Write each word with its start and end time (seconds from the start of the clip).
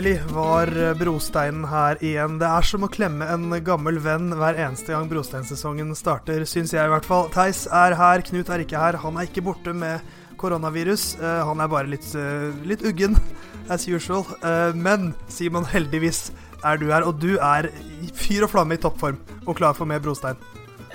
Endelig 0.00 0.32
var 0.32 0.70
brosteinen 0.96 1.66
her 1.68 1.98
igjen. 2.00 2.38
Det 2.40 2.46
er 2.48 2.64
som 2.64 2.86
å 2.86 2.88
klemme 2.88 3.26
en 3.28 3.50
gammel 3.60 3.98
venn 4.00 4.30
hver 4.32 4.56
eneste 4.56 4.94
gang 4.94 5.10
brosteinsesongen 5.10 5.90
starter, 5.92 6.40
syns 6.48 6.72
jeg 6.72 6.88
i 6.88 6.92
hvert 6.94 7.04
fall. 7.04 7.28
Theis 7.34 7.66
er 7.68 7.92
her, 7.98 8.24
Knut 8.24 8.48
er 8.48 8.64
ikke 8.64 8.80
her. 8.80 8.96
Han 9.02 9.20
er 9.20 9.28
ikke 9.28 9.44
borte 9.44 9.76
med 9.76 10.00
koronavirus. 10.40 11.18
Uh, 11.20 11.42
han 11.50 11.60
er 11.60 11.68
bare 11.68 11.92
litt, 11.92 12.08
uh, 12.16 12.48
litt 12.64 12.80
uggen, 12.80 13.20
as 13.68 13.84
usual. 13.92 14.24
Uh, 14.40 14.72
men 14.72 15.10
Simon, 15.28 15.68
heldigvis 15.68 16.30
er 16.64 16.80
du 16.80 16.88
her, 16.94 17.04
og 17.04 17.20
du 17.20 17.34
er 17.36 17.68
fyr 18.16 18.48
og 18.48 18.54
flamme 18.56 18.80
i 18.80 18.80
toppform 18.80 19.20
og 19.44 19.58
klar 19.60 19.76
for 19.76 19.84
mer 19.84 20.00
brostein. 20.00 20.40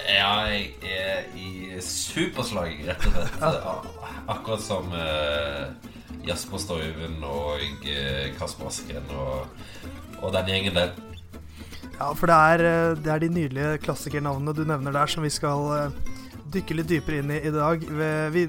Ja, 0.02 0.50
jeg 0.50 0.74
er 0.82 1.28
i 1.38 1.78
superslag, 1.78 2.74
rett 2.90 3.06
og 3.12 3.22
slett. 3.22 3.92
Akkurat 4.34 4.66
som 4.66 4.90
Jasper 6.26 6.62
Stoiven 6.62 7.20
og 7.26 7.62
Kasper 8.40 8.70
Asken 8.70 9.12
og, 9.14 9.46
og, 10.22 10.32
den 10.34 10.52
gjengen 10.52 10.78
der. 10.78 10.96
Ja, 11.96 12.12
for 12.12 12.28
det 12.28 12.36
er, 12.36 12.96
det 13.00 13.12
er 13.14 13.24
de 13.24 13.32
nydelige 13.32 13.78
klassikernavnene 13.86 14.56
du 14.58 14.66
nevner 14.68 14.96
der, 14.96 15.08
som 15.12 15.24
vi 15.24 15.32
skal 15.32 15.94
dykke 16.52 16.80
litt 16.80 16.90
dypere 16.92 17.22
inn 17.22 17.32
i 17.32 17.40
i 17.46 17.54
dag. 17.54 17.84
Vi, 17.88 18.10
vi 18.36 18.46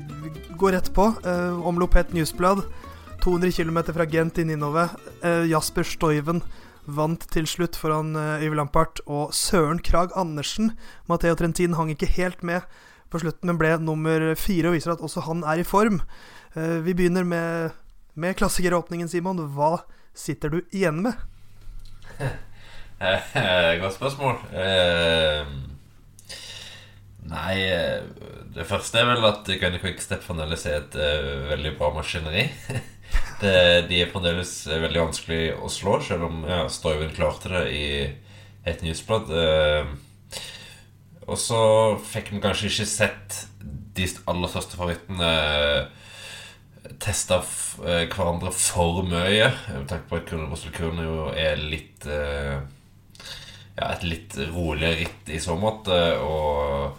går 0.59 0.77
rett 0.79 0.91
på. 0.95 1.13
om 1.23 1.63
Omlopet 1.75 2.15
Newsblad. 2.17 2.65
200 3.27 3.53
km 3.53 3.79
fra 3.93 4.07
Gent 4.07 4.39
i 4.39 4.45
Ninove. 4.47 4.89
Eh, 5.23 5.47
Jasper 5.51 5.87
Stoiven 5.87 6.43
vant 6.87 7.25
til 7.35 7.49
slutt 7.51 7.75
foran 7.79 8.15
Yves 8.15 8.55
Lampart 8.55 9.01
og 9.07 9.35
Søren 9.35 9.81
Krag 9.83 10.15
Andersen. 10.15 10.77
Matheo 11.11 11.35
Trentin 11.35 11.75
hang 11.75 11.91
ikke 11.91 12.11
helt 12.19 12.45
med 12.47 12.63
på 13.11 13.19
slutten, 13.23 13.51
men 13.51 13.59
ble 13.59 13.73
nummer 13.83 14.33
fire 14.39 14.71
og 14.71 14.77
viser 14.77 14.95
at 14.95 15.03
også 15.03 15.25
han 15.27 15.43
er 15.47 15.63
i 15.63 15.67
form. 15.67 16.01
Uh, 16.57 16.81
vi 16.87 16.95
begynner 16.97 17.25
med, 17.25 17.71
med 18.15 18.37
klassikeråpningen, 18.37 19.09
Simon. 19.13 19.43
Hva 19.53 19.83
sitter 20.17 20.55
du 20.55 20.63
igjen 20.73 21.03
med? 21.05 21.13
Godt 23.83 23.97
spørsmål. 23.99 24.41
Uh, 24.57 25.67
Nei, 27.27 27.57
eh, 27.59 28.05
det 28.55 28.67
første 28.69 29.01
er 29.01 29.09
vel 29.09 29.25
at 29.27 29.49
Gunny 29.59 29.81
Quickstep 29.83 30.23
fremdeles 30.23 30.63
er 30.71 30.77
et 30.79 30.95
veldig 31.51 31.73
bra 31.75 31.89
maskineri. 31.97 32.45
det, 33.43 33.57
de 33.91 33.99
er 33.99 34.13
fremdeles 34.13 34.53
veldig 34.71 35.03
vanskelig 35.09 35.41
å 35.59 35.71
slå, 35.73 35.99
selv 36.07 36.29
om 36.29 36.45
ja, 36.47 36.61
Stoiven 36.71 37.11
klarte 37.17 37.51
det 37.51 37.65
i 37.75 37.89
et 38.67 38.85
newsblad. 38.87 39.31
Uh, 39.31 39.91
og 41.27 41.39
så 41.43 41.61
fikk 42.07 42.31
vi 42.35 42.43
kanskje 42.43 42.71
ikke 42.71 42.89
sett 42.89 43.41
de 43.97 44.07
aller 44.31 44.53
største 44.53 44.79
favorittene 44.79 45.31
teste 47.03 47.41
hverandre 47.77 48.53
for 48.55 49.03
mye. 49.07 49.51
Med 49.73 49.89
tanke 49.91 50.09
på 50.11 50.21
at 50.21 50.33
Russell 50.37 51.03
jo 51.05 51.29
er 51.35 51.61
litt 51.61 52.07
Ja, 53.77 53.91
et 53.91 54.07
litt 54.09 54.37
roligere 54.55 55.03
ritt 55.03 55.29
i 55.29 55.41
så 55.43 55.57
måte. 55.61 55.97
Og 56.25 56.97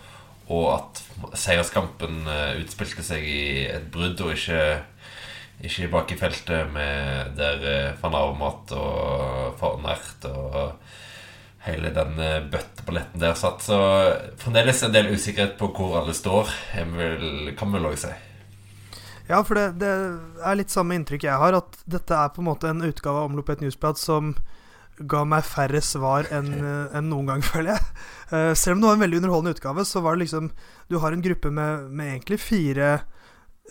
og 0.48 0.68
at 0.72 1.02
seierskampen 1.36 2.22
eh, 2.31 2.59
utspilte 2.62 3.03
seg 3.03 3.25
i 3.28 3.42
et 3.68 3.90
brudd, 3.92 4.22
og 4.23 4.31
ikke, 4.36 4.62
ikke 5.68 5.90
bak 5.92 6.14
i 6.14 6.20
feltet 6.20 6.72
med 6.72 7.34
der 7.40 7.66
eh, 7.68 7.98
van 8.02 8.16
Armat 8.16 8.72
og 8.78 9.58
Farnert 9.59 10.30
og 10.31 10.78
hele 11.68 11.92
den 11.95 12.16
eh, 12.23 12.45
bøtteballetten 12.48 13.23
der 13.23 13.36
satt. 13.40 13.66
Så 13.66 13.80
fremdeles 14.40 14.85
en 14.88 14.96
del 14.96 15.12
usikkerhet 15.12 15.58
på 15.59 15.74
hvor 15.75 16.00
alle 16.02 16.16
står, 16.16 16.53
kan 16.72 16.96
vi 16.96 17.75
vel 17.75 17.91
òg 17.91 18.00
si. 18.00 18.14
Ja, 19.28 19.42
for 19.44 19.60
det, 19.60 19.82
det, 19.82 19.90
er 20.40 20.56
litt 20.60 20.72
samme 20.72 20.96
inntrykk 20.96 21.26
jeg 21.28 21.42
har, 21.42 21.58
at 21.58 21.82
dette 21.90 22.16
er 22.16 22.32
på 22.32 22.40
en 22.44 22.48
måte 22.48 22.70
en 22.72 22.86
utgave 22.88 23.20
av 23.20 23.28
Omlopp 23.28 23.52
et 23.52 23.64
newsblad 23.66 24.00
som 24.00 24.36
ga 24.98 25.22
meg 25.28 25.46
færre 25.46 25.82
svar 25.84 26.30
enn 26.34 26.48
en 26.98 27.10
noen 27.12 27.34
gang, 27.34 27.44
føler 27.52 27.76
jeg. 27.76 27.88
Uh, 28.32 28.54
selv 28.56 28.78
om 28.78 28.84
det 28.84 28.90
var 28.90 29.00
en 29.00 29.06
veldig 29.06 29.22
underholdende 29.22 29.58
utgave, 29.58 29.86
så 29.86 30.04
var 30.06 30.16
det 30.16 30.26
liksom 30.26 30.52
Du 30.88 30.98
har 31.04 31.12
en 31.12 31.24
gruppe 31.24 31.52
med, 31.52 31.90
med 31.92 32.14
egentlig 32.14 32.40
fire 32.40 32.92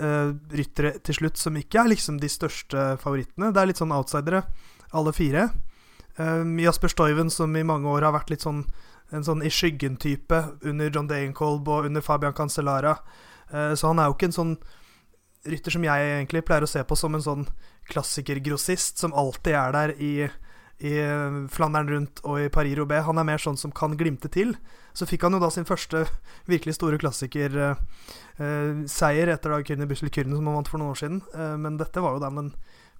uh, 0.02 0.34
ryttere 0.52 0.98
til 1.00 1.20
slutt 1.22 1.40
som 1.40 1.56
ikke 1.56 1.80
er 1.82 1.94
liksom 1.94 2.20
de 2.20 2.30
største 2.30 2.88
favorittene. 3.00 3.52
Det 3.52 3.62
er 3.62 3.72
litt 3.72 3.80
sånn 3.80 3.96
outsidere, 3.96 4.44
alle 4.92 5.16
fire. 5.16 5.48
Um, 6.16 6.58
Jasper 6.60 6.92
Stoiven, 6.92 7.32
som 7.32 7.56
i 7.56 7.64
mange 7.64 7.88
år 7.88 8.04
har 8.04 8.16
vært 8.16 8.32
litt 8.32 8.44
sånn 8.44 8.64
en 9.14 9.22
sånn 9.22 9.42
i 9.46 9.50
skyggen-type 9.52 10.38
under 10.66 10.90
John 10.90 11.06
Dayenkolb 11.06 11.68
og 11.70 11.86
under 11.86 12.02
Fabian 12.02 12.34
Cancellara. 12.34 12.96
Uh, 13.52 13.72
så 13.78 13.92
han 13.92 14.00
er 14.02 14.10
jo 14.10 14.16
ikke 14.16 14.30
en 14.32 14.40
sånn 14.40 14.56
rytter 15.50 15.74
som 15.74 15.84
jeg 15.86 16.10
egentlig 16.12 16.44
pleier 16.46 16.66
å 16.66 16.70
se 16.70 16.82
på 16.86 16.98
som 16.98 17.16
en 17.16 17.24
sånn 17.24 17.46
klassikergrossist 17.90 18.98
som 19.02 19.14
alltid 19.14 19.54
er 19.54 19.76
der 19.76 19.94
i 20.02 20.12
i 20.84 20.92
Flandern 21.48 21.88
rundt 21.88 22.20
og 22.28 22.40
i 22.42 22.50
Paris-Roubais. 22.52 23.06
Han 23.06 23.16
er 23.16 23.24
mer 23.24 23.40
sånn 23.40 23.56
som 23.56 23.72
kan 23.72 23.96
glimte 23.96 24.28
til. 24.32 24.52
Så 24.96 25.06
fikk 25.08 25.22
han 25.24 25.32
jo 25.36 25.40
da 25.40 25.48
sin 25.52 25.68
første 25.68 26.04
virkelig 26.48 26.76
store 26.76 26.98
klassikerseier 27.00 27.72
uh, 27.72 27.80
uh, 28.84 29.32
etter 29.32 29.54
da 29.54 29.62
Kyrne 29.64 29.88
Bussel 29.88 30.12
Kyrne, 30.12 30.36
som 30.36 30.48
han 30.48 30.58
vant 30.58 30.68
for 30.68 30.82
noen 30.82 30.92
år 30.92 31.00
siden. 31.00 31.22
Men 31.62 31.80
dette 31.80 32.02
var 32.04 32.16
jo 32.16 32.20
da 32.20 32.28
den 32.28 32.52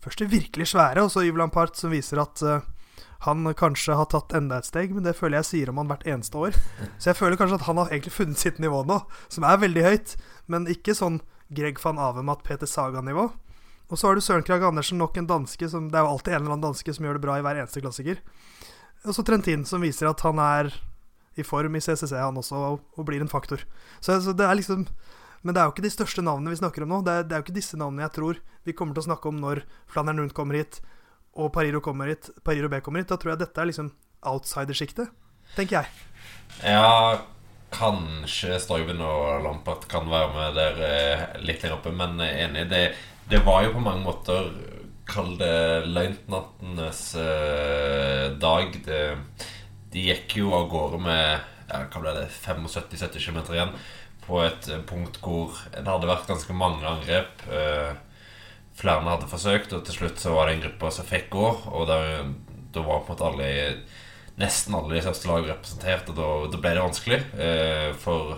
første 0.04 0.28
virkelig 0.30 0.70
svære, 0.72 1.04
og 1.04 1.12
så 1.12 1.24
Yves 1.26 1.40
Lampart, 1.40 1.76
som 1.76 1.92
viser 1.92 2.22
at 2.22 2.36
han 3.24 3.54
kanskje 3.56 3.96
har 3.96 4.08
tatt 4.12 4.34
enda 4.36 4.58
et 4.60 4.68
steg, 4.68 4.92
men 4.94 5.04
det 5.04 5.16
føler 5.16 5.40
jeg 5.40 5.48
sier 5.48 5.70
om 5.72 5.78
han 5.80 5.88
hvert 5.90 6.04
eneste 6.08 6.36
år. 6.36 6.56
Så 7.00 7.10
jeg 7.10 7.18
føler 7.18 7.40
kanskje 7.40 7.58
at 7.60 7.68
han 7.68 7.80
har 7.80 7.88
egentlig 7.90 8.12
funnet 8.12 8.40
sitt 8.40 8.60
nivå 8.62 8.84
nå, 8.88 9.00
som 9.32 9.46
er 9.48 9.62
veldig 9.64 9.84
høyt, 9.84 10.16
men 10.52 10.68
ikke 10.70 10.94
sånn 10.96 11.20
Greg 11.48 11.78
van 11.82 12.00
Avemat, 12.02 12.42
Peter 12.46 12.66
Saga-nivå. 12.66 13.28
Og 13.86 13.98
så 13.98 14.08
har 14.08 14.18
du 14.18 14.24
Søren 14.24 14.42
Krag 14.42 14.64
Andersen, 14.66 14.98
nok 14.98 15.16
en 15.16 15.28
danske 15.30 15.68
som 15.70 15.86
Det 15.90 15.98
er 15.98 16.02
jo 16.02 16.16
alltid 16.16 16.34
en 16.34 16.40
eller 16.40 16.56
annen 16.56 16.66
danske 16.68 16.94
som 16.94 17.06
gjør 17.06 17.18
det 17.18 17.22
bra 17.22 17.36
i 17.38 17.44
hver 17.46 17.60
eneste 17.60 17.82
klassiker. 17.82 18.18
Og 19.06 19.14
så 19.14 19.22
Trentin, 19.22 19.62
som 19.68 19.84
viser 19.84 20.08
at 20.10 20.24
han 20.26 20.40
er 20.42 20.72
i 21.38 21.44
form 21.46 21.76
i 21.76 21.82
CCC, 21.84 22.16
han 22.16 22.40
også, 22.40 22.56
og, 22.56 22.80
og 22.96 23.06
blir 23.06 23.22
en 23.22 23.30
faktor. 23.30 23.62
Så, 24.00 24.18
så, 24.24 24.34
det 24.34 24.46
er 24.46 24.58
liksom 24.58 24.86
Men 25.42 25.54
det 25.54 25.60
er 25.60 25.68
jo 25.68 25.74
ikke 25.76 25.84
de 25.84 25.92
største 25.92 26.22
navnene 26.24 26.50
vi 26.50 26.58
snakker 26.58 26.82
om 26.82 26.90
nå. 26.90 27.00
Det 27.06 27.12
er, 27.12 27.26
det 27.28 27.36
er 27.36 27.42
jo 27.42 27.46
ikke 27.46 27.60
disse 27.60 27.78
navnene 27.78 28.02
jeg 28.02 28.16
tror 28.16 28.40
vi 28.66 28.74
kommer 28.74 28.96
til 28.96 29.04
å 29.04 29.08
snakke 29.12 29.30
om 29.30 29.36
når 29.38 29.60
Flandern 29.86 30.18
Rundt 30.18 30.34
kommer 30.34 30.58
hit, 30.58 30.80
og 31.38 31.52
Pariro 31.54 31.78
kommer 31.84 32.10
hit, 32.10 32.32
Pariro 32.42 32.70
B 32.72 32.80
kommer 32.82 33.04
hit. 33.04 33.12
Da 33.12 33.20
tror 33.20 33.36
jeg 33.36 33.44
dette 33.44 33.62
er 33.62 33.70
liksom 33.70 33.92
outsidersjiktet, 34.26 35.12
tenker 35.54 35.84
jeg. 35.84 35.92
Ja, 36.64 37.20
kanskje 37.76 38.56
Stoiven 38.62 39.04
og 39.04 39.44
Lampert 39.44 39.84
kan 39.90 40.08
være 40.10 40.32
med 40.34 40.56
der 40.56 40.80
eh, 40.86 41.26
litt 41.44 41.62
lenger 41.62 41.76
oppe, 41.78 41.92
men 41.94 42.18
enig. 42.24 42.66
Det 42.72 42.86
det 43.28 43.42
var 43.42 43.64
jo 43.64 43.72
på 43.74 43.82
mange 43.82 44.04
måter 44.06 44.50
Kall 45.06 45.36
det 45.38 45.86
løytnantenes 45.86 47.00
eh, 47.18 48.24
dag. 48.42 48.74
Det, 48.86 49.02
de 49.94 50.02
gikk 50.02 50.36
jo 50.40 50.50
av 50.54 50.66
gårde 50.70 50.98
med 51.02 51.22
ja, 51.70 51.84
hva 51.90 52.02
ble 52.02 52.14
det, 52.16 52.24
75-70 52.34 53.22
km 53.22 53.38
igjen 53.54 53.76
på 54.26 54.40
et 54.42 54.66
punkt 54.90 55.20
hvor 55.22 55.54
det 55.70 55.86
hadde 55.86 56.10
vært 56.10 56.26
ganske 56.30 56.54
mange 56.58 56.86
angrep. 56.90 57.46
Eh, 57.46 57.94
flere 58.78 59.06
hadde 59.06 59.30
forsøkt, 59.30 59.74
og 59.74 59.86
til 59.86 60.00
slutt 60.00 60.22
så 60.22 60.34
var 60.34 60.50
det 60.50 60.56
en 60.56 60.64
gruppe 60.66 60.90
som 60.94 61.06
fikk 61.06 61.30
gå. 61.34 61.52
Og 61.70 61.86
da 61.86 62.00
var 62.82 63.06
på 63.06 63.06
en 63.06 63.12
måte 63.14 63.30
alle 63.30 63.50
nesten 64.40 64.76
alle 64.76 64.96
de 64.96 65.04
største 65.04 65.30
lag 65.30 65.46
representert, 65.48 66.10
og 66.12 66.18
da, 66.18 66.30
da 66.52 66.60
ble 66.62 66.74
det 66.76 66.84
vanskelig 66.84 67.20
eh, 67.40 67.90
for, 68.02 68.36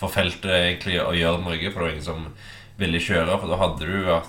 for 0.00 0.12
feltet 0.12 0.50
egentlig 0.52 0.98
å 1.00 1.14
gjøre 1.16 1.40
noe. 1.44 1.56
For 1.70 1.78
det 1.78 1.86
var 1.86 1.94
ingen 1.94 2.08
som 2.10 2.26
ville 2.80 3.00
kjøre. 3.00 3.38
For 3.40 3.52
da 3.52 3.60
hadde 3.60 3.88
du 3.88 4.08
ja, 4.08 4.20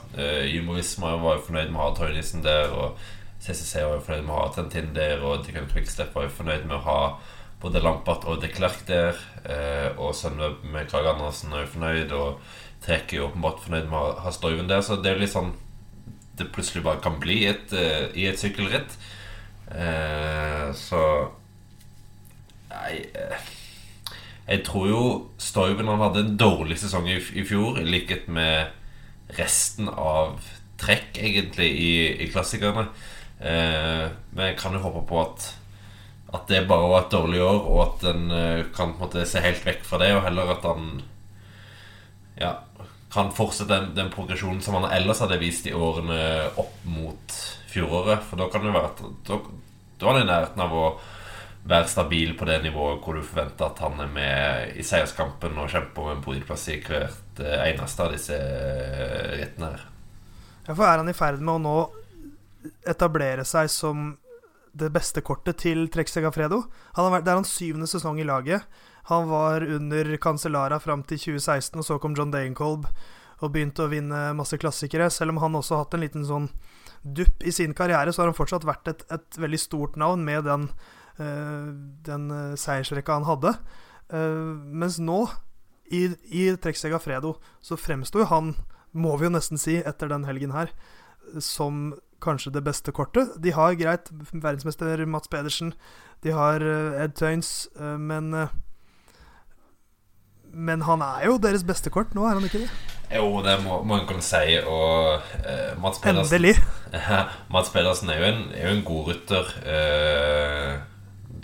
Jumorisma 0.47 1.17
var 1.19 1.39
jo 1.39 1.45
fornøyd 1.49 1.71
med 1.71 1.81
å 1.81 1.85
ha 1.87 1.93
Toynissen 1.97 2.45
der, 2.45 2.71
og 2.71 2.99
CCC 3.43 3.83
var 3.83 3.97
jo 3.97 4.03
fornøyd 4.05 4.25
med 4.27 4.35
å 4.35 4.41
ha 4.41 4.49
Trentin 4.55 4.91
der, 4.95 5.23
og 5.23 5.43
Dickon 5.43 5.67
Quickstep 5.71 6.13
var 6.15 6.29
jo 6.29 6.35
fornøyd 6.37 6.67
med 6.67 6.77
å 6.77 6.83
ha 6.85 6.99
både 7.63 7.81
Lampart 7.83 8.27
og 8.27 8.41
De 8.43 8.49
Klerk 8.51 8.85
der. 8.87 9.19
Eh, 9.43 9.89
og 9.97 10.15
Sunweb 10.15 10.63
med 10.71 10.89
Krag 10.91 11.07
Andersen 11.13 11.53
er 11.53 11.65
jo 11.65 11.73
fornøyd, 11.75 12.13
og 12.15 12.39
Trek 12.83 13.11
er 13.11 13.21
jo 13.21 13.27
åpenbart 13.29 13.63
fornøyd 13.63 13.89
med 13.91 13.99
å 13.99 14.13
ha 14.25 14.33
Stoiven 14.35 14.71
der. 14.71 14.83
Så 14.83 14.99
det 14.99 15.11
er 15.11 15.17
jo 15.17 15.23
litt 15.23 15.35
sånn 15.35 15.53
det 16.39 16.49
plutselig 16.49 16.81
bare 16.85 17.03
kan 17.03 17.19
bli 17.21 17.43
et, 17.45 17.75
uh, 17.77 18.07
i 18.17 18.25
et 18.25 18.39
sykkelritt. 18.41 18.95
Så 20.77 21.03
Nei 22.69 22.97
jeg 24.43 24.63
tror 24.67 24.87
jo 24.89 25.03
Stoiven 25.39 25.87
han 25.87 26.01
hadde 26.03 26.23
en 26.25 26.37
dårlig 26.39 26.77
sesong 26.81 27.07
i, 27.07 27.15
i, 27.15 27.45
fjor, 27.47 27.79
i 27.79 27.87
likhet 27.87 28.27
med 28.27 28.73
resten 29.37 29.87
av 29.87 30.35
trekk, 30.81 31.15
egentlig, 31.15 31.69
i, 31.71 31.93
i 32.25 32.29
klassikerne. 32.31 32.89
Eh, 33.39 34.05
men 34.33 34.49
jeg 34.49 34.57
kan 34.59 34.75
jo 34.75 34.83
håpe 34.83 35.05
på 35.07 35.21
at, 35.21 35.47
at 36.35 36.51
det 36.51 36.65
bare 36.67 36.89
var 36.91 37.05
et 37.05 37.15
dårlig 37.15 37.39
år, 37.45 37.61
og 37.61 37.81
at 37.85 38.05
en 38.11 38.35
eh, 38.35 38.65
kan 38.75 38.91
på 38.97 38.99
en 38.99 39.05
måte 39.05 39.25
se 39.29 39.43
helt 39.43 39.63
vekk 39.65 39.87
fra 39.87 40.01
det, 40.03 40.11
og 40.17 40.25
heller 40.27 40.53
at 40.57 40.67
han 40.67 40.91
ja, 42.41 42.53
kan 43.13 43.31
fortsette 43.31 43.71
den, 43.71 43.93
den 43.95 44.11
progresjonen 44.11 44.59
som 44.65 44.75
han 44.81 44.91
ellers 44.91 45.23
hadde 45.23 45.39
vist 45.39 45.69
i 45.69 45.75
årene 45.77 46.19
opp 46.59 46.83
mot 46.89 47.39
fjoråret. 47.73 48.23
For 48.29 48.39
da 48.39 48.49
kan 48.53 48.65
det 48.65 48.73
være 48.75 49.11
da, 49.27 49.39
da 49.99 50.09
er 50.11 50.19
det 50.19 50.23
i 50.23 50.29
nærheten 50.29 50.63
av 50.65 50.77
å 50.77 50.87
være 51.63 51.87
stabil 51.87 52.33
på 52.35 52.45
det 52.47 52.59
nivået 52.65 52.99
hvor 53.03 53.15
du 53.15 53.23
forventer 53.23 53.69
at 53.69 53.79
han 53.83 53.99
er 54.03 54.09
med 54.11 54.79
i 54.79 54.83
seierskampen 54.83 55.55
og 55.61 55.71
kjemper 55.71 56.03
om 56.03 56.11
en 56.11 56.23
podiumplass 56.23 56.67
i 56.73 56.79
hvert 56.83 57.39
eh, 57.39 57.69
eneste 57.69 58.03
av 58.03 58.11
disse 58.11 58.35
eh, 58.35 59.29
rittene 59.39 59.71
her. 59.71 59.85
Ja, 60.67 60.73
for 60.73 60.87
er 60.87 60.99
han 60.99 61.11
i 61.11 61.15
ferd 61.15 61.39
med 61.43 61.55
å 61.55 61.63
nå 61.63 61.77
etablere 62.87 63.45
seg 63.47 63.71
som 63.71 64.11
det 64.73 64.89
beste 64.93 65.21
kortet 65.21 65.59
til 65.61 65.85
Trek 65.93 66.09
Segafredo. 66.09 66.63
Det 66.95 67.21
er 67.21 67.35
hans 67.35 67.51
syvende 67.53 67.87
sesong 67.87 68.19
i 68.19 68.27
laget. 68.27 68.63
Han 69.11 69.27
var 69.29 69.61
under 69.61 70.15
Cancellara 70.17 70.79
fram 70.79 71.03
til 71.03 71.19
2016, 71.19 71.77
og 71.79 71.85
så 71.85 71.99
kom 72.01 72.15
John 72.17 72.31
Dagenkolb 72.33 72.87
og 73.43 73.51
begynte 73.51 73.85
å 73.85 73.91
vinne 73.91 74.31
masse 74.37 74.57
klassikere. 74.57 75.09
Selv 75.11 75.35
om 75.35 75.41
han 75.43 75.59
også 75.59 75.75
har 75.75 75.85
hatt 75.85 75.97
en 75.97 76.05
liten 76.05 76.25
sånn 76.25 76.47
dupp 77.03 77.43
i 77.43 77.51
sin 77.51 77.73
karriere, 77.75 78.13
så 78.13 78.23
har 78.23 78.31
han 78.31 78.37
fortsatt 78.37 78.67
vært 78.67 78.89
et, 78.91 79.05
et 79.11 79.39
veldig 79.39 79.59
stort 79.59 79.97
navn 79.99 80.23
med 80.25 80.45
den, 80.47 80.69
uh, 81.19 81.71
den 82.07 82.29
uh, 82.31 82.55
seiersrekka 82.59 83.19
han 83.19 83.27
hadde. 83.27 83.55
Uh, 84.13 84.55
mens 84.55 84.99
nå, 85.03 85.25
i, 85.91 86.07
i 86.31 86.47
Trek 86.57 86.79
Fredo, 87.03 87.35
så 87.61 87.77
fremsto 87.77 88.23
jo 88.23 88.29
han, 88.31 88.55
må 88.93 89.17
vi 89.17 89.27
jo 89.27 89.33
nesten 89.33 89.59
si, 89.59 89.79
etter 89.83 90.09
den 90.11 90.25
helgen 90.25 90.53
her, 90.55 90.71
som 91.41 91.93
kanskje 92.23 92.53
det 92.55 92.63
beste 92.63 92.93
kortet. 92.95 93.35
De 93.43 93.51
har 93.51 93.75
greit 93.75 94.09
verdensmester 94.31 95.05
Mats 95.05 95.27
Pedersen, 95.27 95.73
de 96.23 96.31
har 96.31 96.63
Ed 96.63 97.17
Tøynes, 97.19 97.67
men 97.99 98.31
men 100.53 100.85
han 100.85 101.01
er 101.01 101.25
jo 101.27 101.39
deres 101.41 101.65
beste 101.65 101.89
kort 101.93 102.13
nå, 102.13 102.27
er 102.29 102.37
han 102.37 102.45
ikke 102.45 102.61
det? 102.63 102.69
Jo, 103.13 103.27
det 103.45 103.59
må, 103.61 103.79
må 103.85 103.99
en 103.99 104.07
kunne 104.09 104.25
si. 104.25 104.57
Og 104.65 105.21
uh, 105.45 105.71
Mats 105.81 106.01
Pedersen 106.03 106.39
Endelig. 106.39 106.55
Mats 107.53 107.71
Pedersen 107.73 108.11
er 108.13 108.19
jo 108.21 108.27
en, 108.31 108.43
er 108.57 108.67
jo 108.67 108.73
en 108.77 108.83
god 108.87 109.11
rytter. 109.11 109.53
Uh, 109.67 110.73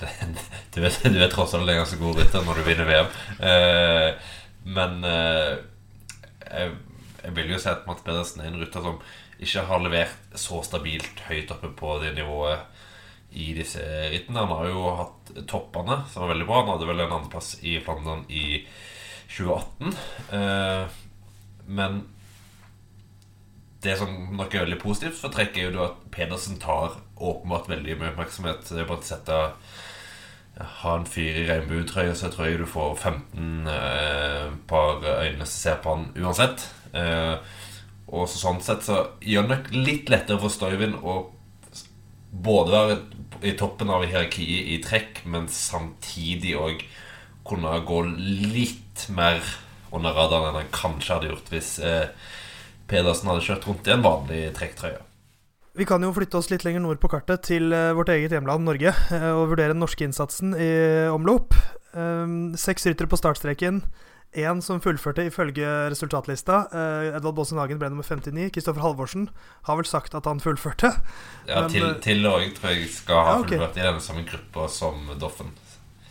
det, 0.02 0.12
du, 0.74 0.82
vet, 0.84 1.00
du 1.06 1.22
er 1.22 1.32
tross 1.34 1.56
alt 1.58 1.70
en 1.70 1.82
ganske 1.84 2.02
god 2.02 2.22
rytter 2.22 2.46
når 2.48 2.60
du 2.60 2.68
vinner 2.68 2.90
VM. 2.90 3.16
Uh, 3.40 4.36
men 4.70 5.00
jeg, 5.06 6.74
jeg, 7.24 7.32
vil 7.38 7.54
jo 7.54 7.62
si 7.62 7.70
at 7.72 7.88
Mats 7.88 8.04
Pedersen 8.06 8.44
er 8.44 8.52
en 8.52 8.60
rytter 8.62 8.84
som 8.86 9.00
ikke 9.40 9.64
har 9.70 9.82
levert 9.82 10.38
så 10.38 10.60
stabilt 10.68 11.24
høyt 11.30 11.52
oppe 11.56 11.72
på 11.80 11.96
det 12.04 12.12
nivået 12.18 12.68
i 13.32 13.54
disse 13.54 13.82
rittene. 14.12 14.42
Han 14.42 14.56
har 14.58 14.70
jo 14.70 14.86
hatt 14.98 15.34
toppene, 15.50 16.02
som 16.10 16.26
var 16.26 16.34
veldig 16.34 16.48
bra. 16.50 16.62
Han 16.64 16.72
hadde 16.74 16.90
vel 16.90 17.04
en 17.04 17.16
andreplass 17.20 17.54
i 17.62 17.78
Flandern 17.84 18.26
i 18.28 18.64
2018. 19.30 19.94
Eh, 20.38 20.98
men 21.70 22.02
det 23.84 23.96
som 24.00 24.10
nok 24.36 24.56
er 24.56 24.66
veldig 24.66 24.80
positivt 24.82 25.20
for 25.22 25.32
trekk, 25.32 25.56
er 25.56 25.70
jo 25.70 25.86
at 25.86 26.02
Pedersen 26.12 26.60
tar 26.60 26.98
åpenbart 27.16 27.70
veldig 27.72 27.96
mye 28.00 28.12
oppmerksomhet. 28.12 28.66
Det 28.68 28.82
er 28.82 28.90
bare 28.90 29.00
å 29.04 29.08
sette 29.08 29.38
ha 30.60 30.96
en 30.98 31.08
fyr 31.08 31.38
i 31.40 31.46
regnbuetrøye, 31.48 32.12
så 32.16 32.28
jeg 32.28 32.36
tror 32.36 32.50
jeg 32.50 32.60
du 32.60 32.68
får 32.68 32.98
15 32.98 33.70
eh, 33.72 34.50
par 34.68 35.06
øyne 35.06 35.46
som 35.46 35.56
ser 35.56 35.80
på 35.84 35.94
han 35.94 36.10
uansett. 36.20 36.66
Eh, 36.92 37.36
og 38.10 38.26
så 38.28 38.42
sånn 38.42 38.60
sett 38.66 38.84
så 38.84 39.04
gjør 39.22 39.46
det 39.46 39.54
nok 39.54 39.72
litt 39.78 40.12
lettere 40.12 40.42
for 40.42 40.52
Støyvind 40.52 41.00
å 41.00 41.20
både 42.30 42.74
være 42.76 42.98
i 43.48 43.56
toppen 43.58 43.92
av 43.94 44.04
hierarkiet 44.04 44.74
i 44.74 44.82
trekk, 44.84 45.24
men 45.30 45.48
samtidig 45.54 46.58
òg 46.60 46.84
kunne 47.48 47.80
gå 47.88 48.02
litt 48.10 49.08
mer 49.16 49.40
under 49.96 50.16
radaren 50.16 50.52
enn 50.52 50.62
han 50.62 50.74
kanskje 50.74 51.16
hadde 51.16 51.32
gjort 51.32 51.54
hvis 51.54 51.76
eh, 51.84 52.10
Pedersen 52.90 53.30
hadde 53.30 53.46
kjørt 53.46 53.68
rundt 53.70 53.88
i 53.88 53.94
en 53.94 54.06
vanlig 54.06 54.42
trekktrøye. 54.58 55.02
Vi 55.78 55.86
kan 55.88 56.04
jo 56.04 56.12
flytte 56.12 56.40
oss 56.40 56.50
litt 56.52 56.66
lenger 56.66 56.82
nord 56.84 57.00
på 57.02 57.12
kartet, 57.12 57.46
til 57.48 57.74
eh, 57.76 57.94
vårt 57.98 58.12
eget 58.14 58.34
hjemland 58.36 58.66
Norge, 58.68 58.94
eh, 59.16 59.32
og 59.32 59.54
vurdere 59.54 59.76
den 59.76 59.82
norske 59.84 60.06
innsatsen 60.06 60.56
i 60.58 60.70
omlopp. 61.14 61.58
Ehm, 61.98 62.56
seks 62.60 62.86
ryttere 62.90 63.10
på 63.10 63.18
startstreken. 63.18 63.84
Én 64.38 64.60
som 64.62 64.78
fullførte 64.78 65.24
ifølge 65.26 65.66
resultatlista. 65.90 66.68
Edvald 67.16 67.34
Baasen 67.40 67.58
Hagen 67.58 67.80
ble 67.82 67.88
nummer 67.90 68.06
59. 68.06 68.52
Kristoffer 68.54 68.84
Halvorsen 68.86 69.26
har 69.66 69.80
vel 69.80 69.90
sagt 69.90 70.14
at 70.14 70.30
han 70.30 70.42
fullførte. 70.44 70.92
Ja, 71.48 71.64
men, 71.64 71.74
til, 71.74 71.88
til 72.06 72.30
og 72.30 72.46
tror 72.60 72.76
jeg 72.76 72.92
skal 72.94 73.24
ha 73.26 73.32
ja, 73.32 73.40
okay. 73.42 73.58
fullført 73.58 73.80
i 73.82 73.88
denne 73.88 74.06
samme 74.06 74.28
gruppa 74.30 74.68
som 74.70 75.10
Doffen. 75.18 75.50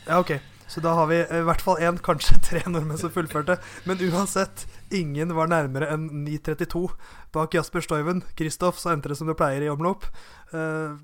Ja, 0.09 0.19
ok 0.19 0.35
så 0.69 0.83
da 0.85 0.93
har 0.99 1.07
vi 1.09 1.19
i 1.23 1.45
hvert 1.49 1.63
fall 1.65 1.81
én, 1.81 1.99
kanskje 2.05 2.37
tre 2.49 2.63
nordmenn 2.67 3.01
som 3.01 3.13
fullførte. 3.13 3.57
Men 3.89 4.03
uansett, 4.05 4.67
ingen 4.95 5.33
var 5.37 5.49
nærmere 5.49 5.89
enn 5.95 6.11
9.32 6.27 6.85
bak 7.33 7.57
Jasper 7.57 7.85
Stoiven. 7.85 8.21
Kristoff, 8.37 8.81
så 8.81 8.93
endte 8.93 9.13
det 9.13 9.17
som 9.21 9.31
det 9.31 9.39
pleier 9.39 9.65
i 9.65 9.73
omlopp. 9.73 10.07
Uh, 10.53 11.01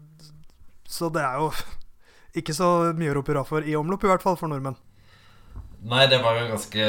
så 0.85 1.09
det 1.13 1.25
er 1.25 1.41
jo 1.41 1.49
ikke 2.37 2.57
så 2.57 2.71
mye 2.97 3.15
å 3.15 3.19
rope 3.19 3.33
hurra 3.33 3.45
for 3.49 3.65
i 3.65 3.77
omlopp, 3.79 4.05
i 4.05 4.13
hvert 4.13 4.25
fall 4.25 4.37
for 4.37 4.53
nordmenn. 4.53 4.77
Nei, 5.85 6.07
det 6.13 6.21
var 6.25 6.41
jo 6.41 6.49
ganske 6.55 6.89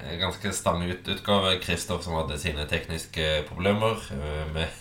Ganske 0.00 0.52
stang 0.56 0.84
ut 0.86 1.08
utgave. 1.12 1.58
Kristoff 1.60 2.06
som 2.06 2.14
hadde 2.16 2.38
sine 2.40 2.62
tekniske 2.70 3.42
problemer 3.50 3.98
med, 4.54 4.78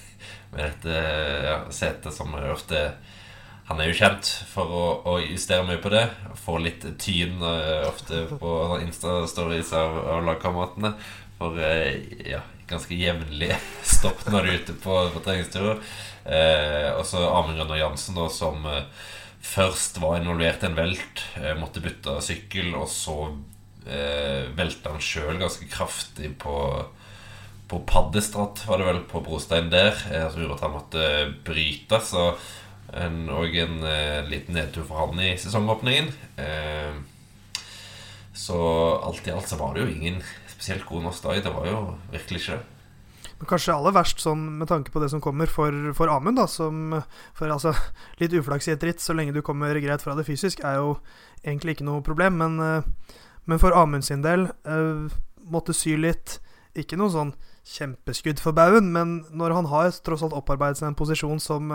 med 0.53 0.61
dette 0.61 0.99
ja, 1.43 1.57
setet 1.75 2.15
som 2.15 2.31
ofte 2.39 2.85
han 3.69 3.77
er 3.77 3.91
jo 3.91 3.99
kjent 3.99 4.29
for 4.49 4.71
å, 4.73 4.85
å 5.05 5.11
justere 5.21 5.65
mye 5.67 5.77
på 5.81 5.91
det. 5.93 6.07
Få 6.41 6.57
litt 6.57 6.87
tyn 6.97 7.37
uh, 7.43 7.85
ofte 7.85 8.23
på 8.31 8.53
Insta-stories 8.81 9.69
av, 9.77 9.97
av 10.15 10.23
lagkameratene. 10.25 10.95
For 11.37 11.53
uh, 11.61 11.91
ja, 12.25 12.41
ganske 12.71 12.97
jevnlig 12.97 13.51
stopp 13.93 14.25
når 14.25 14.41
du 14.41 14.49
er 14.49 14.59
ute 14.63 14.77
på, 14.81 14.97
på 15.13 15.21
treningsturer. 15.21 15.83
Uh, 16.25 16.89
og 16.95 17.05
så 17.05 17.21
Amund 17.27 17.61
Rønner 17.61 17.83
Jansen, 17.83 18.17
da, 18.17 18.25
som 18.33 18.65
først 19.45 20.01
var 20.01 20.17
involvert 20.17 20.65
i 20.65 20.71
en 20.71 20.77
velt, 20.77 21.21
måtte 21.61 21.81
bytte 21.85 22.17
sykkel, 22.25 22.73
og 22.75 22.89
så 22.91 23.21
velta 24.59 24.91
han 24.91 25.01
sjøl 25.01 25.39
ganske 25.39 25.65
kraftig 25.71 26.33
på 26.41 26.57
på 27.69 27.79
Paddestrat, 27.85 28.63
var 28.65 28.81
det 28.81 28.85
vel, 28.87 28.99
på 29.05 29.21
brostein 29.21 29.67
der, 29.69 29.93
som 30.33 30.41
gjorde 30.41 30.55
at 30.57 30.63
han 30.65 30.73
måtte 30.73 31.03
bryte. 31.45 31.99
Så 32.01 32.23
og 32.89 33.55
en 33.61 33.83
eh, 33.85 34.25
liten 34.29 34.57
nedtur 34.57 34.85
for 34.87 35.05
han 35.05 35.21
i 35.21 35.35
sesongåpningen. 35.37 36.09
Eh, 36.41 36.97
så 38.33 38.57
alt 39.03 39.27
i 39.27 39.33
alt 39.33 39.49
så 39.49 39.59
var 39.59 39.75
det 39.75 39.85
jo 39.85 39.93
ingen 39.93 40.21
spesielt 40.49 40.85
god 40.87 41.05
norsk 41.05 41.23
dag. 41.23 41.43
Det 41.43 41.53
var 41.53 41.69
jo 41.69 41.79
virkelig 42.11 42.41
ikke 42.41 42.57
det. 42.57 42.75
Men 43.39 43.47
kanskje 43.47 43.75
aller 43.75 43.95
verst 43.95 44.19
sånn 44.19 44.41
med 44.59 44.67
tanke 44.67 44.91
på 44.91 44.99
det 44.99 45.11
som 45.13 45.21
kommer 45.23 45.47
for, 45.47 45.71
for 45.95 46.11
Amund, 46.11 46.41
da, 46.41 46.47
som 46.49 46.97
for 47.37 47.47
altså 47.47 47.71
Litt 48.19 48.35
uflaks 48.35 48.67
i 48.67 48.73
et 48.73 48.83
ritt, 48.83 48.99
så 48.99 49.15
lenge 49.15 49.35
du 49.35 49.41
kommer 49.45 49.77
greit 49.79 50.03
fra 50.03 50.15
det 50.17 50.27
fysisk, 50.27 50.59
er 50.67 50.81
jo 50.81 50.97
egentlig 51.45 51.77
ikke 51.77 51.87
noe 51.87 52.03
problem. 52.03 52.41
Men, 52.41 52.59
eh, 52.59 53.15
men 53.47 53.61
for 53.61 53.75
Amund 53.77 54.05
sin 54.05 54.25
del, 54.25 54.49
måtte 55.49 55.73
sy 55.73 55.95
litt. 55.97 56.37
Ikke 56.77 56.99
noe 56.99 57.09
sånn 57.09 57.31
kjempeskudd 57.69 58.41
for 58.41 58.53
baugen, 58.55 58.91
men 58.93 59.23
når 59.35 59.55
han 59.55 59.69
har 59.71 59.89
tross 60.05 60.21
alt 60.25 60.35
opparbeidet 60.37 60.81
seg 60.81 60.91
en 60.91 60.99
posisjon 60.99 61.41
som 61.41 61.71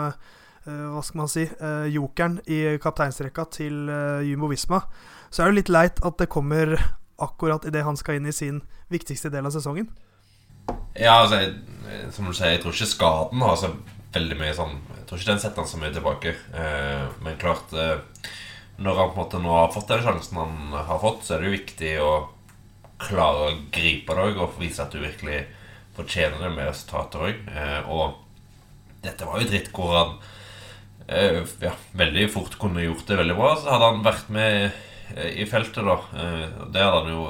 hva 0.65 1.01
skal 1.05 1.19
man 1.21 1.29
si 1.29 1.43
uh, 1.45 1.85
jokeren 1.91 2.39
i 2.49 2.77
kapteinsrekka 2.81 3.45
til 3.53 3.85
uh, 3.89 4.23
Jumbo 4.25 4.49
Visma, 4.49 4.81
så 5.29 5.43
er 5.43 5.51
det 5.51 5.59
litt 5.59 5.73
leit 5.73 6.01
at 6.05 6.17
det 6.17 6.31
kommer 6.31 6.73
akkurat 7.21 7.67
idet 7.69 7.85
han 7.85 7.97
skal 7.99 8.17
inn 8.17 8.29
i 8.29 8.33
sin 8.35 8.63
viktigste 8.91 9.29
del 9.33 9.45
av 9.45 9.53
sesongen. 9.53 9.91
Ja, 10.97 11.19
altså, 11.21 11.43
jeg, 11.43 12.09
som 12.15 12.25
du 12.25 12.33
sier, 12.33 12.55
jeg 12.55 12.63
tror 12.63 12.73
ikke 12.73 12.89
skaden 12.89 13.45
har 13.45 13.59
så 13.61 13.69
veldig 14.15 14.37
mye 14.39 14.55
sånn 14.55 14.77
Jeg 14.95 15.07
tror 15.09 15.19
ikke 15.19 15.31
den 15.33 15.41
setter 15.43 15.61
han 15.61 15.69
så 15.69 15.79
mye 15.81 15.93
tilbake. 15.93 16.33
Uh, 16.55 17.05
men 17.21 17.37
klart 17.37 17.73
Når 17.75 18.97
han 18.97 19.11
på 19.11 19.13
en 19.13 19.21
måte 19.21 19.41
nå 19.43 19.51
har 19.53 19.73
fått 19.75 19.91
den 19.91 20.01
sjansen 20.03 20.39
han 20.41 20.73
har 20.73 21.01
fått, 21.03 21.27
så 21.27 21.35
er 21.35 21.43
det 21.43 21.51
jo 21.51 21.57
viktig 21.59 21.91
å 22.01 22.13
klare 23.05 23.49
å 23.51 23.57
gripe 23.75 24.15
det 24.17 24.39
og 24.39 24.57
vise 24.57 24.81
at 24.81 24.95
du 24.95 25.03
virkelig 25.03 25.43
fortjener 25.95 26.41
det 26.41 26.49
med 26.55 26.71
resultater 26.71 27.27
òg. 27.27 27.49
og 27.91 29.03
dette 29.03 29.27
var 29.27 29.39
jo 29.39 29.47
dritt 29.51 29.69
hvor 29.75 29.93
han 29.93 30.15
Eh, 30.15 30.33
ja, 31.07 31.73
veldig 31.93 32.29
fort 32.33 32.57
kunne 32.59 32.85
gjort 32.85 33.07
det 33.07 33.19
veldig 33.19 33.35
bra. 33.37 33.51
Så 33.59 33.69
hadde 33.73 33.91
han 33.91 34.05
vært 34.05 34.31
med 34.33 34.55
eh, 35.15 35.41
i 35.41 35.45
feltet, 35.49 35.83
da. 35.85 35.99
Eh, 36.17 36.45
det 36.73 36.83
hadde 36.83 37.03
han 37.03 37.13
jo 37.13 37.27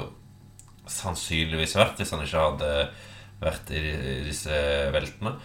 sannsynligvis 0.91 1.75
vært 1.79 2.00
hvis 2.00 2.13
han 2.13 2.24
ikke 2.24 2.44
hadde 2.44 2.72
vært 3.41 3.72
i 3.75 3.84
disse 4.27 4.60
veltene. 4.96 5.36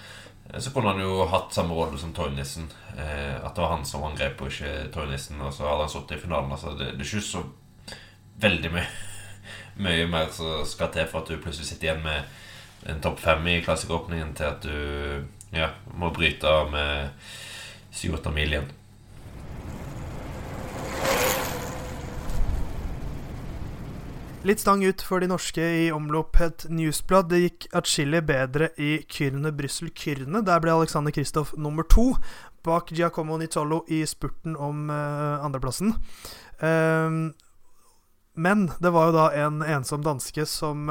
Så 0.59 0.73
kunne 0.75 0.93
han 0.93 1.03
jo 1.03 1.25
hatt 1.31 1.55
samme 1.55 1.77
rolle 1.79 1.99
som 1.99 2.13
Toynissen. 2.15 2.67
At 2.91 3.55
det 3.55 3.63
var 3.63 3.77
han 3.77 3.85
som 3.87 4.03
angrep, 4.03 4.41
og 4.43 4.51
ikke 4.51 4.89
Toynissen. 4.95 5.39
Og 5.47 5.53
så 5.55 5.69
hadde 5.69 5.85
han 5.85 5.93
sittet 5.93 6.17
i 6.17 6.23
finalen. 6.25 6.51
Altså, 6.51 6.73
det, 6.75 6.89
det 6.99 7.07
er 7.07 7.13
ikke 7.13 7.23
så 7.23 7.45
veldig 8.43 8.73
mye, 8.75 8.87
mye 9.87 10.09
mer 10.11 10.33
som 10.35 10.65
skal 10.67 10.91
til 10.95 11.07
for 11.11 11.23
at 11.23 11.31
du 11.31 11.39
plutselig 11.39 11.71
sitter 11.71 11.91
igjen 11.91 12.03
med 12.03 12.91
en 12.91 13.03
topp 13.05 13.21
fem 13.21 13.47
i 13.53 13.61
klassikeråpningen, 13.65 14.35
til 14.35 14.49
at 14.49 14.65
du 14.65 15.57
ja, 15.57 15.71
må 15.95 16.11
bryte 16.15 16.49
av 16.49 16.71
med 16.73 17.11
7-8 17.93 18.35
mil 18.35 18.55
igjen. 18.55 18.71
Litt 24.43 24.63
stang 24.63 24.81
ut 24.85 25.03
for 25.05 25.21
de 25.21 25.27
norske 25.29 25.61
i 25.61 25.91
omlopp 25.93 26.39
het 26.41 26.63
newsblad. 26.73 27.27
Det 27.29 27.43
gikk 27.43 27.67
atskillig 27.77 28.23
bedre 28.25 28.71
i 28.81 29.03
Kyrne 29.05 29.53
Brussel-Kyrne. 29.53 30.41
Der 30.47 30.63
ble 30.65 30.73
Alexander 30.73 31.13
Kristoff 31.13 31.53
nummer 31.61 31.85
to, 31.85 32.15
bak 32.65 32.89
Giacomo 32.97 33.37
Nizzolo 33.37 33.83
i 33.93 34.01
spurten 34.09 34.57
om 34.57 34.89
uh, 34.89 35.45
andreplassen. 35.45 35.93
Um, 36.65 37.35
men 38.33 38.71
det 38.81 38.95
var 38.97 39.11
jo 39.11 39.17
da 39.19 39.29
en 39.45 39.61
ensom 39.61 40.09
danske 40.09 40.49
som, 40.49 40.89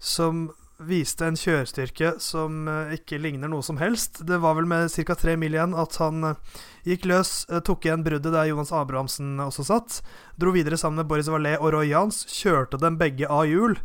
som 0.00 0.46
viste 0.88 1.26
en 1.26 1.36
kjørestyrke 1.38 2.14
som 2.22 2.66
eh, 2.70 2.94
ikke 2.98 3.20
ligner 3.22 3.50
noe 3.50 3.64
som 3.64 3.78
helst. 3.80 4.22
Det 4.28 4.38
var 4.42 4.56
vel 4.58 4.68
med 4.70 4.92
ca. 4.92 5.16
tre 5.18 5.36
mil 5.40 5.56
igjen 5.56 5.76
at 5.78 5.98
han 6.02 6.32
eh, 6.32 6.60
gikk 6.88 7.06
løs, 7.10 7.32
eh, 7.50 7.62
tok 7.64 7.86
igjen 7.86 8.04
bruddet 8.06 8.34
der 8.34 8.48
Jonas 8.50 8.72
Abrahamsen 8.76 9.40
også 9.42 9.66
satt. 9.68 10.00
Dro 10.40 10.54
videre 10.54 10.78
sammen 10.80 11.02
med 11.02 11.10
Boris 11.10 11.30
Valais 11.32 11.60
og 11.60 11.74
Roy 11.74 11.92
Jans, 11.92 12.24
kjørte 12.32 12.80
dem 12.82 12.98
begge 13.00 13.30
av 13.30 13.46
hjul. 13.50 13.78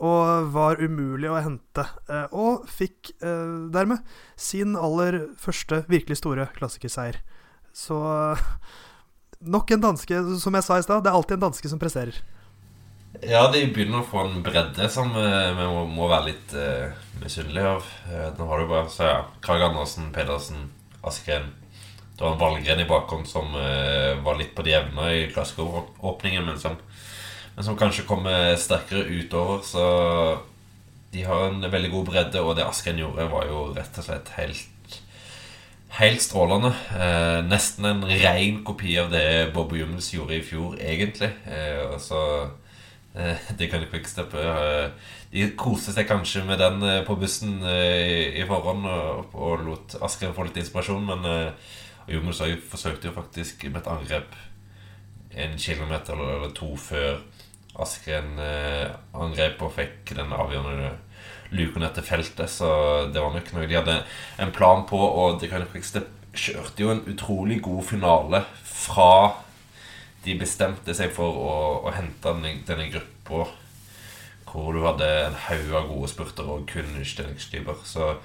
Og 0.00 0.48
var 0.54 0.80
umulig 0.80 1.28
å 1.28 1.36
hente. 1.44 1.82
Og 2.32 2.62
fikk 2.72 3.10
dermed 3.20 4.00
sin 4.32 4.72
aller 4.72 5.26
første 5.36 5.82
virkelig 5.92 6.22
store 6.22 6.46
klassikerseier. 6.56 7.18
Så 7.76 7.98
nok 9.44 9.74
en 9.76 9.84
danske, 9.84 10.22
som 10.40 10.56
jeg 10.56 10.64
sa 10.64 10.78
i 10.80 10.86
stad, 10.86 11.04
det 11.04 11.12
er 11.12 11.18
alltid 11.20 11.36
en 11.36 11.50
danske 11.50 11.68
som 11.68 11.82
presterer. 11.82 12.16
Ja, 13.20 13.42
de 13.52 13.66
begynner 13.68 14.00
å 14.00 14.08
få 14.08 14.22
en 14.24 14.38
bredde 14.40 14.86
som 14.88 15.10
uh, 15.12 15.52
vi 15.52 15.64
må, 15.68 15.82
må, 15.92 16.06
være 16.08 16.30
litt 16.30 16.52
uh, 16.56 16.92
misunnelige 17.20 17.74
av. 17.74 17.88
Uh, 18.08 18.28
nå 18.38 18.46
har 18.48 18.62
du 18.62 18.70
bare 18.70 18.92
så 18.92 19.08
ja, 19.10 19.18
Krag 19.44 19.64
Andersen, 19.66 20.06
Pedersen, 20.14 20.70
Askren 21.04 21.50
Det 22.14 22.24
var 22.24 22.32
en 22.32 22.40
Valgren 22.40 22.80
i 22.80 22.88
bakhånd 22.88 23.28
som 23.28 23.52
uh, 23.52 24.16
var 24.24 24.38
litt 24.40 24.54
på 24.56 24.64
de 24.64 24.72
jevne 24.72 25.10
i 25.18 25.26
klassikeråpningen, 25.34 26.48
men, 26.48 26.56
som, 26.62 26.78
men 27.58 27.68
som 27.68 27.76
kanskje 27.76 28.06
kommer 28.08 28.56
sterkere 28.56 29.04
utover. 29.04 29.60
Så 29.68 29.84
de 31.12 31.26
har 31.28 31.50
en 31.50 31.60
veldig 31.60 31.92
god 31.92 32.08
bredde, 32.08 32.40
og 32.40 32.56
det 32.56 32.64
Askren 32.64 33.02
gjorde, 33.02 33.28
var 33.28 33.44
jo 33.50 33.66
rett 33.76 34.00
og 34.00 34.08
slett 34.08 34.36
helt 34.40 34.68
Helt 35.90 36.22
strålende. 36.22 36.68
Eh, 36.94 37.40
nesten 37.42 37.88
en 37.88 38.04
ren 38.06 38.60
kopi 38.62 38.92
av 39.02 39.08
det 39.10 39.50
Bobby 39.50 39.80
Jums 39.80 40.12
gjorde 40.14 40.36
i 40.36 40.44
fjor, 40.46 40.76
egentlig. 40.78 41.32
Eh, 41.50 41.80
og 41.82 41.96
så 41.98 42.20
Eh, 43.14 43.36
det 43.58 43.70
kan 43.70 43.82
ikke 43.82 43.98
Quickstep. 43.98 44.34
Eh, 44.34 44.90
de 45.32 45.50
koste 45.58 45.94
seg 45.94 46.08
kanskje 46.10 46.44
med 46.46 46.60
den 46.62 46.82
eh, 46.86 47.02
på 47.06 47.16
bussen 47.18 47.60
i 47.64 48.44
forhånd 48.48 48.86
og, 48.86 49.34
og 49.34 49.66
lot 49.66 49.98
Asker 50.02 50.34
få 50.36 50.46
litt 50.46 50.60
inspirasjon, 50.62 51.10
men 51.10 51.52
Jumels 52.10 52.42
forsøkte 52.70 53.10
jo 53.10 53.16
faktisk 53.16 53.66
med 53.68 53.82
et 53.82 53.90
angrep 53.90 54.38
en 55.30 55.52
kilometer 55.62 56.18
eller 56.18 56.50
to 56.56 56.72
før 56.74 57.20
Askren 57.80 58.34
angrep 59.14 59.60
og 59.62 59.76
fikk 59.76 60.10
den 60.18 60.32
avgjørende 60.34 60.88
luken 61.54 61.84
etter 61.86 62.02
feltet. 62.02 62.50
Så 62.50 62.66
det 63.14 63.22
var 63.22 63.30
nok 63.30 63.52
noe 63.54 63.68
de 63.70 63.78
hadde 63.78 63.94
en 64.42 64.50
plan 64.54 64.82
på. 64.90 64.98
Og 64.98 65.38
det 65.38 65.52
kan 65.52 65.62
Quickstep 65.70 66.10
kjørte 66.34 66.82
jo 66.82 66.90
en 66.96 67.04
utrolig 67.12 67.60
god 67.62 67.86
finale 67.92 68.42
fra 68.66 69.12
de 70.24 70.36
bestemte 70.40 70.94
seg 70.96 71.12
for 71.16 71.36
å, 71.40 71.54
å 71.86 71.94
hente 71.96 72.34
denne, 72.42 72.90
gruppa 72.92 73.48
hvor 74.50 74.74
du 74.74 74.82
hadde 74.82 75.06
en 75.28 75.36
haug 75.46 75.72
av 75.78 75.88
gode 75.92 76.10
spurter 76.10 76.48
og 76.50 76.66
kun 76.70 76.96
utstillingstyper. 76.98 77.84
Så 77.86 78.16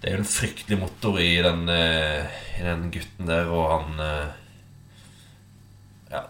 det 0.00 0.10
er 0.10 0.16
jo 0.16 0.22
en 0.24 0.32
fryktelig 0.32 0.78
motor 0.80 1.20
i 1.22 1.36
den, 1.44 1.68
eh, 1.70 2.40
i 2.58 2.64
den 2.66 2.88
gutten 2.90 3.30
der, 3.30 3.50
og 3.52 3.66
han 3.70 4.04
eh, 4.04 4.36
Ja 6.10 6.24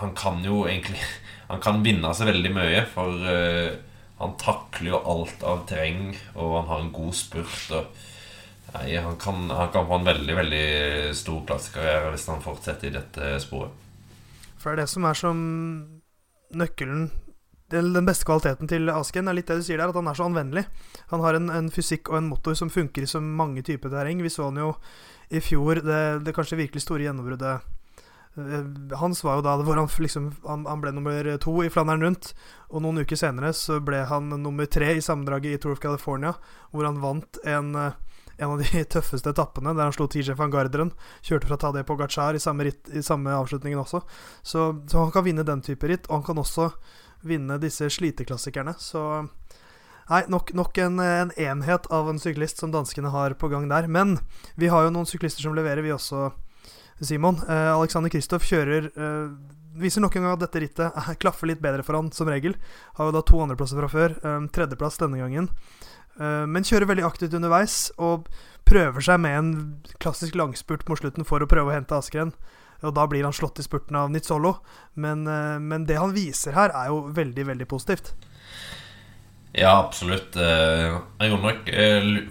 Han 0.00 0.14
kan 0.16 0.40
jo 0.44 0.62
egentlig 0.64 1.02
Han 1.50 1.60
kan 1.60 1.82
vinne 1.84 2.14
seg 2.16 2.30
veldig 2.30 2.52
mye, 2.56 2.86
for 2.88 3.26
uh, 3.28 3.74
han 4.22 4.36
takler 4.38 4.92
jo 4.92 5.00
alt 5.10 5.42
av 5.44 5.64
terreng, 5.68 6.14
og 6.32 6.54
han 6.54 6.68
har 6.70 6.80
en 6.80 6.92
god 6.94 7.12
spurt. 7.18 7.64
og 7.74 7.90
Nei, 8.72 8.96
han 8.96 9.16
kan, 9.20 9.50
han 9.50 9.72
kan, 9.72 9.86
få 9.86 9.98
en 9.98 10.06
veldig 10.08 10.36
veldig 10.36 10.66
stor 11.16 11.42
klassekarriere 11.48 12.12
hvis 12.14 12.28
han 12.30 12.44
fortsetter 12.44 12.88
i 12.88 12.94
dette 12.94 13.34
sporet. 13.44 13.74
For 14.56 14.72
det 14.72 14.72
er 14.72 14.82
det 14.84 14.92
som 14.92 15.04
er 15.08 15.18
som 15.18 15.42
nøkkelen 16.56 17.10
Den 17.72 18.06
beste 18.06 18.26
kvaliteten 18.28 18.68
til 18.68 18.90
Asken 18.92 19.28
er 19.28 19.36
litt 19.36 19.48
det 19.48 19.58
du 19.60 19.64
sier 19.64 19.80
der, 19.80 19.90
at 19.90 19.96
han 19.96 20.08
er 20.08 20.16
så 20.16 20.26
anvendelig. 20.28 20.66
Han 21.08 21.22
har 21.24 21.38
en, 21.38 21.48
en 21.48 21.70
fysikk 21.72 22.10
og 22.12 22.18
en 22.18 22.28
motor 22.28 22.56
som 22.58 22.72
funker 22.72 23.04
i 23.04 23.08
så 23.08 23.20
mange 23.24 23.64
typer 23.64 23.88
terreng. 23.92 24.20
Vi 24.20 24.32
så 24.32 24.50
han 24.50 24.60
jo 24.60 24.74
i 25.32 25.40
fjor, 25.40 25.80
det, 25.80 26.02
det 26.26 26.34
kanskje 26.36 26.58
virkelig 26.60 26.82
store 26.84 27.06
gjennombruddet 27.06 27.64
eh, 28.36 28.66
hans 29.00 29.22
var 29.24 29.38
jo 29.38 29.46
da 29.46 29.56
hvor 29.64 29.80
han, 29.80 29.88
liksom, 30.04 30.28
han, 30.44 30.66
han, 30.68 30.82
ble 30.84 30.92
nummer 30.92 31.30
to 31.40 31.56
i 31.64 31.70
Flandern 31.72 32.04
rundt. 32.04 32.34
Og 32.68 32.84
noen 32.84 33.00
uker 33.06 33.16
senere 33.16 33.54
så 33.56 33.80
ble 33.80 34.04
han 34.12 34.28
nummer 34.44 34.68
tre 34.68 34.92
i 34.98 35.04
sammendraget 35.04 35.56
i 35.56 35.62
Tour 35.62 35.78
of 35.78 35.80
California, 35.80 36.34
hvor 36.76 36.84
han 36.84 37.00
vant 37.00 37.40
en 37.48 37.72
uh, 37.72 37.96
en 38.42 38.54
av 38.54 38.62
de 38.62 38.84
tøffeste 38.94 39.32
etappene, 39.32 39.74
der 39.76 39.88
han 39.88 39.94
slo 39.94 40.08
TJ 40.10 40.36
van 40.38 40.52
Garderen. 40.52 40.92
Kjørte 41.24 41.50
fra 41.50 41.60
Tadej 41.60 41.86
Pogacar 41.88 42.38
i 42.38 42.42
samme, 42.42 42.68
ritt, 42.68 42.90
i 42.92 43.04
samme 43.04 43.34
avslutningen 43.36 43.80
også. 43.82 44.02
Så, 44.42 44.66
så, 44.88 44.98
han 44.98 45.14
kan 45.14 45.26
vinne 45.26 45.46
den 45.46 45.64
type 45.64 45.88
ritt, 45.88 46.08
og 46.10 46.20
han 46.20 46.26
kan 46.30 46.42
også 46.42 46.72
vinne 47.26 47.60
disse 47.62 47.90
sliteklassikerne. 47.92 48.76
Så 48.82 49.04
Nei, 50.10 50.24
nok, 50.28 50.50
nok 50.52 50.76
en, 50.82 50.98
en, 51.00 51.30
enhet 51.40 51.86
av 51.94 52.08
en 52.10 52.18
syklist 52.20 52.58
som 52.60 52.72
danskene 52.74 53.12
har 53.14 53.36
på 53.38 53.48
gang 53.48 53.68
der. 53.70 53.86
Men 53.88 54.18
vi 54.60 54.68
har 54.68 54.84
jo 54.84 54.92
noen 54.92 55.08
syklister 55.08 55.44
som 55.46 55.54
leverer, 55.56 55.80
vi 55.84 55.94
også, 55.94 56.32
Simon. 57.00 57.38
Eh, 57.48 57.70
Alexander 57.72 58.12
Kristoff 58.12 58.44
kjører 58.46 58.90
eh, 58.92 59.34
Viser 59.72 60.02
nok 60.04 60.18
en 60.18 60.26
gang 60.26 60.34
at 60.34 60.42
dette 60.42 60.60
rittet 60.60 60.96
klaffer 61.22 61.48
litt 61.48 61.62
bedre 61.64 61.80
for 61.86 61.96
han 61.96 62.10
som 62.12 62.28
regel. 62.28 62.58
Har 62.98 63.08
jo 63.08 63.14
da 63.14 63.22
to 63.24 63.38
andreplasser 63.40 63.80
fra 63.80 63.88
før. 63.88 64.18
Eh, 64.20 64.42
tredjeplass 64.52 65.00
denne 65.00 65.22
gangen. 65.22 65.48
Eh, 66.20 66.44
men 66.48 66.66
kjører 66.66 66.90
veldig 66.90 67.06
aktivt 67.08 67.36
underveis 67.36 67.86
og 68.00 68.28
prøver 68.68 69.04
seg 69.04 69.20
med 69.24 69.38
en 69.38 69.52
klassisk 70.02 70.36
langspurt 70.38 70.84
mot 70.88 71.00
slutten 71.00 71.26
for 71.28 71.42
å 71.42 71.48
prøve 71.50 71.72
å 71.72 71.76
hente 71.76 71.96
Askren. 71.96 72.34
Og 72.82 72.94
da 72.96 73.06
blir 73.06 73.24
han 73.24 73.34
slått 73.34 73.60
i 73.62 73.64
spurten 73.64 73.96
av 73.96 74.10
Nizzolo. 74.10 74.56
Men, 74.94 75.26
eh, 75.26 75.58
men 75.58 75.86
det 75.88 76.00
han 76.00 76.14
viser 76.14 76.56
her, 76.58 76.74
er 76.74 76.92
jo 76.92 77.06
veldig, 77.14 77.46
veldig 77.52 77.68
positivt. 77.70 78.12
Ja, 79.52 79.76
absolutt. 79.84 80.36
Eh, 80.36 81.00
jeg 81.20 81.30
gjorde 81.30 81.48
nok 81.48 81.72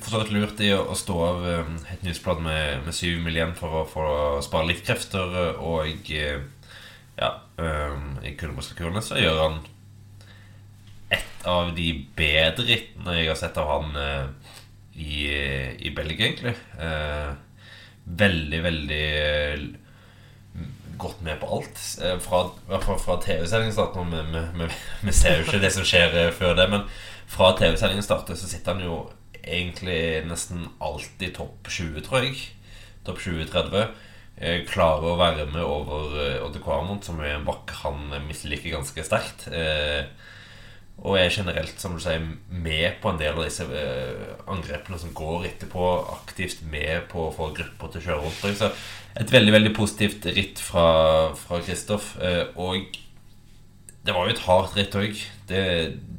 for 0.02 0.10
så 0.10 0.34
lurt 0.34 0.62
i 0.62 0.72
å 0.74 0.96
stå 0.98 1.18
av 1.22 1.44
et 1.46 2.02
nyhetsblad 2.02 2.42
med, 2.42 2.86
med 2.86 2.98
syv 2.98 3.22
mil 3.22 3.38
igjen 3.38 3.54
for 3.58 3.82
å, 3.82 3.84
for 3.86 4.10
å 4.10 4.42
spare 4.42 4.72
litt. 4.72 4.90
Og 5.62 6.10
ja, 7.22 7.30
i 8.26 8.34
kuldebrystkurene 8.40 9.04
så 9.06 9.20
gjør 9.22 9.44
han 9.44 9.62
et 11.12 11.46
av 11.50 11.74
de 11.76 11.88
bedre 12.18 12.66
rittene 12.68 13.18
jeg 13.18 13.30
har 13.32 13.40
sett 13.40 13.58
av 13.60 13.70
han 13.72 13.96
eh, 14.00 14.26
i, 15.02 15.22
i 15.88 15.94
Belgia, 15.96 16.28
egentlig. 16.28 16.56
Eh, 16.80 17.32
veldig, 18.22 18.62
veldig 18.66 19.06
gått 21.02 21.22
med 21.26 21.40
på 21.42 21.50
alt. 21.56 21.82
Eh, 22.04 22.18
fra, 22.22 22.44
I 22.46 22.70
hvert 22.74 22.86
fall 22.86 23.02
fra 23.02 23.18
TV-sendingen 23.24 23.74
starter 23.74 24.06
vi, 25.02 25.16
ser 25.16 25.40
jo 25.40 25.48
ikke 25.48 25.64
det 25.64 25.74
som 25.76 25.88
skjer 25.88 26.16
eh, 26.26 26.36
før 26.36 26.56
det, 26.60 26.68
men 26.72 26.86
fra 27.32 27.54
TV-sendingen 27.58 28.06
starter, 28.06 28.38
så 28.38 28.50
sitter 28.50 28.76
han 28.76 28.86
jo 28.86 29.02
egentlig 29.42 30.22
nesten 30.30 30.68
alltid 30.84 31.36
topp 31.40 31.70
20, 31.72 32.02
tror 32.06 32.28
jeg. 32.28 32.42
Topp 33.08 33.22
20-30. 33.24 34.08
Klarer 34.70 35.06
å 35.06 35.18
være 35.20 35.46
med 35.52 35.62
over 35.62 36.14
Odde 36.46 36.62
Kvarmont, 36.64 37.06
som 37.06 37.20
er 37.22 37.36
en 37.36 37.46
bakke 37.46 37.76
han 37.84 38.10
misliker 38.26 38.74
ganske 38.74 39.04
sterkt. 39.06 39.48
Eh, 39.54 40.06
og 41.02 41.18
er 41.18 41.32
generelt 41.34 41.82
som 41.82 41.96
du 41.98 42.02
sier, 42.04 42.22
med 42.50 43.00
på 43.02 43.10
en 43.10 43.18
del 43.18 43.34
av 43.34 43.46
disse 43.48 43.66
uh, 43.66 44.36
angrepene 44.54 45.00
som 45.02 45.14
går 45.18 45.48
etterpå. 45.50 45.86
Aktivt 46.14 46.62
med 46.70 47.08
på 47.10 47.26
å 47.26 47.34
få 47.34 47.50
grupper 47.58 47.90
til 47.90 48.04
å 48.04 48.06
kjøre 48.06 48.26
rundt. 48.28 48.60
Så 48.60 48.70
et 49.18 49.34
veldig 49.34 49.56
veldig 49.56 49.72
positivt 49.76 50.28
ritt 50.30 50.62
fra 50.62 51.58
Kristoff. 51.66 52.14
Uh, 52.22 52.54
og 52.54 53.00
det 54.06 54.14
var 54.14 54.30
jo 54.30 54.36
et 54.36 54.46
hardt 54.46 54.78
ritt 54.78 54.98
òg. 54.98 55.18
Det, 55.50 55.64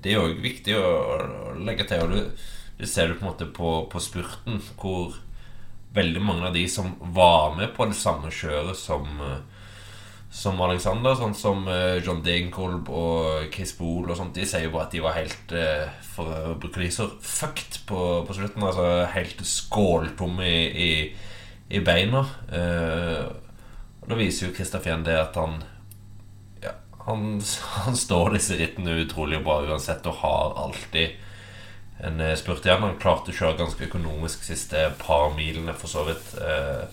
det, 0.03 0.17
er 0.17 0.25
òg 0.25 0.43
viktig 0.43 0.75
å, 0.79 0.91
legge 1.63 1.87
til. 1.87 2.03
Og 2.03 2.17
du, 2.17 2.49
du 2.83 2.87
ser 2.91 3.13
du 3.13 3.21
på 3.21 3.27
en 3.27 3.31
måte 3.31 3.51
på, 3.55 3.77
på, 3.93 4.03
spurten 4.03 4.59
hvor 4.83 5.15
veldig 5.95 6.25
mange 6.25 6.49
av 6.49 6.59
de 6.59 6.67
som 6.73 6.97
var 7.15 7.55
med 7.55 7.71
på 7.77 7.87
det 7.87 7.99
samme 8.01 8.35
kjøret 8.35 8.83
som 8.83 9.07
uh, 9.23 9.39
som 10.33 10.61
Alexander, 10.65 11.13
sånn 11.19 11.35
som 11.37 11.67
uh, 11.69 11.99
John 12.01 12.23
Degenkolb 12.25 12.89
og 12.89 13.51
Chris 13.53 13.75
Bool 13.77 14.09
og 14.09 14.17
sånt, 14.17 14.33
de 14.37 14.47
sier 14.49 14.65
jo 14.65 14.73
bare 14.73 14.89
at 14.89 14.95
de 14.95 15.03
var 15.05 15.19
helt 15.19 15.53
For 16.15 16.29
å 16.33 16.55
bruke 16.61 16.81
de 16.81 16.89
så 16.93 17.09
fucked 17.21 17.83
på, 17.89 18.01
på, 18.25 18.37
slutten. 18.37 18.65
Altså 18.65 18.87
helt 19.13 19.45
skåltomme 19.47 20.49
i, 20.49 20.87
i, 20.87 20.93
i 21.77 21.83
beina. 21.85 22.25
Uh, 22.49 23.29
og 24.03 24.09
Da 24.09 24.19
viser 24.19 24.49
jo 24.49 24.55
Kristoff 24.57 24.89
igjen 24.89 25.05
det 25.07 25.19
at 25.21 25.37
han 25.39 25.61
ja, 26.65 26.73
han, 27.07 27.37
han, 27.77 27.99
står 27.99 28.33
disse 28.37 28.57
rittene 28.59 28.97
utrolig 29.05 29.43
bra 29.45 29.61
uansett 29.69 30.09
og 30.11 30.21
har 30.25 30.57
alltid 30.65 31.21
en 32.03 32.25
spurt 32.41 32.67
igjen. 32.67 32.83
Han 32.83 32.99
klarte 33.03 33.31
å 33.31 33.37
kjøre 33.37 33.61
ganske 33.61 33.87
økonomisk 33.87 34.43
siste 34.49 34.89
par 34.99 35.31
milene, 35.37 35.77
for 35.77 35.93
så 35.93 36.09
vidt. 36.09 36.33
Uh, 36.41 36.89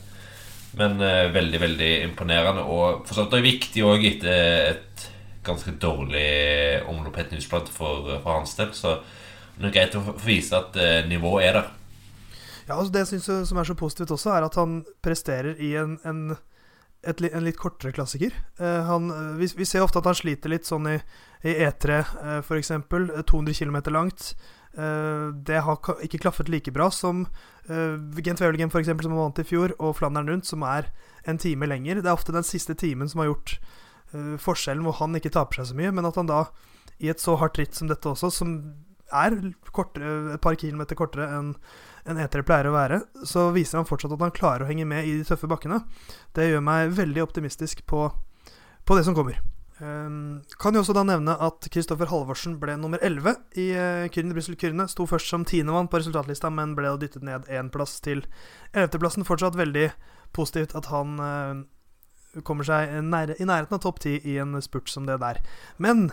men 0.78 1.00
uh, 1.02 1.30
veldig, 1.34 1.62
veldig 1.62 1.94
imponerende. 2.04 2.66
Og 2.66 3.08
for 3.08 3.18
så 3.18 3.26
vidt 3.30 3.46
viktig 3.46 3.86
òg 3.88 4.06
etter 4.12 4.74
et 4.74 5.08
ganske 5.46 5.74
dårlig 5.82 6.84
omlopp 6.90 7.18
et 7.18 7.34
for, 7.44 7.72
for, 7.72 8.20
hans 8.28 8.56
del. 8.60 8.74
Så 8.76 9.00
det 9.58 9.72
er 9.72 9.76
greit 9.76 9.98
å 9.98 10.04
vise 10.24 10.58
at 10.58 10.78
uh, 10.78 11.08
nivået 11.10 11.50
er 11.50 11.60
der. 11.60 11.72
Ja, 12.68 12.78
altså 12.78 12.94
Det 12.94 13.06
jeg 13.06 13.12
synes 13.16 13.50
som 13.50 13.58
er 13.58 13.66
så 13.66 13.74
positivt 13.74 14.14
også, 14.14 14.36
er 14.36 14.46
at 14.46 14.56
han 14.60 14.84
presterer 15.02 15.58
i 15.58 15.74
en, 15.80 15.98
en, 16.06 16.38
et, 17.02 17.24
en 17.26 17.44
litt 17.48 17.58
kortere 17.58 17.96
klassiker. 17.96 18.36
Uh, 18.62 18.86
han, 18.86 19.10
vi, 19.40 19.50
vi, 19.58 19.66
ser 19.66 19.86
ofte 19.86 20.04
at 20.04 20.12
han 20.12 20.20
sliter 20.22 20.54
litt 20.54 20.70
sånn 20.70 20.92
i, 20.92 21.00
i 21.50 21.58
E3, 21.66 22.00
uh, 22.22 22.40
f.eks. 22.44 22.76
200 22.86 23.58
km 23.58 23.82
langt. 23.96 24.34
Uh, 24.78 25.34
det 25.34 25.64
har 25.66 25.80
ikke 26.06 26.22
klaffet 26.22 26.52
like 26.52 26.72
bra 26.72 26.92
som 26.94 27.26
uh, 27.70 28.22
Gent 28.26 28.42
Wevelgem, 28.42 28.72
f.eks., 28.72 28.90
som 28.90 29.16
var 29.16 29.28
vant 29.28 29.42
i 29.42 29.48
fjor, 29.48 29.76
og 29.80 29.96
Flandern 30.00 30.30
rundt, 30.30 30.50
som 30.50 30.66
er 30.68 30.90
en 31.30 31.40
time 31.42 31.70
lenger. 31.70 32.02
Det 32.02 32.10
er 32.10 32.18
ofte 32.18 32.36
den 32.36 32.48
siste 32.48 32.76
timen 32.78 33.10
som 33.10 33.24
har 33.24 33.32
gjort 33.32 33.56
uh, 34.14 34.36
forskjellen, 34.42 34.84
hvor 34.88 35.00
han 35.02 35.18
ikke 35.20 35.34
taper 35.36 35.62
seg 35.62 35.72
så 35.72 35.80
mye, 35.80 35.94
men 35.96 36.10
at 36.10 36.20
han 36.20 36.30
da, 36.30 36.46
i 37.00 37.12
et 37.12 37.24
så 37.24 37.38
hardt 37.40 37.60
ritt 37.62 37.78
som 37.78 37.90
dette 37.92 38.10
også, 38.12 38.32
som 38.34 38.58
er 39.10 39.38
kortere, 39.74 40.36
et 40.36 40.44
par 40.44 40.58
kilometer 40.60 40.98
kortere 40.98 41.30
enn 41.34 41.54
en 42.10 42.20
E3 42.22 42.42
pleier 42.46 42.70
å 42.70 42.74
være, 42.74 43.00
så 43.28 43.50
viser 43.54 43.80
han 43.80 43.88
fortsatt 43.90 44.14
at 44.16 44.24
han 44.24 44.34
klarer 44.34 44.66
å 44.66 44.70
henge 44.70 44.88
med 44.88 45.06
i 45.06 45.18
de 45.20 45.26
tøffe 45.28 45.50
bakkene. 45.50 45.82
Det 46.34 46.48
gjør 46.48 46.64
meg 46.66 46.94
veldig 46.98 47.26
optimistisk 47.26 47.84
på, 47.90 48.08
på 48.86 48.98
det 48.98 49.06
som 49.06 49.18
kommer. 49.18 49.38
Um, 49.80 50.42
kan 50.60 50.76
jo 50.76 50.82
også 50.84 50.94
da 50.98 51.06
nevne 51.08 51.38
at 51.40 51.64
Kristoffer 51.72 52.10
Halvorsen 52.12 52.58
ble 52.60 52.74
nummer 52.76 53.00
11 53.06 53.32
i 53.62 53.70
uh, 53.80 54.08
Kyrne 54.12 54.36
Brussel-Kyrne. 54.36 54.90
Sto 54.92 55.08
først 55.08 55.32
som 55.32 55.46
tiendemann 55.48 55.88
på 55.88 56.02
resultatlista, 56.02 56.52
men 56.52 56.76
ble 56.76 56.92
dyttet 57.00 57.24
ned 57.24 57.48
én 57.48 57.72
plass 57.72 58.00
til 58.04 58.26
11.-plassen. 58.74 59.28
Fortsatt 59.28 59.56
veldig 59.60 59.88
positivt 60.36 60.76
at 60.76 60.92
han 60.92 61.16
uh, 61.24 62.42
kommer 62.44 62.68
seg 62.68 62.92
nære, 63.08 63.40
i 63.40 63.48
nærheten 63.48 63.80
av 63.80 63.84
topp 63.86 64.04
ti 64.04 64.18
i 64.20 64.36
en 64.44 64.60
spurt 64.64 64.92
som 64.92 65.08
det 65.08 65.22
der. 65.24 65.40
Men 65.80 66.10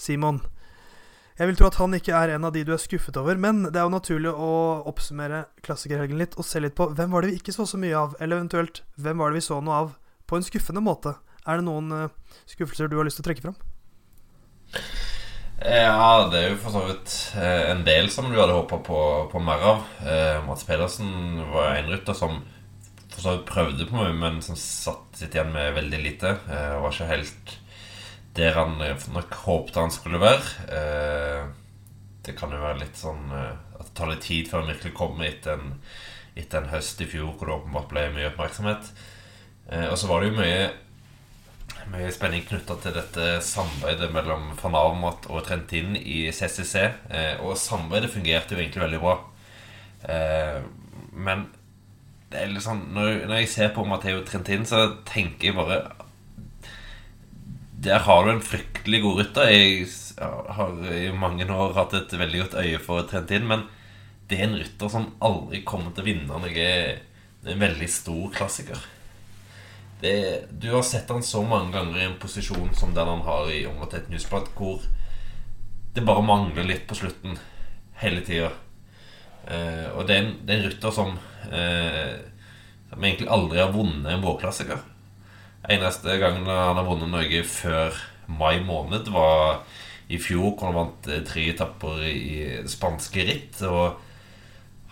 Simon, 0.00 0.40
jeg 1.36 1.50
vil 1.50 1.60
tro 1.60 1.68
at 1.68 1.78
han 1.80 1.94
ikke 1.96 2.16
er 2.16 2.34
en 2.34 2.48
av 2.48 2.56
de 2.56 2.64
du 2.64 2.72
er 2.72 2.80
skuffet 2.80 3.20
over. 3.20 3.36
Men 3.36 3.66
det 3.68 3.76
er 3.76 3.84
jo 3.84 3.96
naturlig 3.98 4.32
å 4.32 4.52
oppsummere 4.88 5.44
klassikerhelgen 5.64 6.20
litt 6.20 6.40
og 6.40 6.48
se 6.48 6.62
litt 6.64 6.78
på 6.78 6.88
hvem 6.96 7.12
var 7.12 7.24
det 7.24 7.34
vi 7.34 7.42
ikke 7.42 7.54
så 7.56 7.68
så 7.68 7.80
mye 7.80 7.96
av, 7.96 8.16
eller 8.16 8.40
eventuelt 8.40 8.80
hvem 8.96 9.20
var 9.20 9.28
det 9.28 9.42
vi 9.42 9.50
så 9.50 9.60
noe 9.60 9.82
av 9.84 9.98
på 10.24 10.38
en 10.38 10.46
skuffende 10.46 10.80
måte. 10.84 11.18
Er 11.48 11.60
det 11.60 11.66
noen 11.66 11.92
uh, 11.92 12.34
skuffelser 12.50 12.90
du 12.90 12.98
har 12.98 13.08
lyst 13.08 13.20
til 13.20 13.24
å 13.24 13.28
trekke 13.30 13.46
fram? 13.48 13.56
Ja, 15.60 16.28
det 16.32 16.38
er 16.40 16.52
jo 16.54 16.60
for 16.62 16.72
så 16.72 16.82
vidt 16.86 17.14
eh, 17.36 17.66
en 17.68 17.82
del 17.84 18.06
som 18.08 18.30
du 18.30 18.38
hadde 18.38 18.54
håpa 18.56 18.78
på, 18.80 19.00
på, 19.28 19.42
mer 19.44 19.60
av. 19.60 19.82
Eh, 20.00 20.38
Mats 20.46 20.64
Pedersen 20.64 21.42
var 21.52 21.74
en 21.74 21.90
rytter 21.92 22.16
som 22.16 22.38
for 23.10 23.20
så 23.20 23.34
vidt 23.34 23.50
prøvde 23.50 23.88
på 23.90 23.98
mye, 23.98 24.14
men 24.16 24.38
som 24.44 24.56
satt 24.56 25.20
sitt 25.20 25.36
igjen 25.36 25.52
med 25.52 25.74
veldig 25.76 26.00
lite. 26.00 26.32
Eh, 26.48 26.78
var 26.80 26.94
ikke 26.94 27.10
helt 27.10 27.54
der 28.38 28.56
han 28.56 28.78
nok 29.12 29.36
håpte 29.44 29.84
han 29.84 29.92
skulle 29.92 30.22
være. 30.22 30.64
Eh, 30.72 31.44
det 32.24 32.36
kan 32.38 32.52
jo 32.54 32.62
være 32.62 32.80
litt 32.84 32.96
sånn 32.96 33.28
eh, 33.34 33.56
at 33.80 33.88
det 33.90 33.96
tar 33.98 34.12
litt 34.12 34.24
tid 34.24 34.48
før 34.48 34.62
han 34.62 34.72
virkelig 34.74 34.96
kommer 34.96 35.28
etter 35.28 35.58
en, 35.58 35.74
etter 36.40 36.62
en 36.62 36.72
høst 36.72 37.00
i 37.04 37.08
fjor 37.10 37.34
hvor 37.34 37.50
det 37.50 37.56
åpenbart 37.58 37.90
ble 37.92 38.06
mye 38.14 38.30
oppmerksomhet. 38.30 38.92
Eh, 39.68 39.88
og 39.90 39.98
så 40.00 40.08
var 40.08 40.22
det 40.22 40.30
jo 40.30 40.40
mye 40.40 40.70
mye 41.90 42.10
spenning 42.14 42.44
knytta 42.46 42.76
til 42.82 42.94
dette 42.94 43.28
samarbeidet 43.44 44.10
mellom 44.14 44.50
van 44.60 44.76
Avermaet 44.78 45.26
og 45.30 45.42
Trentin 45.46 45.96
i 45.98 46.28
CCC. 46.34 46.84
Eh, 47.10 47.40
og 47.42 47.58
samarbeidet 47.58 48.12
fungerte 48.12 48.54
jo 48.54 48.60
egentlig 48.62 48.84
veldig 48.84 49.00
bra. 49.02 49.16
Eh, 50.06 50.60
men 51.12 51.48
det 52.30 52.44
er 52.44 52.52
liksom, 52.52 52.84
når, 52.94 53.24
når 53.26 53.42
jeg 53.42 53.50
ser 53.54 53.72
på 53.74 53.86
Matheo 53.88 54.22
Trentin, 54.26 54.66
så 54.68 54.84
tenker 55.08 55.50
jeg 55.50 55.58
bare 55.58 55.80
Der 57.80 58.04
har 58.04 58.24
du 58.24 58.30
en 58.30 58.44
fryktelig 58.44 59.02
god 59.02 59.20
rytter. 59.22 59.50
Jeg 59.50 59.88
har 60.20 60.80
i 60.94 61.10
mange 61.16 61.48
år 61.48 61.74
hatt 61.74 61.96
et 61.96 62.18
veldig 62.18 62.44
godt 62.44 62.58
øye 62.60 62.78
for 62.78 63.08
Trentin, 63.08 63.48
men 63.48 63.66
det 64.30 64.38
er 64.38 64.46
en 64.46 64.58
rytter 64.60 64.92
som 64.92 65.10
aldri 65.24 65.64
kommer 65.66 65.90
til 65.90 66.04
å 66.04 66.10
vinne 66.10 66.40
noe 66.44 66.66
en 67.40 67.62
veldig 67.64 67.88
stor 67.88 68.28
klassiker 68.36 68.82
det, 70.00 70.46
Du 70.50 70.70
har 70.72 70.82
sett 70.82 71.10
han 71.10 71.22
så 71.22 71.42
mange 71.44 71.72
ganger 71.74 71.98
i 71.98 72.06
en 72.08 72.18
posisjon 72.20 72.74
som 72.74 72.94
den 72.94 73.08
han 73.08 73.24
har 73.26 73.50
i 73.52 73.66
Området 73.68 74.02
et 74.02 74.10
newsblad, 74.12 74.50
hvor 74.56 74.82
det 75.94 76.04
bare 76.06 76.22
mangler 76.24 76.68
litt 76.68 76.86
på 76.88 76.96
slutten 76.98 77.38
hele 78.00 78.22
tida. 78.24 78.50
Eh, 79.50 79.88
og 79.96 80.06
det 80.06 80.16
er, 80.16 80.22
en, 80.22 80.32
det 80.46 80.54
er 80.54 80.60
en 80.60 80.68
rytter 80.68 80.94
som, 80.94 81.16
eh, 81.50 82.14
som 82.90 83.04
egentlig 83.04 83.28
aldri 83.32 83.60
har 83.60 83.74
vunnet 83.74 84.12
en 84.12 84.24
vårklassiker. 84.24 84.82
Eneste 85.70 86.16
gangen 86.20 86.48
han 86.48 86.78
har 86.78 86.86
vunnet 86.86 87.10
Norge 87.12 87.42
før 87.44 87.96
mai 88.30 88.60
måned, 88.64 89.10
var 89.12 89.64
i 90.10 90.18
fjor, 90.18 90.54
hvor 90.54 90.70
han 90.70 90.78
vant 90.78 91.10
eh, 91.10 91.24
tre 91.26 91.48
etapper 91.52 92.04
i 92.06 92.62
spanske 92.70 93.26
ritt. 93.26 93.60
Og 93.66 93.98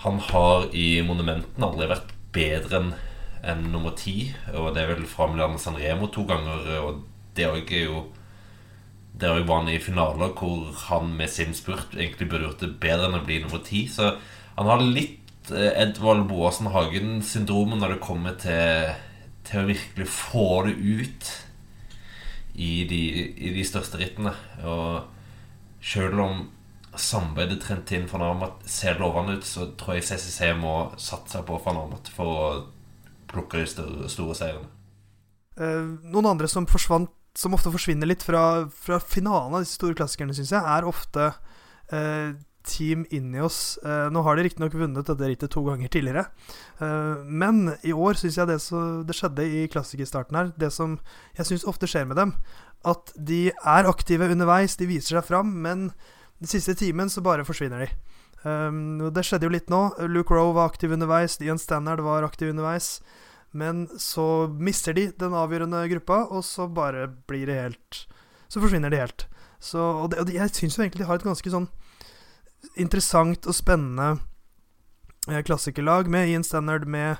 han 0.04 0.20
har 0.28 0.68
i 0.76 1.00
Monumenten 1.06 1.64
aldri 1.64 1.88
vært 1.90 2.12
bedre 2.34 2.82
enn 2.82 2.92
enn 3.42 3.68
nummer 3.72 3.94
ti. 3.98 4.30
Og 4.54 4.72
det 4.74 4.84
er 4.84 4.94
vel 4.94 5.06
fra 5.08 5.28
Milano 5.30 5.58
San 5.60 5.78
Remo 5.78 6.08
to 6.12 6.24
ganger. 6.28 6.66
Og 6.82 7.02
det 7.36 7.46
er 7.46 7.84
jo 7.84 8.06
Der 9.18 9.34
òg 9.34 9.48
var 9.48 9.64
han 9.64 9.68
i 9.72 9.80
finaler 9.82 10.30
hvor 10.30 10.70
han 10.86 11.16
med 11.16 11.26
sin 11.28 11.54
spurt 11.54 11.96
egentlig 11.96 12.28
burde 12.30 12.44
gjort 12.44 12.60
det 12.60 12.76
bedre 12.78 13.08
enn 13.08 13.18
å 13.18 13.24
bli 13.26 13.40
nummer 13.42 13.58
ti. 13.66 13.88
Så 13.90 14.12
han 14.54 14.68
har 14.70 14.78
litt 14.78 15.50
eh, 15.50 15.74
Edvald 15.74 16.28
Boasen 16.30 16.70
Hagen-syndromet 16.70 17.80
når 17.80 17.96
det 17.96 18.04
kommer 18.04 18.36
til, 18.38 18.92
til 19.42 19.58
å 19.58 19.66
virkelig 19.72 20.06
få 20.06 20.46
det 20.68 20.76
ut 20.78 21.32
i 22.54 22.84
de, 22.86 23.02
i 23.42 23.50
de 23.56 23.66
største 23.66 23.98
rittene. 23.98 24.36
Og 24.62 25.82
sjøl 25.82 26.14
om 26.22 26.46
samarbeidet 26.98 27.60
Trentin 27.62 28.08
for 28.10 28.22
Armat 28.24 28.64
ser 28.70 28.98
lovende 28.98 29.38
ut, 29.38 29.46
så 29.46 29.70
tror 29.78 29.98
jeg 29.98 30.08
CCC 30.08 30.52
må 30.58 30.92
satse 31.00 31.42
på 31.46 31.58
van 31.64 31.82
Armat 31.84 32.10
for 32.14 32.34
å 32.34 32.48
plukker 33.30 33.62
de 33.62 33.68
store, 33.70 34.08
store. 34.10 34.58
Uh, 35.58 35.96
noen 36.06 36.32
andre 36.34 36.50
som 36.50 36.68
forsvant 36.70 37.10
som 37.38 37.54
ofte 37.54 37.70
forsvinner 37.70 38.08
litt 38.08 38.24
fra, 38.26 38.66
fra 38.72 38.98
finalen 38.98 39.54
av 39.54 39.62
disse 39.62 39.78
store 39.78 39.96
klassikerne, 39.98 40.34
syns 40.34 40.50
jeg, 40.54 40.58
er 40.58 40.86
ofte 40.88 41.28
eh, 41.94 42.32
Team 42.68 43.04
Ineos. 43.14 43.78
Eh, 43.84 44.08
nå 44.12 44.24
har 44.26 44.36
de 44.36 44.46
riktignok 44.46 44.74
vunnet 44.74 45.06
dette 45.06 45.28
rittet 45.30 45.52
to 45.54 45.62
ganger 45.66 45.92
tidligere, 45.92 46.26
eh, 46.82 47.22
men 47.24 47.76
i 47.86 47.94
år 47.94 48.18
syns 48.18 48.40
jeg 48.40 48.50
det, 48.50 48.58
så, 48.64 48.82
det 49.06 49.16
skjedde 49.16 49.46
i 49.46 49.66
klassikerstarten 49.70 50.40
her, 50.40 50.52
det 50.58 50.72
som 50.74 50.98
jeg 51.38 51.52
syns 51.52 51.68
ofte 51.70 51.90
skjer 51.90 52.08
med 52.10 52.18
dem, 52.18 52.34
at 52.88 53.14
de 53.14 53.48
er 53.52 53.90
aktive 53.90 54.30
underveis, 54.32 54.78
de 54.78 54.90
viser 54.90 55.18
seg 55.18 55.30
fram, 55.30 55.54
men 55.62 55.90
den 56.38 56.50
siste 56.50 56.74
timen 56.78 57.10
så 57.10 57.22
bare 57.22 57.46
forsvinner 57.46 57.86
de. 57.86 57.92
Um, 58.46 59.00
det 59.12 59.24
skjedde 59.26 59.48
jo 59.48 59.54
litt 59.54 59.72
nå. 59.72 59.80
Luke 60.10 60.34
Rowe 60.34 60.54
var 60.56 60.70
aktiv 60.70 60.92
underveis. 60.94 61.38
Ian 61.42 61.58
Stannard 61.58 62.02
var 62.04 62.26
aktiv 62.26 62.52
underveis. 62.52 62.98
Men 63.50 63.86
så 63.98 64.48
mister 64.60 64.92
de 64.92 65.08
den 65.18 65.34
avgjørende 65.36 65.80
gruppa, 65.94 66.26
og 66.28 66.44
så 66.44 66.68
bare 66.68 67.08
blir 67.28 67.48
det 67.48 67.60
helt 67.62 68.06
Så 68.48 68.60
forsvinner 68.60 68.90
de 68.90 69.00
helt. 69.00 69.26
Så, 69.60 69.80
og, 69.80 70.10
det, 70.10 70.20
og 70.20 70.30
jeg 70.32 70.54
syns 70.54 70.78
jo 70.78 70.82
egentlig 70.84 71.02
de 71.02 71.08
har 71.08 71.18
et 71.18 71.26
ganske 71.26 71.50
sånn 71.50 71.66
interessant 72.78 73.46
og 73.46 73.54
spennende 73.54 74.20
eh, 75.28 75.42
klassikerlag 75.44 76.08
med 76.10 76.30
Ian 76.30 76.46
Stannard, 76.46 76.86
med, 76.86 77.18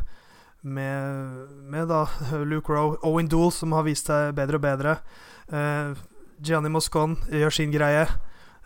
med, 0.63 1.51
med 1.69 1.91
da 1.91 2.07
Luke 2.51 2.73
Rowe, 2.73 2.97
Owen 3.03 3.29
Dool, 3.29 3.51
som 3.53 3.75
har 3.77 3.85
vist 3.89 4.09
seg 4.09 4.33
bedre 4.39 4.61
og 4.61 4.65
bedre. 4.65 4.97
Uh, 5.53 5.99
Gianni 6.45 6.71
Moscon 6.71 7.17
gjør 7.33 7.55
sin 7.55 7.75
greie. 7.75 8.07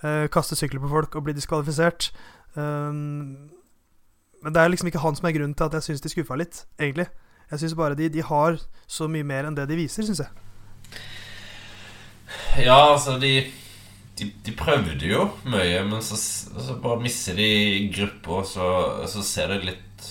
Eh, 0.03 0.27
kaste 0.35 0.59
sykler 0.59 0.83
på 0.83 0.91
folk 0.91 1.15
og 1.15 1.27
bli 1.29 1.35
diskvalifisert. 1.37 2.11
Um, 2.59 3.51
men 4.43 4.55
det 4.55 4.59
er 4.59 4.73
liksom 4.73 4.91
ikke 4.91 5.03
han 5.05 5.15
som 5.15 5.29
er 5.29 5.37
grunnen 5.37 5.55
til 5.55 5.69
at 5.69 5.77
jeg 5.79 5.87
syns 5.87 6.03
de 6.03 6.11
skuffa 6.11 6.39
litt, 6.41 6.65
egentlig. 6.81 7.07
Jeg 7.53 7.63
syns 7.63 7.77
bare 7.79 7.95
de, 7.95 8.09
de, 8.11 8.25
har 8.27 8.59
så 8.91 9.07
mye 9.07 9.27
mer 9.27 9.47
enn 9.47 9.55
det 9.55 9.69
de 9.71 9.79
viser, 9.79 10.03
syns 10.03 10.25
jeg. 10.25 10.33
Ja, 12.65 12.81
altså, 12.91 13.15
de, 13.23 13.47
de, 14.19 14.31
de 14.43 14.57
prøvde 14.59 15.07
jo 15.07 15.29
mye, 15.47 15.85
men 15.87 16.03
så, 16.03 16.19
så 16.19 16.79
bare 16.83 17.05
mister 17.05 17.39
de 17.39 17.87
gruppa, 17.95 18.41
og 18.43 18.51
så, 18.51 18.69
så, 19.07 19.23
ser 19.23 19.55
det 19.55 19.69
litt 19.71 20.09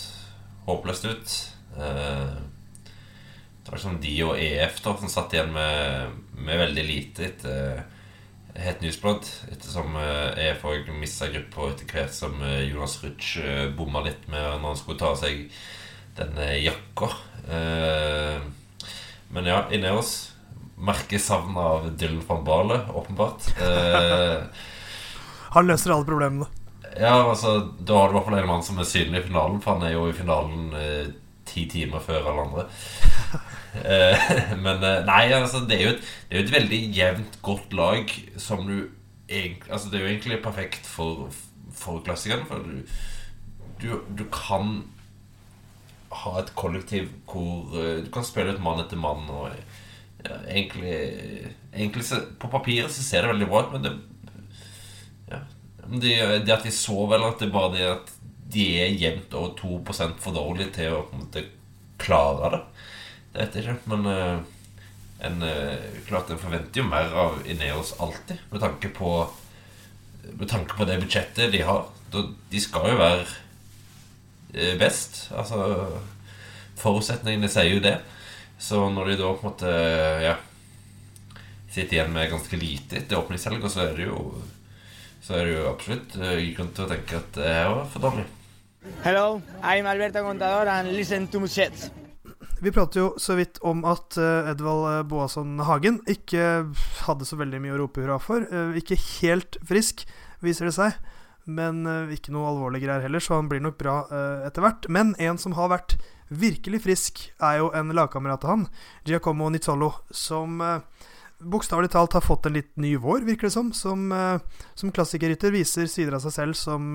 håpløst 0.69 1.09
ut. 1.11 1.37
Uh, 1.75 2.39
det 3.59 3.67
var 3.67 3.75
liksom 3.75 3.99
de 4.03 4.19
og 4.23 4.39
EF 4.39 4.79
da 4.85 4.95
som 5.01 5.11
satt 5.11 5.35
igjen 5.35 5.51
med, 5.51 6.15
med 6.39 6.63
veldig 6.63 6.85
lite 6.87 7.27
etter 7.27 7.83
het 8.59 8.81
Newsblad, 8.83 9.27
ettersom 9.51 9.95
jeg 10.37 10.57
får 10.61 10.89
mista 10.99 11.29
gruppa 11.31 11.69
etter 11.71 11.87
hvert 11.91 12.15
som 12.15 12.35
eh, 12.43 12.65
Jonas 12.67 12.97
Rutsch 13.03 13.37
eh, 13.41 13.69
bomma 13.77 14.03
litt 14.05 14.27
med 14.31 14.43
når 14.43 14.65
han 14.73 14.79
skulle 14.79 14.99
ta 14.99 15.13
av 15.13 15.19
seg 15.21 15.45
denne 16.17 16.49
jakka. 16.59 17.11
Eh, 17.47 18.41
men 19.31 19.47
ja, 19.47 19.63
Ineos 19.71 20.31
merker 20.81 21.21
savn 21.21 21.55
av 21.61 21.91
Dylan 21.95 22.23
van 22.27 22.43
Bale, 22.43 22.79
åpenbart. 22.91 23.51
han 25.55 25.67
løser 25.69 25.93
alle 25.93 26.07
problemene. 26.09 26.47
Ja, 26.99 27.29
altså 27.29 27.59
Da 27.79 27.95
har 27.95 28.09
du 28.09 28.15
i 28.15 28.17
hvert 28.17 28.27
fall 28.27 28.39
en 28.41 28.49
mann 28.49 28.63
som 28.65 28.79
er 28.81 28.87
synlig 28.89 29.21
i 29.21 29.27
finalen, 29.29 29.61
for 29.63 29.77
han 29.77 29.87
er 29.87 29.95
jo 29.95 30.07
i 30.09 30.15
finalen 30.15 30.73
eh, 30.75 31.11
ti 31.47 31.67
timer 31.71 32.03
før 32.03 32.27
alle 32.31 32.47
andre. 32.49 32.65
Eh, 33.75 34.31
men 34.65 34.83
eh, 34.83 35.03
nei, 35.07 35.21
altså, 35.35 35.63
det 35.67 35.77
er, 35.77 35.83
jo 35.85 35.93
et, 35.95 36.09
er 36.29 36.43
et 36.43 36.55
veldig 36.55 36.81
jevnt, 36.97 37.37
godt 37.45 37.77
lag 37.77 38.17
som 38.41 38.65
du 38.67 38.81
Altså, 39.31 39.87
det 39.87 39.95
er 39.95 40.01
jo 40.01 40.07
egentlig 40.09 40.37
perfekt 40.43 40.83
for, 40.83 41.29
for 41.71 42.01
klassikerne, 42.03 42.43
for 42.43 42.65
du, 42.65 42.81
du, 43.79 43.93
du 44.19 44.25
kan 44.27 44.81
ha 46.11 46.33
et 46.41 46.51
kollektiv 46.59 47.07
hvor 47.29 47.71
eh, 47.79 48.01
du 48.03 48.09
kan 48.11 48.27
spille 48.27 48.51
ut 48.51 48.59
mann 48.59 48.81
etter 48.83 48.99
mann. 48.99 49.23
Og 49.31 49.53
ja, 50.25 50.35
egentlig, 50.51 50.97
egentlig 51.71 52.03
På 52.43 52.51
papiret 52.51 52.91
så 52.91 53.05
ser 53.05 53.23
det 53.23 53.31
veldig 53.31 53.47
bra 53.53 53.63
ut, 53.63 53.71
men 53.77 53.87
det 53.87 53.93
ja, 55.31 55.39
det, 55.87 56.13
det 56.45 56.57
at 56.57 56.67
de 56.67 56.75
så 56.75 57.05
vel 57.07 57.23
at 57.29 57.39
det 57.39 57.53
bare 57.55 57.71
det 57.77 57.87
at 57.87 58.13
de 58.51 58.67
er 58.83 58.99
jevnt 58.99 59.33
over 59.39 59.55
2 59.55 59.79
for 60.19 60.35
dårlige 60.35 60.73
til 60.75 60.97
å 60.97 61.05
på 61.07 61.15
en 61.15 61.23
måte 61.23 61.45
klare 62.01 62.51
det. 62.51 62.61
Det 63.31 63.39
vet 63.39 63.53
jeg 63.55 63.63
ikke, 63.63 63.91
men 63.93 64.07
uh, 64.11 64.41
en, 65.23 65.43
uh, 65.45 65.99
klart 66.07 66.31
en 66.31 66.39
forventer 66.41 66.81
jo 66.81 66.87
mer 66.89 67.13
av 67.15 67.37
Ineos 67.47 67.93
alltid, 68.03 68.41
med 68.51 68.63
tanke 68.63 68.91
på 68.91 69.11
Med 70.37 70.49
tanke 70.49 70.75
på 70.77 70.85
det 70.85 70.99
budsjettet 71.01 71.51
de 71.51 71.63
har. 71.65 71.87
De 72.11 72.59
skal 72.61 72.91
jo 72.91 72.97
være 72.99 73.23
uh, 73.23 74.75
best. 74.79 75.31
Altså 75.31 75.63
Forutsetningene 76.77 77.49
sier 77.49 77.71
jo 77.73 77.81
det. 77.81 77.95
Så 78.61 78.83
når 78.89 79.09
de 79.09 79.15
da 79.17 79.31
på 79.31 79.41
en 79.41 79.49
måte 79.49 79.71
ja, 80.21 80.35
sitter 81.71 81.95
igjen 81.97 82.13
med 82.13 82.29
ganske 82.29 82.59
lite 82.61 82.99
etter 82.99 83.17
åpningshelga, 83.17 83.69
så 83.69 83.87
er 83.87 83.95
det 83.97 84.05
jo 84.11 84.19
så 85.21 85.37
er 85.37 85.45
det 85.45 85.55
jo 85.55 85.65
absolutt 85.69 86.15
grunn 86.17 86.71
til 86.73 86.85
å 86.85 86.89
tenke 86.89 87.17
at 87.17 87.33
det 87.37 87.49
her 87.53 87.73
var 87.73 87.89
for 87.93 88.05
dårlig. 88.05 88.27
Hello, 89.05 89.41
I'm 89.61 89.89
Alberto 89.89 90.23
Contador 90.25 90.69
and 90.69 90.93
listen 90.97 91.27
to 91.27 91.39
Muchets. 91.39 91.89
Vi 92.61 92.69
pratet 92.71 92.99
jo 92.99 93.07
så 93.17 93.33
vidt 93.39 93.57
om 93.65 93.79
at 93.89 94.13
uh, 94.21 94.51
Edvald 94.51 95.07
Boasson 95.09 95.55
Hagen 95.65 95.95
ikke 96.09 96.67
hadde 97.07 97.25
så 97.25 97.39
veldig 97.39 97.57
mye 97.63 97.73
å 97.73 97.79
rope 97.79 98.03
hurra 98.03 98.19
for. 98.21 98.45
Uh, 98.53 98.77
ikke 98.77 98.99
helt 98.99 99.57
frisk, 99.65 100.03
viser 100.45 100.69
det 100.69 100.75
seg. 100.75 100.99
Men 101.49 101.81
ikke 102.13 102.29
noe 102.29 102.51
alvorlig 102.51 102.83
greier 102.83 103.01
heller, 103.01 103.19
så 103.19 103.39
han 103.39 103.47
blir 103.49 103.63
nok 103.65 103.79
bra 103.79 103.95
etter 104.45 104.61
hvert. 104.61 104.85
Men 104.93 105.15
en 105.17 105.39
som 105.41 105.55
har 105.57 105.71
vært 105.71 105.95
virkelig 106.29 106.83
frisk, 106.83 107.23
er 107.41 107.57
jo 107.57 107.71
en 107.75 107.89
lagkamerat 107.97 108.45
av 108.45 108.51
han, 108.53 108.65
Giacomo 109.09 109.47
Nizzolo, 109.49 109.89
som 110.13 110.61
bokstavelig 111.41 111.89
talt 111.97 112.13
har 112.13 112.23
fått 112.23 112.45
en 112.45 112.55
litt 112.59 112.69
ny 112.77 112.93
vår, 113.01 113.25
virker 113.25 113.49
det 113.49 113.55
som. 113.57 113.73
Som, 113.73 114.13
som 114.77 114.93
klassikerrytter 114.93 115.57
viser 115.57 115.89
sider 115.89 116.19
av 116.19 116.21
seg 116.27 116.37
selv 116.37 116.61
som 116.61 116.93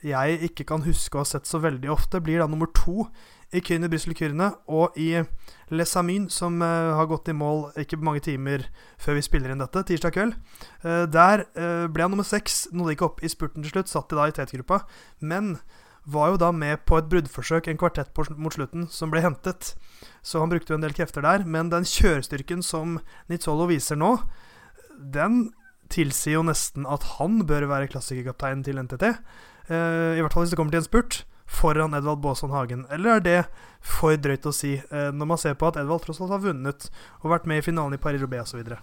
jeg 0.00 0.40
ikke 0.48 0.66
kan 0.72 0.88
huske 0.88 1.20
å 1.20 1.26
ha 1.26 1.28
sett 1.28 1.48
så 1.48 1.60
veldig 1.60 1.92
ofte, 1.92 2.24
blir 2.24 2.40
da 2.40 2.48
nummer 2.48 2.72
to 2.72 3.04
i 3.54 3.62
Kyrne 3.62 3.88
Brussel 3.90 4.14
Kyrne 4.16 4.50
og 4.66 4.96
i 4.98 5.10
Les 5.74 5.96
Amines, 5.98 6.34
som 6.34 6.60
uh, 6.62 6.94
har 6.98 7.08
gått 7.10 7.30
i 7.30 7.36
mål 7.36 7.68
ikke 7.78 7.98
mange 8.02 8.22
timer 8.26 8.66
før 9.02 9.18
vi 9.18 9.24
spiller 9.26 9.52
inn 9.52 9.62
dette, 9.62 9.82
tirsdag 9.86 10.14
kveld. 10.14 10.36
Uh, 10.84 11.04
der 11.10 11.46
uh, 11.58 11.86
ble 11.90 12.06
han 12.06 12.14
nummer 12.14 12.26
seks, 12.26 12.66
nådde 12.74 12.96
ikke 12.96 13.08
opp 13.08 13.22
i 13.22 13.30
spurten 13.30 13.64
til 13.64 13.74
slutt, 13.74 13.90
satt 13.90 14.14
i 14.14 14.18
da 14.18 14.28
i 14.28 14.34
tetgruppa, 14.36 14.82
men 15.20 15.56
var 16.06 16.30
jo 16.30 16.38
da 16.38 16.52
med 16.54 16.84
på 16.86 17.00
et 17.00 17.08
bruddforsøk, 17.10 17.66
en 17.66 17.78
kvartett 17.80 18.12
på, 18.14 18.28
mot 18.38 18.54
slutten, 18.54 18.86
som 18.94 19.10
ble 19.10 19.24
hentet. 19.24 19.72
Så 20.22 20.38
han 20.38 20.52
brukte 20.52 20.70
jo 20.70 20.78
en 20.78 20.84
del 20.84 20.94
krefter 20.94 21.24
der. 21.26 21.42
Men 21.42 21.72
den 21.72 21.82
kjørestyrken 21.82 22.62
som 22.62 23.00
Nizzolo 23.26 23.66
viser 23.66 23.98
nå, 23.98 24.12
den 24.94 25.48
tilsier 25.90 26.38
jo 26.38 26.44
nesten 26.46 26.86
at 26.86 27.02
han 27.16 27.40
bør 27.46 27.66
være 27.72 27.90
klassikerkaptein 27.90 28.62
til 28.66 28.78
NTT. 28.84 29.16
Uh, 29.66 30.14
I 30.14 30.22
hvert 30.22 30.34
fall 30.34 30.46
hvis 30.46 30.54
det 30.54 30.60
kommer 30.60 30.74
til 30.74 30.84
en 30.84 30.86
spurt 30.86 31.24
foran 31.46 31.94
Edvald 31.94 32.20
Baasson 32.24 32.50
Hagen. 32.50 32.86
Eller 32.90 33.16
er 33.16 33.24
det 33.24 33.40
for 33.86 34.16
drøyt 34.18 34.46
å 34.46 34.54
si, 34.54 34.76
uh, 34.90 35.10
når 35.14 35.32
man 35.32 35.40
ser 35.40 35.56
på 35.58 35.70
at 35.70 35.78
Edvald 35.80 36.04
tross 36.04 36.20
alt 36.20 36.34
har 36.34 36.44
vunnet 36.44 36.88
og 37.22 37.30
vært 37.32 37.46
med 37.46 37.62
i 37.62 37.66
finalen 37.66 37.96
i 37.96 38.02
Paris-Roubais 38.02 38.54
osv.? 38.54 38.76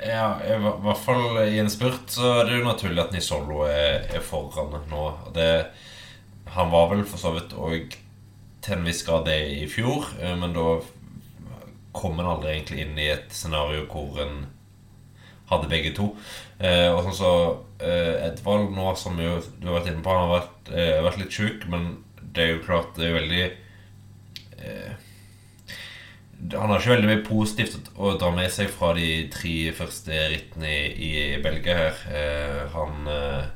Ja, 0.00 0.38
i 0.40 0.56
hvert 0.60 1.02
fall 1.02 1.42
i 1.44 1.58
en 1.60 1.68
spurt 1.72 2.12
så 2.14 2.38
er 2.38 2.46
det 2.48 2.60
jo 2.60 2.68
naturlig 2.68 3.02
at 3.02 3.12
Nisolo 3.12 3.64
er, 3.68 4.06
er 4.08 4.22
foran 4.24 4.78
nå. 4.88 5.08
Det, 5.36 5.50
han 6.56 6.72
var 6.72 6.88
vel 6.94 7.04
for 7.08 7.20
så 7.20 7.34
vidt 7.36 7.52
òg 7.52 7.98
til 8.64 8.76
en 8.76 8.86
viss 8.86 9.02
grad 9.04 9.26
det 9.28 9.38
i 9.58 9.66
fjor, 9.68 10.08
eh, 10.20 10.36
men 10.36 10.56
da 10.56 10.80
kom 11.96 12.18
han 12.20 12.28
aldri 12.28 12.54
egentlig 12.54 12.84
inn 12.84 12.98
i 13.00 13.10
et 13.12 13.32
scenario 13.34 13.86
hvor 13.90 14.20
en 14.22 14.44
hadde 15.50 15.70
begge 15.70 15.92
to. 15.96 16.12
Eh, 16.60 16.88
og 16.92 17.02
sånn 17.06 17.16
så 17.16 17.32
eh, 17.82 18.28
Edvald 18.28 18.72
nå, 18.76 18.92
som 18.98 19.18
jo, 19.20 19.38
du 19.58 19.68
har 19.68 19.80
vært 19.80 19.92
inne 19.92 20.04
på, 20.04 20.14
han 20.14 20.28
har 20.28 20.34
vært, 20.38 20.72
eh, 20.74 20.96
vært 21.06 21.22
litt 21.22 21.36
sjuk, 21.36 21.66
men 21.72 21.92
det 22.34 22.44
er 22.44 22.52
jo 22.54 22.64
klart 22.66 22.98
det 22.98 23.08
er 23.08 23.16
veldig 23.16 23.44
eh, 24.62 24.90
Han 26.54 26.70
har 26.70 26.78
ikke 26.78 26.92
veldig 26.94 27.08
mye 27.10 27.24
positivt 27.26 27.90
å 27.96 28.14
dra 28.20 28.30
med 28.34 28.52
seg 28.54 28.70
fra 28.72 28.92
de 28.96 29.08
tre 29.32 29.56
første 29.76 30.20
rittene 30.32 30.70
i, 30.70 31.10
i 31.10 31.40
Belgia 31.42 31.78
her. 31.80 32.04
Eh, 32.10 32.60
han 32.76 33.10
eh, 33.10 33.48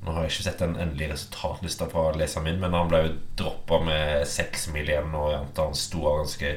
Nå 0.00 0.14
har 0.16 0.24
jeg 0.24 0.32
ikke 0.32 0.44
sett 0.46 0.62
den 0.62 0.78
endelige 0.80 1.12
resultatlista 1.12 1.84
fra 1.92 2.06
leseren 2.16 2.46
min, 2.46 2.60
men 2.62 2.72
han 2.72 2.88
ble 2.88 3.02
jo 3.02 3.16
droppa 3.36 3.82
med 3.84 4.22
seks 4.24 4.70
mil 4.72 4.88
igjen, 4.88 5.12
og 5.12 5.26
jeg 5.28 5.40
antar 5.42 5.66
han 5.68 5.76
sto 5.76 6.06
av 6.08 6.22
ganske 6.22 6.52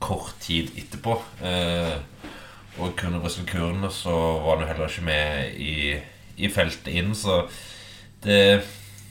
kort 0.00 0.38
tid 0.40 0.72
etterpå. 0.80 1.18
Eh, 1.44 1.98
og 2.78 2.94
kunne 2.98 3.20
Brøsselkurene, 3.22 3.90
så 3.92 4.12
var 4.44 4.56
han 4.56 4.64
jo 4.64 4.70
heller 4.70 4.92
ikke 4.92 5.06
med 5.08 5.56
i, 5.58 5.96
i 6.38 6.50
feltet 6.52 6.92
inn. 6.94 7.14
Så 7.18 7.42
det, 8.24 8.38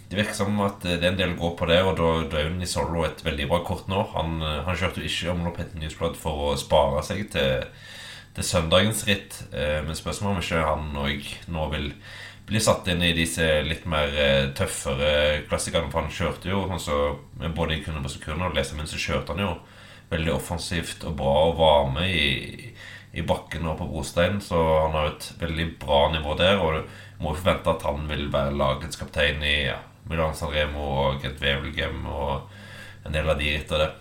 det 0.10 0.18
virker 0.18 0.38
som 0.38 0.62
at 0.66 0.82
det 0.86 1.02
er 1.02 1.12
en 1.12 1.20
del 1.20 1.36
å 1.36 1.42
gå 1.42 1.52
på 1.60 1.68
det, 1.70 1.82
og 1.84 1.98
da, 2.00 2.12
da 2.32 2.40
er 2.40 2.48
jo 2.48 2.56
Nisolo 2.56 3.04
et 3.08 3.24
veldig 3.26 3.50
bra 3.52 3.62
kort 3.68 3.90
nå. 3.92 4.06
Han, 4.16 4.40
han 4.42 4.80
kjørte 4.80 5.04
jo 5.04 5.12
ikke 5.12 5.36
om 5.36 5.52
et 5.52 5.76
Newsblad 5.78 6.18
for 6.20 6.48
å 6.48 6.56
spare 6.60 7.04
seg 7.06 7.28
til, 7.36 7.68
til 8.38 8.48
søndagens 8.48 9.06
ritt, 9.10 9.44
eh, 9.52 9.80
men 9.86 9.98
spørsmålet 9.98 10.40
om 10.40 10.44
ikke 10.46 10.66
han 10.66 11.04
òg 11.04 11.30
nå 11.54 11.70
vil 11.76 11.92
bli 12.50 12.62
satt 12.64 12.88
inn 12.90 13.04
i 13.06 13.14
disse 13.14 13.46
litt 13.68 13.84
mer 13.90 14.16
eh, 14.18 14.48
tøffere 14.58 15.44
klassikerne. 15.50 15.92
For 15.94 16.02
han 16.02 16.14
kjørte 16.14 16.50
jo 16.50 16.64
sånn 16.72 16.82
så, 16.82 17.02
både 17.46 17.76
i 17.76 17.84
Kunne 17.86 18.02
Brøsselkurene 18.02 18.50
og 18.50 18.58
Lesermin, 18.58 18.90
så 18.90 19.02
kjørte 19.02 19.36
han 19.36 19.46
jo 19.46 19.52
veldig 20.10 20.34
offensivt 20.34 21.06
og 21.06 21.20
bra 21.20 21.34
og 21.52 21.60
var 21.60 21.92
med 21.94 22.10
i 22.10 22.30
i 23.12 23.24
bakken 23.26 23.68
og 23.68 23.80
på 23.80 23.88
brostein, 23.90 24.38
så 24.42 24.58
han 24.86 24.98
har 24.98 25.12
et 25.14 25.30
veldig 25.40 25.68
bra 25.82 26.02
nivå 26.14 26.36
der. 26.38 26.62
Og 26.62 26.76
du 26.76 27.24
må 27.24 27.34
forvente 27.34 27.74
at 27.74 27.86
han 27.88 28.06
vil 28.10 28.28
være 28.34 28.58
lagets 28.58 29.00
kaptein 29.00 29.42
i 29.44 29.56
ja, 29.70 29.80
Milan 30.10 30.38
San 30.38 30.54
Remo 30.54 30.86
og 31.06 31.24
Gent 31.24 31.42
Wevelgem 31.42 32.06
og 32.10 32.50
en 33.06 33.16
del 33.16 33.30
av 33.30 33.40
de 33.40 33.56
rittene 33.56 33.86
der. 33.86 33.98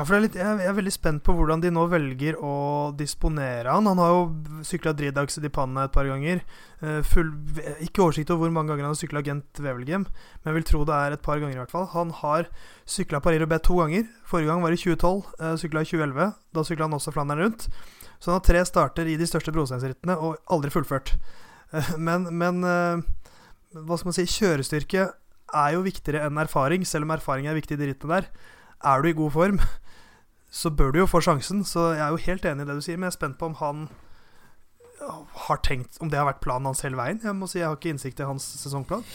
Ja, 0.00 0.04
for 0.08 0.16
er 0.16 0.22
litt, 0.24 0.36
jeg 0.38 0.64
er 0.64 0.72
veldig 0.72 0.92
spent 0.94 1.20
på 1.26 1.34
hvordan 1.36 1.60
de 1.60 1.68
nå 1.76 1.82
velger 1.92 2.38
å 2.40 2.54
disponere 2.96 3.68
han. 3.68 3.84
Han 3.84 3.98
har 4.00 4.14
jo 4.14 4.62
sykla 4.64 4.94
Dridax 4.96 5.36
i 5.36 5.50
Panne 5.52 5.82
et 5.84 5.92
par 5.92 6.06
ganger. 6.08 6.38
Eh, 6.80 7.02
full, 7.04 7.34
ikke 7.84 8.06
oversikt 8.06 8.30
over 8.32 8.46
hvor 8.46 8.54
mange 8.56 8.72
ganger 8.72 8.86
han 8.86 8.94
har 8.94 8.96
sykla 8.96 9.20
Gent 9.26 9.60
Wevelgem, 9.60 10.06
men 10.06 10.48
jeg 10.48 10.56
vil 10.56 10.64
tro 10.70 10.86
det 10.88 10.94
er 10.96 11.16
et 11.18 11.24
par 11.26 11.36
ganger 11.42 11.58
i 11.58 11.60
hvert 11.60 11.74
fall. 11.74 11.84
Han 11.92 12.14
har 12.16 12.48
sykla 12.88 13.20
Paris-Roubais 13.20 13.60
to 13.66 13.76
ganger. 13.76 14.06
Forrige 14.30 14.48
gang 14.48 14.64
var 14.64 14.72
i 14.72 14.78
2012, 14.80 15.34
uh, 15.42 15.50
sykla 15.60 15.82
i 15.84 15.90
2011. 15.90 16.30
Da 16.56 16.64
sykla 16.64 16.88
han 16.88 16.96
også 16.96 17.12
Flandern 17.12 17.44
rundt. 17.44 17.68
Så 18.16 18.32
han 18.32 18.38
har 18.38 18.46
tre 18.48 18.64
starter 18.70 19.10
i 19.12 19.18
de 19.20 19.28
største 19.28 19.52
brosteinsrittene 19.52 20.16
og 20.16 20.40
aldri 20.48 20.72
fullført. 20.72 21.12
Uh, 21.76 21.92
men, 22.08 22.24
men 22.40 22.64
hva 22.64 24.00
skal 24.00 24.08
man 24.08 24.16
si, 24.16 24.24
kjørestyrke 24.38 25.10
er 25.60 25.76
jo 25.76 25.84
viktigere 25.84 26.24
enn 26.24 26.40
erfaring, 26.40 26.88
selv 26.88 27.04
om 27.04 27.14
erfaring 27.18 27.52
er 27.52 27.60
viktig 27.60 27.76
i 27.76 27.82
de 27.84 27.92
rittene 27.92 28.16
der. 28.22 28.32
Er 28.80 29.04
du 29.04 29.10
i 29.10 29.16
god 29.20 29.36
form, 29.36 29.60
så 30.50 30.70
bør 30.74 30.92
du 30.92 31.02
jo 31.02 31.08
få 31.10 31.22
sjansen. 31.24 31.64
Så 31.64 31.92
jeg 31.94 32.04
er 32.04 32.14
jo 32.14 32.24
helt 32.26 32.46
enig 32.46 32.66
i 32.66 32.70
det 32.70 32.78
du 32.80 32.84
sier, 32.84 32.98
men 32.98 33.08
jeg 33.08 33.14
er 33.14 33.20
spent 33.20 33.38
på 33.40 33.50
om 33.50 33.58
han 33.62 33.88
har 35.46 35.60
tenkt 35.64 35.96
Om 36.00 36.10
det 36.12 36.18
har 36.18 36.26
vært 36.28 36.42
planen 36.44 36.68
hans 36.68 36.82
hele 36.84 36.98
veien. 36.98 37.20
Jeg 37.24 37.36
må 37.36 37.48
si 37.48 37.60
jeg 37.60 37.68
har 37.68 37.78
ikke 37.78 37.94
innsikt 37.94 38.20
i 38.20 38.28
hans 38.28 38.46
sesongplan. 38.60 39.04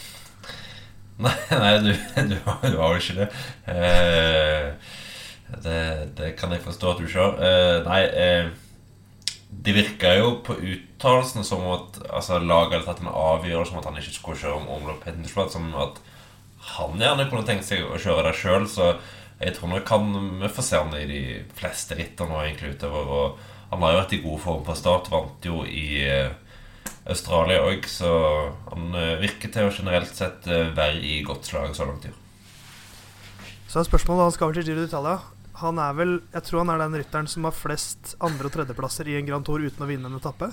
Nei, 1.16 1.32
nei 1.48 1.76
du, 1.80 1.92
du, 2.28 2.34
du, 2.36 2.74
har 2.76 2.90
jo 2.92 3.00
ikke 3.00 3.14
det. 3.22 3.26
Eh, 3.72 4.66
det. 5.64 5.78
det. 6.18 6.34
kan 6.36 6.52
jeg 6.52 6.60
forstå 6.60 6.90
at 6.90 6.98
du 7.00 7.06
ikke 7.06 7.22
har. 7.22 7.38
Eh, 7.40 7.76
nei, 7.86 8.00
eh, 8.20 8.50
det 9.64 9.72
virka 9.78 10.10
jo 10.18 10.34
på 10.44 10.58
uttalelsene 10.58 11.46
som 11.46 11.64
at 11.72 11.96
altså, 12.10 12.36
laget 12.42 12.74
hadde 12.74 12.88
tatt 12.90 13.00
en 13.00 13.08
avgjørelse 13.14 13.72
om 13.72 13.80
at 13.80 13.88
han 13.88 13.96
ikke 14.02 14.12
skulle 14.18 14.42
kjøre 14.42 14.58
om 14.60 14.68
omløp 14.76 15.08
Som 15.48 15.72
at 15.80 16.02
han 16.76 17.00
gjerne 17.00 17.30
kunne 17.30 17.48
tenkt 17.48 17.64
seg 17.64 17.86
å 17.88 17.96
kjøre 17.96 18.28
det 18.28 18.36
sjøl. 18.36 18.68
Så 18.68 18.92
jeg 19.36 19.52
tror 19.52 19.68
nok 19.68 19.84
kan 19.84 20.06
vi 20.40 20.48
får 20.48 20.64
se 20.64 20.78
han 20.80 20.94
i 20.96 21.04
de 21.10 21.22
fleste 21.58 21.96
ritter 21.98 22.28
nå 22.28 22.38
egentlig 22.40 22.76
utover. 22.76 23.08
Og 23.12 23.54
han 23.72 23.82
har 23.84 23.92
jo 23.92 24.00
vært 24.00 24.14
i 24.16 24.20
god 24.24 24.40
form 24.40 24.62
på 24.64 24.76
start. 24.78 25.10
Vant 25.12 25.44
jo 25.44 25.62
i 25.68 25.86
eh, 26.06 26.36
Australia 27.12 27.64
òg, 27.66 27.88
så 27.90 28.10
han 28.70 28.94
eh, 28.96 29.18
virker 29.20 29.52
til 29.52 29.68
å 29.68 29.74
generelt 29.74 30.14
sett 30.16 30.46
eh, 30.48 30.70
være 30.76 31.02
i 31.04 31.18
godt 31.26 31.50
slag 31.50 31.74
så 31.76 31.88
langt 31.88 32.06
i 32.08 32.12
år. 32.12 32.22
Så 33.66 33.82
er 33.82 33.88
spørsmålet 33.88 34.24
Han 34.24 34.36
skal 34.36 34.52
vel 34.52 34.60
til 34.60 34.70
Giro 34.70 34.86
d'Italia. 34.86 35.18
Han 35.60 35.80
er 35.82 35.98
vel, 35.98 36.14
Jeg 36.32 36.46
tror 36.46 36.62
han 36.62 36.72
er 36.72 36.80
den 36.84 36.96
rytteren 37.00 37.28
som 37.28 37.48
har 37.48 37.56
flest 37.56 38.14
andre- 38.24 38.48
og 38.48 38.54
tredjeplasser 38.54 39.10
i 39.10 39.18
en 39.18 39.28
Grand 39.28 39.44
Tour 39.44 39.64
uten 39.64 39.84
å 39.84 39.88
vinne 39.88 40.08
en 40.08 40.16
etappe. 40.20 40.52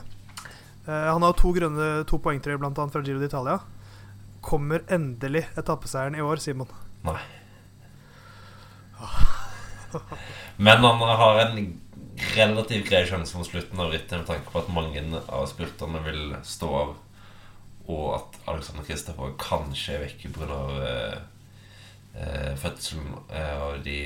Han 0.88 1.24
har 1.24 1.36
to 1.39 1.54
grønne 1.56 1.88
to 2.10 2.19
poengtrøyer 2.19 2.60
bl.a. 2.60 2.72
fra 2.74 3.04
Giro 3.04 3.22
d'Italia. 3.22 3.62
Kommer 4.43 4.84
endelig 4.91 5.46
etappeseieren 5.60 6.17
i 6.19 6.24
år, 6.26 6.43
Simon? 6.43 6.72
Nei. 7.08 7.22
Men 10.58 10.84
han 10.84 11.02
har 11.22 11.39
en 11.44 11.82
relativt 12.36 12.89
grei 12.89 13.04
sjanse 13.10 13.38
mot 13.38 13.48
slutten 13.48 13.80
av 13.82 13.92
rittet 13.94 14.18
med 14.20 14.28
tanke 14.30 14.52
på 14.52 14.62
at 14.62 14.74
mange 14.74 15.04
av 15.28 15.48
spurterne 15.52 16.02
vil 16.06 16.36
stå 16.48 16.70
av, 16.80 16.96
og 17.89 18.06
at 18.18 18.38
Alexander 18.54 18.86
Kristoffer 18.88 19.36
kanskje 19.42 19.98
er 19.98 20.06
vekk 20.06 20.28
pga. 20.36 20.60
Eh, 20.89 21.16
eh, 22.24 22.52
fødselen 22.62 23.16
av 23.39 23.80
de 23.86 23.98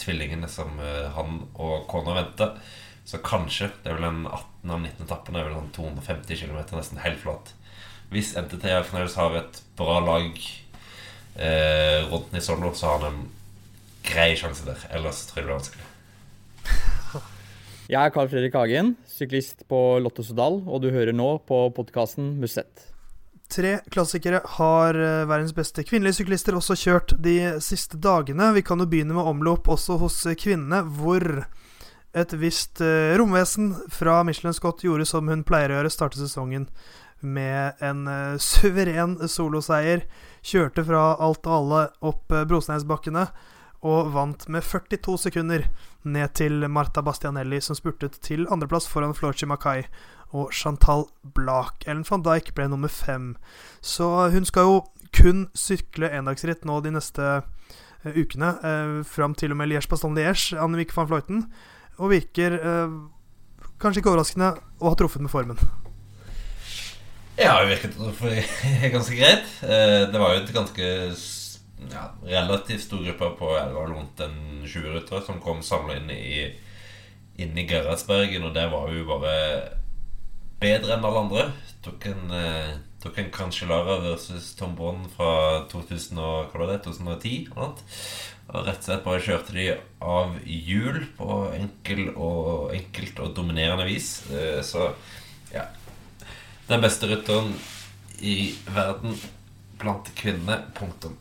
tvillingene 0.00 0.50
som 0.50 0.74
han 1.16 1.40
og 1.54 1.86
kona 1.90 2.18
venter. 2.20 2.58
Så 3.06 3.20
kanskje 3.22 3.70
Det 3.82 3.92
er 3.92 4.00
vel 4.00 4.08
en 4.08 4.24
18 4.26 4.70
av 4.70 4.80
19 4.80 5.04
etappene 5.04 5.38
Det 5.38 5.44
er 5.44 5.50
vel 5.50 5.60
en 5.60 5.74
250 5.76 6.40
km, 6.40 6.58
nesten 6.74 6.98
helt 6.98 7.20
flat. 7.22 7.52
Hvis 8.10 8.34
NTT 8.38 8.66
Alfenhaus 8.70 9.14
har 9.18 9.34
et 9.38 9.60
bra 9.78 10.00
lag 10.02 10.40
eh, 11.38 12.02
rundt 12.10 12.32
Nisollo, 12.32 12.72
så 12.74 12.90
har 12.90 12.98
han 13.04 13.12
en 13.12 13.28
grei 14.06 14.32
sjanse 14.38 14.66
der. 14.66 14.88
Ellers 14.96 15.26
tror 15.28 15.42
jeg 15.42 15.44
det 15.44 15.50
blir 15.50 15.58
vanskelig. 15.58 15.92
Jeg 17.86 18.02
er 18.02 18.10
Carl 18.10 18.26
Fredrik 18.26 18.56
Hagen, 18.58 18.96
syklist 19.06 19.60
på 19.70 19.78
Lotto 20.02 20.24
Sodal, 20.26 20.56
og 20.66 20.80
du 20.82 20.88
hører 20.90 21.14
nå 21.14 21.36
på 21.46 21.60
podkasten 21.76 22.32
Musett. 22.42 22.88
Tre 23.46 23.76
klassikere 23.94 24.40
har 24.56 24.98
eh, 24.98 25.22
verdens 25.30 25.54
beste 25.54 25.84
kvinnelige 25.86 26.18
syklister 26.18 26.58
også 26.58 26.74
kjørt 26.80 27.14
de 27.22 27.36
siste 27.62 28.00
dagene. 28.02 28.50
Vi 28.58 28.64
kan 28.66 28.82
jo 28.82 28.88
begynne 28.90 29.14
med 29.14 29.30
omlopp 29.30 29.70
også 29.70 30.00
hos 30.02 30.18
kvinnene, 30.34 30.82
hvor 30.98 31.44
et 32.16 32.34
visst 32.40 32.82
uh, 32.82 33.14
romvesen 33.20 33.76
fra 33.92 34.18
Michelin 34.26 34.56
Scott 34.56 34.82
gjorde 34.82 35.06
som 35.06 35.30
hun 35.30 35.46
pleier 35.46 35.70
å 35.70 35.78
gjøre, 35.78 35.92
starte 35.94 36.18
sesongen 36.18 36.66
med 37.22 37.78
en 37.84 38.06
suveren 38.42 39.18
soloseier. 39.30 40.08
Kjørte 40.42 40.82
fra 40.88 41.12
alt 41.22 41.46
og 41.46 41.54
alle 41.60 41.82
opp 42.08 42.34
brosteinsbakkene. 42.48 43.28
Og 43.82 44.12
vant 44.14 44.48
med 44.48 44.64
42 44.64 45.18
sekunder 45.26 45.66
ned 46.02 46.34
til 46.38 46.68
Marta 46.70 47.02
Bastianelli, 47.02 47.60
som 47.60 47.76
spurtet 47.78 48.20
til 48.24 48.46
andreplass 48.50 48.88
foran 48.88 49.14
Florci 49.14 49.46
Mackay 49.46 49.84
og 50.32 50.52
Chantal 50.52 51.06
Blak. 51.34 51.84
Ellen 51.86 52.06
van 52.08 52.24
Dijk 52.24 52.54
ble 52.54 52.68
nummer 52.68 52.88
fem. 52.88 53.34
Så 53.80 54.30
hun 54.32 54.44
skal 54.44 54.68
jo 54.68 54.84
kun 55.16 55.46
sykle 55.54 56.10
endagsritt 56.12 56.66
nå 56.66 56.80
de 56.84 56.92
neste 56.96 57.22
uh, 57.22 58.12
ukene, 58.12 58.52
eh, 58.62 59.04
fram 59.08 59.34
til 59.34 59.50
og 59.50 59.58
med 59.58 59.70
Liège-Baston-Liège, 59.70 60.58
Annemiek 60.60 60.92
van 60.94 61.08
Fløyten 61.10 61.46
og 61.96 62.12
virker 62.12 62.58
eh, 62.60 62.94
kanskje 63.80 64.02
ikke 64.02 64.12
overraskende 64.12 64.52
å 64.80 64.90
ha 64.90 64.98
truffet 64.98 65.24
med 65.24 65.32
formen. 65.32 65.60
Ja, 67.36 67.58
det 67.60 67.74
virket 67.74 67.96
ganske 68.96 69.16
greit. 69.16 69.48
Eh, 69.64 70.04
det 70.12 70.20
var 70.20 70.34
jo 70.34 70.42
et 70.42 70.54
ganske 70.54 70.92
ja, 71.92 72.06
relativt 72.24 72.86
stor 72.86 73.04
gruppe 73.04 73.32
på 73.38 73.50
ja, 73.56 73.66
det 73.68 73.74
rundt 73.74 74.20
en 74.24 74.38
20 74.66 74.94
ryttere 74.96 75.22
som 75.26 75.42
kom 75.42 75.62
samla 75.62 75.98
inn 76.00 76.10
i 76.14 76.46
inn 77.36 77.58
i 77.58 77.66
Gerhardsbergen, 77.68 78.46
og 78.48 78.54
det 78.56 78.64
var 78.72 78.92
jo 78.92 79.04
bare 79.08 79.34
bedre 80.60 80.96
enn 80.96 81.04
alle 81.04 81.24
andre. 81.26 81.42
Tok 81.84 82.06
en, 82.10 82.30
eh, 82.32 82.76
tok 83.02 83.18
en 83.20 83.30
Cancellara 83.30 83.98
versus 84.00 84.54
Tom 84.56 84.74
Bonn 84.74 85.04
fra 85.16 85.66
2000 85.70 86.18
og, 86.18 86.50
hva 86.50 86.62
var 86.62 86.72
det, 86.72 86.82
2010. 86.86 87.48
Eller. 87.52 87.84
Og 88.46 88.66
rett 88.66 88.78
og 88.78 88.86
slett 88.86 89.04
bare 89.04 89.22
kjørte 89.26 89.56
de 89.56 89.66
av 90.00 90.36
hjul 90.46 91.00
på 91.18 91.38
enkel 91.56 92.12
og, 92.14 92.72
enkelt 92.76 93.20
og 93.20 93.34
dominerende 93.36 93.86
vis. 93.88 94.22
Eh, 94.30 94.62
så 94.62 94.92
ja 95.52 95.66
Den 96.66 96.82
beste 96.82 97.06
rytteren 97.06 97.52
i 98.18 98.54
verden 98.66 99.14
blant 99.78 100.08
kvinnene. 100.18 100.64
Punktum. 100.74 101.18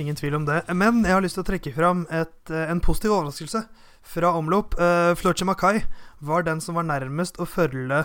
Ingen 0.00 0.16
tvil 0.16 0.34
om 0.34 0.44
det. 0.48 0.62
Men 0.72 1.02
jeg 1.04 1.12
har 1.12 1.24
lyst 1.24 1.36
til 1.36 1.44
å 1.44 1.48
trekke 1.50 1.72
fram 1.76 2.06
et, 2.10 2.50
eh, 2.50 2.70
en 2.70 2.80
positiv 2.80 3.12
overraskelse 3.12 3.66
fra 4.02 4.32
omlopp. 4.34 4.74
Uh, 4.80 5.12
eh, 5.12 5.44
Mackay 5.44 5.82
var 6.20 6.42
den 6.42 6.60
som 6.60 6.74
var 6.74 6.84
nærmest 6.88 7.38
å 7.38 7.46
følge 7.46 8.04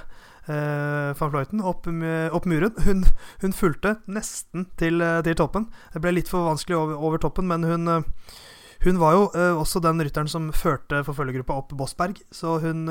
uh, 0.50 1.14
van 1.18 1.32
Fløyten 1.32 1.64
opp, 1.64 1.88
opp, 1.88 2.46
muren. 2.46 2.76
Hun, 2.86 3.06
hun 3.42 3.54
fulgte 3.54 3.98
nesten 4.08 4.68
til, 4.78 5.02
uh, 5.02 5.22
til, 5.24 5.36
toppen. 5.36 5.70
Det 5.94 6.04
ble 6.04 6.18
litt 6.20 6.30
for 6.30 6.46
vanskelig 6.46 6.78
over, 6.78 7.00
over 7.00 7.18
toppen, 7.24 7.48
men 7.48 7.64
hun, 7.64 7.88
uh, 7.88 8.38
hun 8.86 9.00
var 9.02 9.16
jo 9.16 9.24
også 9.58 9.82
den 9.82 10.04
rytteren 10.06 10.30
som 10.30 10.52
førte 10.54 11.02
forfølgergruppa 11.08 11.56
opp 11.58 11.74
Bossberg. 11.74 12.20
Så 12.32 12.60
hun 12.62 12.86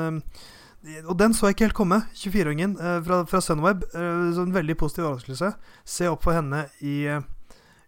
Og 1.07 1.15
den 1.17 1.33
så 1.33 1.47
jeg 1.47 1.55
ikke 1.55 1.65
helt 1.65 1.77
komme. 1.77 2.01
24-åringen 2.15 2.75
fra, 3.03 3.23
fra, 3.25 3.39
Sunweb. 3.41 3.85
en 3.95 4.53
veldig 4.53 4.75
positiv 4.77 5.07
overraskelse. 5.07 5.53
Se 5.85 6.07
opp 6.07 6.23
for 6.23 6.35
henne 6.35 6.67
i 6.83 7.07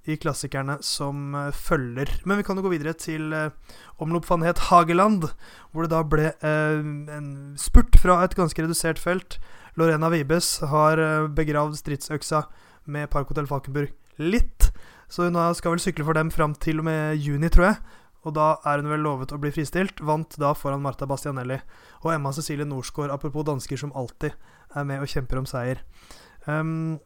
i 0.09 0.17
klassikerne 0.19 0.79
som 0.85 1.35
uh, 1.37 1.49
følger. 1.55 2.11
Men 2.25 2.39
vi 2.39 2.45
kan 2.47 2.57
jo 2.57 2.65
gå 2.65 2.73
videre 2.73 2.95
til 2.97 3.33
uh, 3.35 3.53
omlopp 4.01 4.27
van 4.29 4.45
het 4.45 4.65
Hageland, 4.69 5.29
hvor 5.71 5.85
det 5.85 5.93
da 5.93 6.01
ble 6.03 6.33
uh, 6.41 6.81
en 7.15 7.29
spurt 7.59 7.99
fra 8.01 8.19
et 8.25 8.35
ganske 8.37 8.65
redusert 8.65 9.01
felt. 9.01 9.39
Lorena 9.79 10.09
Vibes 10.11 10.57
har 10.67 10.99
begravd 11.31 11.77
stridsøksa 11.79 12.41
med 12.89 13.07
Park 13.13 13.29
Hotel 13.31 13.47
Falkenburg 13.47 13.93
litt. 14.19 14.71
Så 15.09 15.29
hun 15.29 15.37
skal 15.55 15.73
vel 15.73 15.81
sykle 15.81 16.03
for 16.05 16.17
dem 16.17 16.33
fram 16.33 16.51
til 16.57 16.81
og 16.81 16.89
med 16.89 17.21
juni, 17.21 17.47
tror 17.53 17.69
jeg. 17.69 17.77
Og 18.27 18.35
da 18.35 18.49
er 18.67 18.81
hun 18.81 18.91
vel 18.91 19.05
lovet 19.05 19.31
å 19.31 19.39
bli 19.39 19.51
fristilt. 19.55 20.01
Vant 20.03 20.35
da 20.41 20.51
foran 20.57 20.83
Marta 20.83 21.07
Bastianelli 21.07 21.61
og 22.03 22.11
Emma 22.13 22.33
Cecilie 22.35 22.67
Norsgaard, 22.67 23.13
apropos 23.13 23.47
dansker 23.47 23.79
som 23.79 23.93
alltid 23.95 24.35
er 24.75 24.89
med 24.89 25.05
og 25.05 25.11
kjemper 25.11 25.39
om 25.39 25.47
seier. 25.49 25.83
Um, 26.47 26.99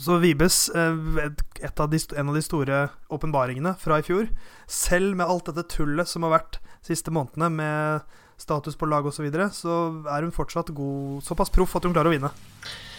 så 0.00 0.18
Vibes, 0.22 0.66
et 0.74 1.80
av 1.80 1.90
de, 1.90 2.00
en 2.18 2.30
av 2.30 2.34
de 2.34 2.42
store 2.42 2.80
åpenbaringene 3.14 3.76
fra 3.78 4.00
i 4.00 4.06
fjor, 4.06 4.26
selv 4.66 5.14
med 5.18 5.28
alt 5.28 5.50
dette 5.50 5.68
tullet 5.76 6.10
som 6.10 6.26
har 6.26 6.34
vært 6.34 6.58
siste 6.84 7.12
månedene, 7.14 7.50
med 7.54 8.20
status 8.40 8.76
på 8.76 8.88
lag 8.90 9.06
osv., 9.06 9.16
så, 9.16 9.24
videre, 9.26 9.48
så 9.54 9.76
er 10.10 10.26
hun 10.26 10.34
fortsatt 10.34 10.72
god, 10.74 11.22
såpass 11.24 11.52
proff 11.54 11.76
at 11.78 11.86
hun 11.86 11.94
klarer 11.94 12.10
å 12.10 12.16
vinne. 12.16 12.32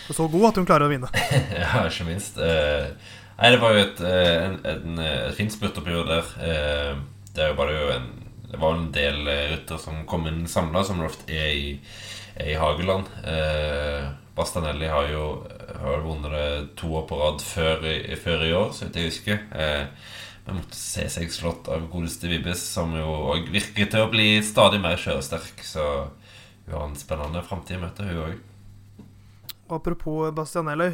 Og 0.06 0.18
så 0.18 0.28
god 0.32 0.50
at 0.52 0.60
hun 0.62 0.68
klarer 0.70 0.88
å 0.88 0.92
vinne. 0.92 1.10
ja, 1.64 1.86
ikke 1.90 2.08
minst. 2.08 2.38
Eh, 2.40 2.92
nei, 3.40 3.52
det 3.54 3.62
var 3.62 3.76
jo 3.76 3.84
et, 3.84 4.04
eh, 4.06 4.36
en, 4.46 4.60
en, 4.72 5.00
et 5.06 5.38
fint 5.38 5.54
spurtoppgjør 5.54 6.12
der. 6.12 6.36
Eh, 6.46 6.92
det 7.36 7.50
var 7.58 7.74
jo 7.74 7.88
en, 7.96 8.12
det 8.52 8.62
var 8.62 8.78
en 8.78 8.92
del 8.96 9.24
rytter 9.26 9.82
som 9.82 10.06
kom 10.10 10.30
inn 10.30 10.46
samla, 10.50 10.86
som 10.88 11.02
lovt 11.04 11.26
er 11.28 11.50
i, 11.52 11.74
i 12.46 12.56
Hageland. 12.60 13.10
Eh, 13.26 14.06
Bastanelli 14.36 14.88
har 14.92 15.08
jo 15.08 15.26
har 15.80 16.04
vunnet 16.04 16.32
det 16.32 16.76
to 16.80 16.90
år 17.00 17.06
på 17.08 17.20
rad 17.20 17.44
før, 17.44 17.86
før 18.20 18.46
i 18.46 18.54
år, 18.56 18.72
så 18.76 18.86
vidt 18.86 19.00
jeg 19.00 19.12
husker. 19.12 19.44
Eh, 19.56 19.86
måtte 20.52 20.78
se 20.78 21.08
seg 21.10 21.32
slått 21.34 21.70
av 21.72 21.88
godeste 21.92 22.30
Vibbes, 22.30 22.62
som 22.76 22.94
jo 22.98 23.06
òg 23.34 23.50
virker 23.54 23.90
til 23.92 24.06
å 24.06 24.12
bli 24.12 24.42
stadig 24.46 24.82
mer 24.84 25.00
kjøresterk. 25.02 25.64
Så 25.66 25.86
hun 26.66 26.76
har 26.76 26.86
en 26.88 27.00
spennende 27.00 27.46
framtid 27.46 27.78
i 27.78 27.82
møte, 27.82 28.06
hun 28.10 28.22
òg. 28.26 28.36
Apropos 29.76 30.30
Bastianelli. 30.38 30.92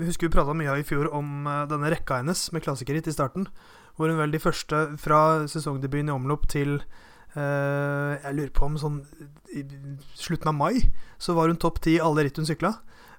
Vi 0.00 0.08
husker 0.08 0.26
vi 0.26 0.34
prata 0.34 0.56
mye 0.56 0.80
i 0.80 0.86
fjor 0.86 1.12
om 1.14 1.46
eh, 1.46 1.66
denne 1.70 1.92
rekka 1.92 2.22
hennes 2.22 2.48
med 2.54 2.64
klassikeritt 2.66 3.10
i 3.10 3.14
starten. 3.14 3.46
Hvor 3.94 4.10
hun 4.10 4.18
vel 4.18 4.34
de 4.34 4.42
første 4.42 4.88
fra 4.98 5.46
sesongdebuten 5.50 6.10
i 6.10 6.16
omlopp 6.16 6.48
til 6.50 6.80
eh, 6.80 7.09
Jeg 7.34 8.34
lurer 8.34 8.50
på 8.54 8.66
om 8.66 8.78
sånn 8.80 8.96
i 9.54 9.62
slutten 10.18 10.50
av 10.50 10.56
mai 10.56 10.80
så 11.20 11.34
var 11.36 11.50
hun 11.50 11.58
topp 11.60 11.80
ti 11.84 11.96
i 11.96 12.02
alle 12.02 12.24
ritt 12.26 12.38
hun 12.40 12.48
sykla. 12.48 12.72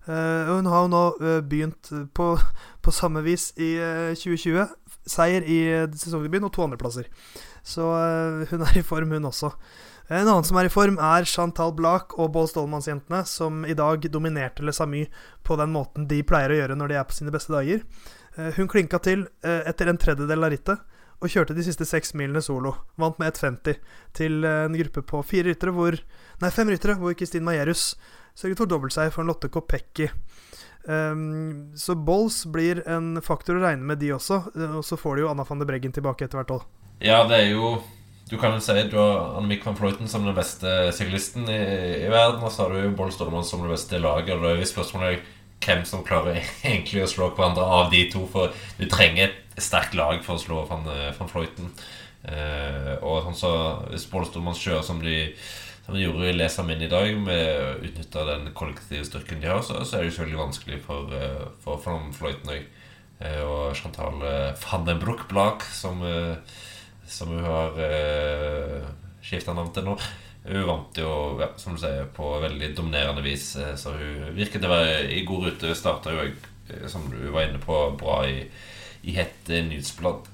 Uh, 0.10 0.58
hun 0.58 0.66
har 0.66 0.88
jo 0.88 0.90
nå 0.90 1.02
uh, 1.22 1.40
begynt 1.46 1.92
på, 2.18 2.34
på, 2.84 2.94
samme 2.96 3.22
vis 3.22 3.52
i 3.62 3.76
uh, 3.78 4.18
2020 4.18 4.66
seier 5.06 5.46
i 5.46 5.60
sesongdebuten 5.98 6.48
og 6.48 6.54
to 6.56 6.66
andreplasser. 6.66 7.08
Så 7.66 7.86
hun 8.50 8.62
er 8.66 8.78
i 8.78 8.84
form, 8.86 9.14
hun 9.14 9.26
også. 9.30 9.50
En 10.12 10.28
annen 10.28 10.46
som 10.46 10.58
er 10.58 10.68
i 10.68 10.74
form, 10.74 11.00
er 11.02 11.26
Chantal 11.30 11.74
Blak 11.78 12.14
og 12.22 12.30
Bål 12.36 12.50
Stålmannsjentene, 12.50 13.24
som 13.30 13.64
i 13.66 13.74
dag 13.78 14.06
dominerte 14.14 14.66
Les 14.66 14.78
Samy 14.78 15.08
på 15.46 15.58
den 15.58 15.74
måten 15.74 16.06
de 16.10 16.22
pleier 16.26 16.54
å 16.54 16.60
gjøre 16.60 16.78
når 16.78 16.92
de 16.92 16.98
er 17.00 17.08
på 17.10 17.18
sine 17.18 17.34
beste 17.34 17.54
dager. 17.54 17.82
Hun 18.58 18.70
klinka 18.70 19.02
til 19.02 19.26
etter 19.42 19.90
en 19.90 20.02
tredjedel 20.02 20.46
av 20.46 20.54
rittet 20.54 20.86
og 21.22 21.30
kjørte 21.30 21.56
de 21.58 21.64
siste 21.66 21.86
seks 21.86 22.16
milene 22.18 22.42
solo. 22.42 22.74
Vant 23.00 23.20
med 23.22 23.38
1,50 23.38 23.78
til 24.18 24.46
en 24.48 24.78
gruppe 24.82 25.06
på 25.06 25.22
fire 25.26 25.52
ryttere, 25.52 25.74
hvor 25.76 25.98
Nei, 26.42 26.50
fem 26.50 26.72
ryttere, 26.74 26.98
hvor 26.98 27.14
Kristin 27.14 27.46
Majerus 27.46 27.92
sørget 28.34 28.58
for 28.58 28.70
dobbeltseier 28.72 29.14
for 29.14 29.22
en 29.22 29.30
Lotte 29.30 29.50
Kopecky. 29.54 30.08
Um, 30.84 31.72
så 31.78 31.94
Bolls 31.96 32.42
blir 32.50 32.82
en 32.90 33.14
faktor 33.22 33.60
å 33.60 33.64
regne 33.64 33.86
med, 33.86 34.00
de 34.02 34.14
også. 34.16 34.42
Eh, 34.56 34.78
og 34.80 34.86
så 34.86 34.98
får 34.98 35.18
de 35.18 35.26
jo 35.26 35.32
Anna 35.32 35.46
van 35.46 35.62
de 35.62 35.68
Breggen 35.70 35.94
tilbake 35.94 36.26
etter 36.26 36.42
hvert 36.42 36.56
òg. 36.58 36.64
Ja, 37.02 37.24
det 37.30 37.38
er 37.38 37.52
jo 37.54 37.80
Du 38.32 38.38
kan 38.40 38.54
jo 38.56 38.62
si 38.64 38.72
du 38.88 38.96
har 38.96 39.36
Annemiek 39.36 39.66
van 39.68 39.76
Fløyten 39.76 40.08
som 40.08 40.24
den 40.24 40.36
beste 40.38 40.70
syklisten 40.96 41.50
i, 41.52 41.58
i, 42.00 42.08
verden, 42.08 42.40
og 42.40 42.54
så 42.54 42.64
har 42.64 42.72
du 42.72 42.80
jo 42.80 42.94
Boll 42.96 43.12
Stollemann 43.12 43.44
som 43.44 43.66
det 43.66 43.74
beste 43.74 44.00
laget. 44.00 44.38
Og 44.38 44.46
det 44.46 44.54
er 44.56 44.70
spørsmålet 44.70 45.26
hvem 45.62 45.86
som 45.88 46.06
klarer 46.08 46.42
egentlig 46.66 47.06
å 47.06 47.10
slå 47.10 47.32
hverandre 47.32 47.66
av 47.80 47.90
de 47.94 48.06
to. 48.12 48.26
For 48.32 48.54
du 48.78 48.86
trenger 48.92 49.30
et 49.30 49.62
sterkt 49.62 49.98
lag 49.98 50.22
for 50.26 50.38
å 50.38 50.42
slå 50.42 50.64
van, 50.70 50.88
van 50.88 51.32
Fløyten. 51.32 51.74
Uh, 52.22 52.96
og 53.02 53.24
sånn 53.26 53.38
så 53.40 53.52
Boll 54.12 54.28
kjører 54.30 54.84
som 54.86 55.00
de 55.02 55.32
som 55.86 55.96
de 55.98 56.04
gjorde 56.06 56.30
i 56.30 56.36
Lesamin 56.38 56.84
i 56.86 56.90
dag, 56.90 57.10
med 57.20 57.48
å 57.60 57.72
utnytte 57.84 58.26
den 58.28 58.50
kollektive 58.58 59.04
styrken 59.08 59.42
de 59.42 59.50
har, 59.50 59.64
så, 59.66 59.82
så 59.84 59.98
er 59.98 60.04
det 60.04 60.12
jo 60.12 60.18
selvfølgelig 60.18 60.40
vanskelig 60.40 60.78
for, 60.86 61.16
eh, 61.18 61.48
for 61.64 61.82
Van 61.84 62.14
Floyten 62.16 62.54
òg. 62.54 62.70
Uh, 63.22 63.42
og 63.46 63.76
Chantal 63.78 64.24
eh, 64.26 64.64
van 64.64 64.86
den 64.88 64.98
Broekblak 64.98 65.62
som, 65.78 66.00
som 67.06 67.30
hun 67.30 67.44
har 67.46 67.76
uh, 67.78 68.88
skifta 69.22 69.54
navn 69.54 69.70
til 69.76 69.86
nå. 69.86 69.98
Hun 70.44 70.64
vant 70.66 70.98
jo, 70.98 71.10
ja, 71.38 71.52
som 71.62 71.76
du 71.76 71.82
sier, 71.82 72.08
på 72.16 72.28
veldig 72.42 72.72
dominerende 72.78 73.22
vis. 73.22 73.52
Så 73.78 73.94
hun 73.94 74.32
virket 74.38 74.66
å 74.66 74.72
være 74.72 75.04
i 75.14 75.22
god 75.28 75.48
rute. 75.48 75.76
Starta 75.78 76.16
jo, 76.16 76.26
som 76.90 77.06
du 77.12 77.20
var 77.30 77.46
inne 77.46 77.62
på, 77.62 77.78
bra 78.00 78.24
i, 78.26 78.48
i 79.06 79.16
hett 79.18 79.52
nyhetsblad. 79.52 80.30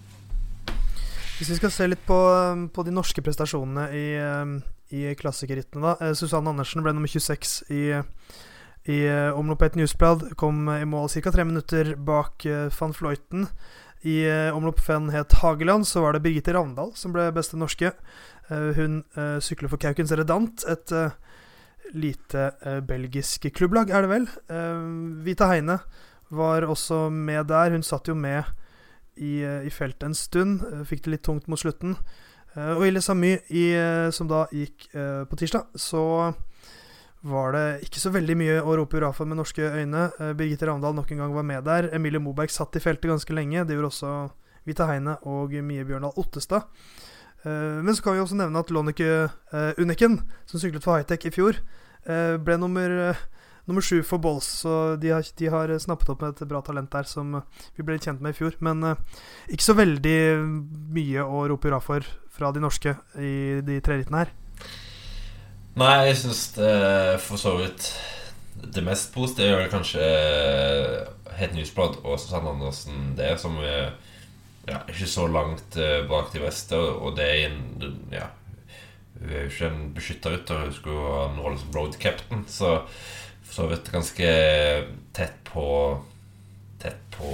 Hvis 1.38 1.52
vi 1.52 1.60
skal 1.60 1.74
se 1.74 1.89
litt 1.91 2.06
på, 2.08 2.17
på 2.74 2.86
de 2.88 2.93
norske 2.96 3.22
prestasjonene 3.22 3.89
i, 3.93 4.08
i 4.98 5.12
klassikerrittene, 5.20 5.91
da. 6.00 6.13
Susanne 6.17 6.50
Andersen 6.50 6.82
ble 6.86 6.96
nummer 6.96 7.12
26 7.12 7.58
i, 7.76 7.84
i 8.89 9.02
omloppet 9.36 9.76
newsblad. 9.78 10.32
Kom 10.39 10.63
i 10.72 10.88
mål 10.88 11.12
ca. 11.20 11.36
tre 11.36 11.46
minutter 11.46 11.93
bak 12.00 12.48
van 12.80 12.96
Fløyten. 12.96 13.46
I 14.08 14.22
omlopp 14.54 14.80
fem 14.86 15.12
het 15.12 15.39
Hageland, 15.41 15.86
så 15.89 16.02
var 16.04 16.15
det 16.15 16.24
Birgitte 16.26 16.54
Ravndal 16.56 16.93
som 16.96 17.13
ble 17.13 17.28
beste 17.36 17.58
norske. 17.60 17.91
Hun 18.50 19.02
sykler 19.44 19.68
for 19.68 19.82
Kaukens 19.82 20.14
Redant, 20.16 20.64
et 20.72 20.94
lite 21.92 22.46
belgisk 22.88 23.50
klubblag, 23.56 23.92
er 23.92 24.06
det 24.06 24.12
vel. 24.12 24.28
Vita 25.26 25.50
Heine 25.52 25.80
var 26.30 26.68
også 26.68 27.10
med 27.10 27.48
der. 27.48 27.72
Hun 27.72 27.84
satt 27.84 28.08
jo 28.08 28.16
med 28.16 28.44
i, 29.18 29.42
eh, 29.44 29.66
i 29.66 29.70
feltet 29.70 30.04
en 30.04 30.16
stund. 30.16 30.62
Eh, 30.62 30.84
fikk 30.86 31.04
det 31.06 31.16
litt 31.16 31.24
tungt 31.24 31.48
mot 31.48 31.60
slutten. 31.60 31.98
Eh, 32.56 32.74
og 32.76 32.86
Ille 32.88 33.02
Samy, 33.02 33.38
i, 33.50 33.74
som 34.12 34.28
da 34.28 34.46
gikk 34.52 34.90
på 34.94 35.38
tirsdag, 35.38 35.68
så 35.76 36.34
var 37.28 37.52
det 37.52 37.84
ikke 37.84 38.00
så 38.00 38.12
veldig 38.14 38.36
mye 38.38 38.62
å 38.62 38.76
rope 38.78 38.98
hurra 38.98 39.12
for 39.14 39.26
med 39.26 39.38
norske 39.38 39.62
øyne. 39.62 40.10
Birgitte 40.38 40.68
Ravndal 40.70 40.96
nok 40.96 41.12
en 41.12 41.18
gang 41.18 41.34
var 41.34 41.44
med 41.44 41.64
der. 41.66 41.90
Emilie 41.94 42.22
Moberg 42.22 42.50
satt 42.50 42.76
i 42.78 42.80
feltet 42.80 43.10
ganske 43.10 43.34
lenge. 43.34 43.66
Det 43.66 43.76
gjorde 43.76 43.92
også 43.92 44.32
Vita 44.66 44.88
Heine 44.88 45.18
og 45.24 45.52
Mie 45.52 45.84
Bjørndal 45.84 46.16
Ottestad. 46.18 46.70
Men 47.48 47.96
så 47.96 48.04
kan 48.04 48.16
vi 48.16 48.22
også 48.24 48.38
nevne 48.40 48.60
at 48.60 48.72
Lonneke 48.74 49.28
Uniken, 49.78 50.20
som 50.50 50.62
syklet 50.62 50.84
for 50.84 50.98
Hightech 50.98 51.30
i 51.30 51.34
fjor, 51.36 51.60
ble 52.04 52.58
nummer 52.60 53.16
nummer 53.68 53.84
sju 53.84 54.02
for 54.04 54.22
Bolls. 54.24 54.48
Så 54.64 54.96
de 55.02 55.12
har, 55.12 55.28
de 55.38 55.52
har, 55.52 55.72
snappet 55.80 56.10
opp 56.12 56.24
med 56.24 56.36
et 56.36 56.50
bra 56.50 56.62
talent 56.66 56.92
der 56.92 57.08
som 57.08 57.42
vi 57.76 57.86
ble 57.86 58.00
kjent 58.00 58.24
med 58.24 58.34
i 58.36 58.40
fjor. 58.40 58.58
Men 58.64 58.84
uh, 58.84 59.22
ikke 59.52 59.68
så 59.68 59.78
veldig 59.78 60.20
mye 60.96 61.26
å 61.26 61.46
rope 61.52 61.70
hurra 61.70 61.82
for 61.84 62.08
fra 62.38 62.52
de 62.54 62.62
norske 62.62 62.94
i 63.18 63.64
de 63.66 63.80
tre 63.84 64.00
rittene 64.00 64.24
her. 64.24 64.34
Nei, 65.78 65.96
jeg 66.10 66.20
syns 66.24 66.44
det 66.56 66.76
for 67.22 67.38
så 67.38 67.52
vidt 67.60 67.92
Det 68.74 68.82
mest 68.82 69.12
positive 69.14 69.60
er 69.62 69.70
kanskje 69.70 70.06
Het 71.38 71.54
Newsblad 71.54 72.00
og 72.02 72.18
Susanne 72.18 72.50
Andersen 72.50 73.12
det, 73.18 73.36
som 73.42 73.60
er 73.62 73.92
ja, 74.68 74.82
ikke 74.92 75.08
så 75.10 75.28
langt 75.32 75.78
uh, 75.80 76.02
bak 76.10 76.34
de 76.34 76.44
beste, 76.44 76.78
og 76.78 77.16
det 77.18 77.28
er 77.28 77.48
en 77.48 78.12
ja, 78.12 78.28
Hun 79.18 79.32
er 79.32 79.46
jo 79.46 79.52
ikke 79.52 79.70
en 79.72 79.94
beskytterrytter, 79.96 80.66
hun 80.68 80.76
skulle 80.76 81.14
ha 81.14 81.24
en 81.32 81.40
rolle 81.42 81.62
som 81.62 81.74
road 81.76 81.96
captain, 82.02 82.44
så 82.52 82.82
for 83.48 83.56
så 83.62 83.68
vidt 83.72 83.92
ganske 83.94 84.30
tett 85.16 85.40
på 85.48 85.66
Tett 86.78 87.00
på 87.16 87.30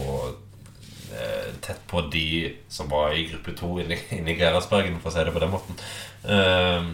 eh, 1.12 1.50
Tett 1.62 1.82
på 1.88 2.02
de 2.13 2.28
som 2.72 2.88
var 2.88 3.12
i 3.12 3.26
gruppe 3.28 3.56
to 3.58 3.74
inni, 3.82 3.98
inni 4.15 4.38
Gerhardsbergen, 4.39 5.02
for 5.02 5.12
å 5.12 5.15
si 5.15 5.26
det 5.26 5.34
på 5.36 5.41
den 5.43 5.52
måten. 5.52 5.82
Uh, 6.24 6.93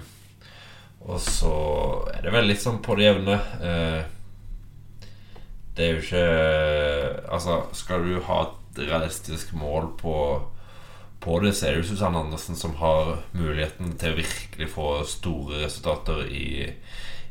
og 1.05 1.19
så 1.21 1.53
er 2.09 2.23
det 2.25 2.33
vel 2.33 2.49
litt 2.49 2.63
sånn 2.63 2.81
på 2.81 2.97
det 2.97 3.05
jevne. 3.05 3.37
Uh, 3.61 4.01
det 5.77 5.85
er 5.85 5.93
jo 5.93 6.01
ikke 6.01 6.23
Altså, 7.29 7.61
skal 7.77 8.03
du 8.03 8.17
ha 8.25 8.39
realistisk 8.77 9.53
mål 9.57 9.93
på 9.99 10.15
på 11.19 11.39
det, 11.39 11.53
så 11.53 11.67
er 11.67 11.75
det 11.75 11.83
jo 11.83 11.89
Susanne 11.91 12.19
Andersen 12.23 12.55
som 12.55 12.75
har 12.79 13.17
muligheten 13.35 13.95
til 13.99 14.13
å 14.13 14.19
virkelig 14.21 14.69
få 14.71 14.87
store 15.07 15.65
resultater 15.65 16.29
i, 16.31 16.69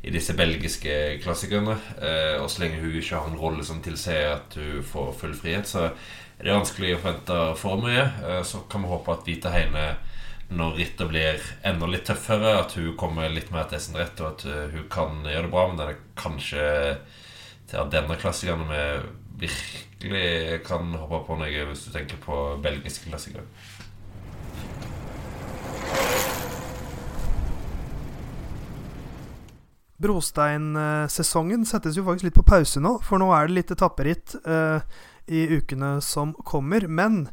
i 0.05 0.13
disse 0.13 0.37
belgiske 0.37 0.97
klassikerne. 1.23 1.79
Eh, 1.97 2.37
og 2.43 2.51
så 2.53 2.65
lenge 2.65 2.83
hun 2.83 2.99
ikke 2.99 3.17
har 3.17 3.31
en 3.31 3.41
rolle 3.41 3.65
som 3.65 3.81
tilsier 3.85 4.35
at 4.35 4.59
hun 4.61 4.85
får 4.85 5.15
full 5.23 5.33
frihet, 5.39 5.71
så 5.71 5.89
er 5.89 6.45
det 6.45 6.59
vanskelig 6.59 6.99
å 6.99 7.01
forvente 7.01 7.41
for 7.63 7.81
mye. 7.85 8.05
Eh, 8.29 8.43
så 8.45 8.63
kan 8.71 8.85
vi 8.85 8.93
håpe 8.93 9.17
at 9.17 9.27
Vita 9.31 9.55
Heine, 9.57 9.89
når 10.53 10.79
rittet 10.81 11.09
blir 11.09 11.49
enda 11.69 11.89
litt 11.89 12.07
tøffere, 12.09 12.55
at 12.61 12.77
hun 12.77 12.95
kommer 12.97 13.33
litt 13.33 13.51
mer 13.53 13.69
til 13.73 13.83
sin 13.85 13.97
rett, 14.01 14.21
og 14.21 14.31
at 14.31 14.47
uh, 14.49 14.71
hun 14.73 14.87
kan 14.89 15.19
gjøre 15.29 15.45
det 15.45 15.51
bra. 15.53 15.67
Men 15.69 15.77
det 15.77 15.89
er 15.91 15.99
kanskje 16.17 16.63
til 17.69 17.83
at 17.83 17.91
denne 17.93 18.17
klassikeren 18.17 18.65
vi 18.71 19.45
virkelig 19.45 19.88
kan 20.67 20.95
hoppe 20.95 21.25
på 21.27 21.37
noe, 21.41 21.67
hvis 21.71 21.85
du 21.89 21.93
tenker 21.95 22.21
på 22.23 22.37
belgiske 22.63 23.11
klassikere. 23.11 23.47
Brostein-sesongen 29.99 31.65
settes 31.67 31.97
jo 31.99 32.05
faktisk 32.07 32.29
litt 32.29 32.39
på 32.39 32.47
pause 32.47 32.81
nå, 32.83 32.99
for 33.03 33.19
nå 33.19 33.33
er 33.35 33.49
det 33.49 33.57
litt 33.57 33.73
etapperitt 33.75 34.37
uh, 34.47 34.79
i 35.27 35.49
ukene 35.59 35.97
som 36.05 36.37
kommer. 36.47 36.87
Men 36.87 37.25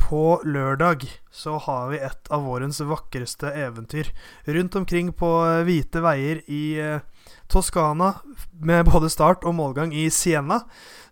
på 0.00 0.40
lørdag 0.48 1.04
så 1.30 1.58
har 1.66 1.90
vi 1.92 2.00
et 2.00 2.32
av 2.32 2.46
vårens 2.48 2.80
vakreste 2.80 3.52
eventyr. 3.52 4.08
Rundt 4.48 4.80
omkring 4.80 5.12
på 5.12 5.30
hvite 5.68 6.00
veier 6.04 6.40
i 6.48 6.64
uh, 6.80 7.04
Toskana, 7.52 8.14
med 8.56 8.88
både 8.88 9.12
start 9.12 9.44
og 9.44 9.58
målgang 9.60 9.92
i 9.92 10.08
Siena, 10.08 10.62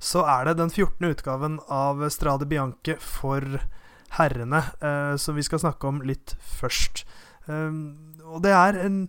så 0.01 0.25
er 0.25 0.49
det 0.49 0.59
den 0.59 0.73
14. 0.73 1.11
utgaven 1.13 1.59
av 1.69 2.03
Strade 2.11 2.49
Bianche 2.49 2.97
for 3.05 3.45
herrene, 4.17 4.65
eh, 4.81 5.17
som 5.21 5.37
vi 5.37 5.45
skal 5.47 5.63
snakke 5.63 5.87
om 5.87 6.01
litt 6.03 6.37
først. 6.59 7.05
og 7.51 8.43
det 8.45 8.53
er 8.55 8.77
en 8.79 9.09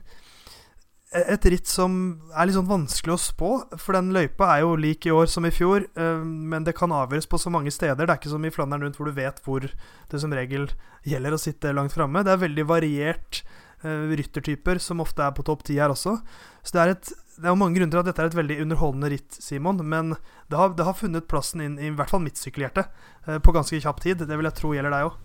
et 1.12 1.46
ritt 1.52 1.68
som 1.68 1.94
er 2.32 2.48
litt 2.48 2.56
sånn 2.56 2.70
vanskelig 2.70 3.14
å 3.18 3.20
spå. 3.20 3.50
For 3.76 3.98
den 3.98 4.14
løypa 4.16 4.48
er 4.54 4.64
jo 4.64 4.78
lik 4.80 5.08
i 5.08 5.12
år 5.12 5.28
som 5.32 5.46
i 5.48 5.52
fjor, 5.52 5.84
uh, 6.00 6.24
men 6.24 6.64
det 6.64 6.78
kan 6.78 6.94
avgjøres 6.96 7.28
på 7.28 7.40
så 7.42 7.52
mange 7.52 7.74
steder. 7.74 8.06
Det 8.06 8.14
er 8.14 8.22
ikke 8.22 8.32
som 8.32 8.46
i 8.48 8.54
Flandern 8.54 8.86
rundt 8.86 9.00
hvor 9.00 9.12
du 9.12 9.18
vet 9.18 9.42
hvor 9.44 9.66
det 9.68 10.22
som 10.22 10.32
regel 10.36 10.70
gjelder 11.08 11.36
å 11.36 11.42
sitte 11.42 11.76
langt 11.76 11.96
framme. 11.96 12.24
Det 12.24 12.32
er 12.32 12.46
veldig 12.46 12.68
variert 12.70 13.42
uh, 13.84 14.08
ryttertyper 14.16 14.80
som 14.80 15.04
ofte 15.04 15.26
er 15.26 15.36
på 15.36 15.46
topp 15.48 15.68
ti 15.68 15.76
her 15.82 15.92
også. 15.92 16.16
Så 16.62 16.76
det 16.76 16.84
er, 16.84 16.94
et, 16.96 17.12
det 17.42 17.50
er 17.50 17.58
mange 17.58 17.80
grunner 17.80 17.96
til 17.96 18.04
at 18.04 18.10
dette 18.12 18.24
er 18.24 18.32
et 18.32 18.38
veldig 18.38 18.60
underholdende 18.66 19.12
ritt, 19.14 19.40
Simon. 19.42 19.82
Men 19.82 20.16
det 20.52 20.60
har, 20.60 20.76
det 20.78 20.88
har 20.88 20.98
funnet 20.98 21.30
plassen 21.32 21.64
inn 21.66 21.80
i, 21.80 21.90
i 21.90 21.96
hvert 21.98 22.12
fall 22.14 22.24
mitt 22.24 22.40
sykkelhjerte 22.42 22.86
uh, 23.28 23.40
på 23.42 23.56
ganske 23.56 23.82
kjapp 23.82 24.02
tid. 24.04 24.24
Det 24.28 24.38
vil 24.38 24.50
jeg 24.50 24.60
tro 24.60 24.76
gjelder 24.76 24.96
deg 24.98 25.10
òg. 25.10 25.20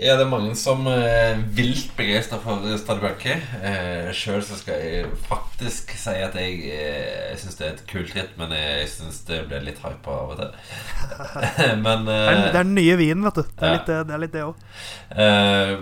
Ja, 0.00 0.14
det 0.16 0.24
er 0.24 0.30
mange 0.30 0.54
som 0.56 0.86
er 0.88 1.02
eh, 1.04 1.40
vilt 1.52 1.90
begeistra 1.98 2.38
for 2.40 2.64
Stadibaki. 2.80 3.34
Eh, 3.60 4.08
Sjøl 4.16 4.40
så 4.46 4.56
skal 4.56 4.80
jeg 4.80 5.10
faktisk 5.26 5.92
si 6.00 6.14
at 6.16 6.36
jeg, 6.38 6.62
eh, 6.72 7.34
syns 7.36 7.58
det 7.58 7.66
er 7.66 7.74
et 7.74 7.82
kult 7.90 8.14
ritt, 8.16 8.32
men 8.40 8.54
jeg 8.56 8.86
syns 8.88 9.20
det 9.28 9.42
blir 9.50 9.66
litt 9.66 9.82
hypa 9.84 10.14
av 10.16 10.32
og 10.32 10.40
til. 10.40 10.54
men 11.84 12.08
eh, 12.08 12.24
det, 12.24 12.38
er, 12.38 12.56
den 12.56 12.72
nye 12.78 12.96
vinen, 12.96 13.26
vet 13.28 13.42
du. 13.42 13.44
Det 13.52 13.68
er, 13.68 14.00
ja. 14.00 14.20
litt, 14.22 14.32
det 14.32 14.46
òg. 14.46 14.64
Eh, 15.12 15.74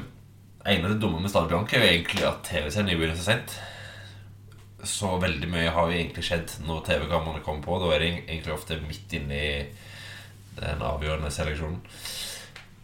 en 0.74 0.84
av 0.84 0.90
det 0.90 0.98
dumme 0.98 1.22
med 1.22 1.30
Stadibaki 1.30 1.78
er 1.78 1.86
jo 1.86 1.92
egentlig 1.94 2.26
at 2.32 2.42
TV-serien 2.50 2.90
begynner 2.90 3.20
så 3.20 3.30
sent. 3.30 3.60
Så 4.86 5.12
veldig 5.20 5.48
mye 5.50 5.72
har 5.74 5.90
jo 5.90 5.96
egentlig 5.96 6.24
skjedd 6.26 6.54
når 6.66 6.84
TV-kameraene 6.86 7.44
kommer 7.44 7.64
på. 7.64 7.78
Da 7.82 7.92
er 7.94 8.02
det 8.02 8.10
egentlig 8.20 8.54
ofte 8.54 8.80
midt 8.84 9.12
inne 9.18 9.40
i 9.40 9.54
den 10.60 10.84
avgjørende 10.84 11.30
seleksjonen. 11.32 11.80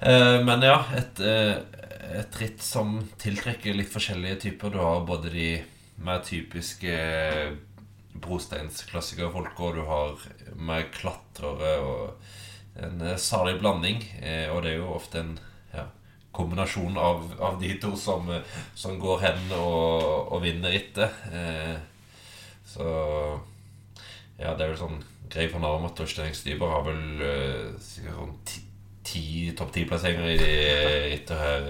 Eh, 0.01 0.37
men 0.45 0.65
ja, 0.65 0.81
et, 0.97 1.21
eh, 1.21 1.57
et, 2.21 2.41
ritt 2.41 2.63
som 2.63 2.99
tiltrekker 3.21 3.77
litt 3.77 3.93
forskjellige 3.93 4.43
typer. 4.49 4.75
Du 4.75 4.81
har 4.83 5.07
både 5.09 5.33
de 5.33 5.51
mer 6.05 6.21
typiske 6.25 6.93
brosteinsklassikerfolka, 6.93 7.63
brosteinsklassikere-folka, 8.17 9.63
og 9.63 9.75
du 9.77 9.83
har 9.89 10.57
mer 10.57 10.87
klatrere 10.93 11.73
og 11.85 12.81
en 12.81 13.03
salig 13.21 13.59
blanding. 13.61 14.01
Og 14.53 14.63
det 14.65 14.71
er 14.73 14.79
jo 14.79 14.95
ofte 14.97 15.21
en 15.21 15.35
kombinasjon 16.37 16.99
av, 17.01 17.27
av, 17.41 17.59
de 17.63 17.73
to 17.83 17.95
som, 17.99 18.31
som 18.77 19.01
går 19.01 19.25
hen 19.25 19.53
og, 19.57 20.33
og 20.37 20.45
vinner 20.45 20.75
rittet. 20.77 21.25
Så 22.67 22.87
ja, 24.37 24.53
det 24.53 24.67
er 24.67 24.73
vel 24.73 24.81
sånn 24.81 25.05
Grei 25.33 25.49
for 25.51 25.59
navn 25.59 25.89
og 25.89 25.95
Torstein 25.99 26.37
Styber 26.37 26.71
har 26.71 26.85
vel 26.87 27.79
sikkert 27.83 28.15
sånn 28.15 28.37
ti, 29.07 29.25
topp 29.59 29.73
ti-plasseringer 29.75 30.29
i 30.31 30.39
de 30.39 30.53
rittet 31.11 31.41
her 31.41 31.67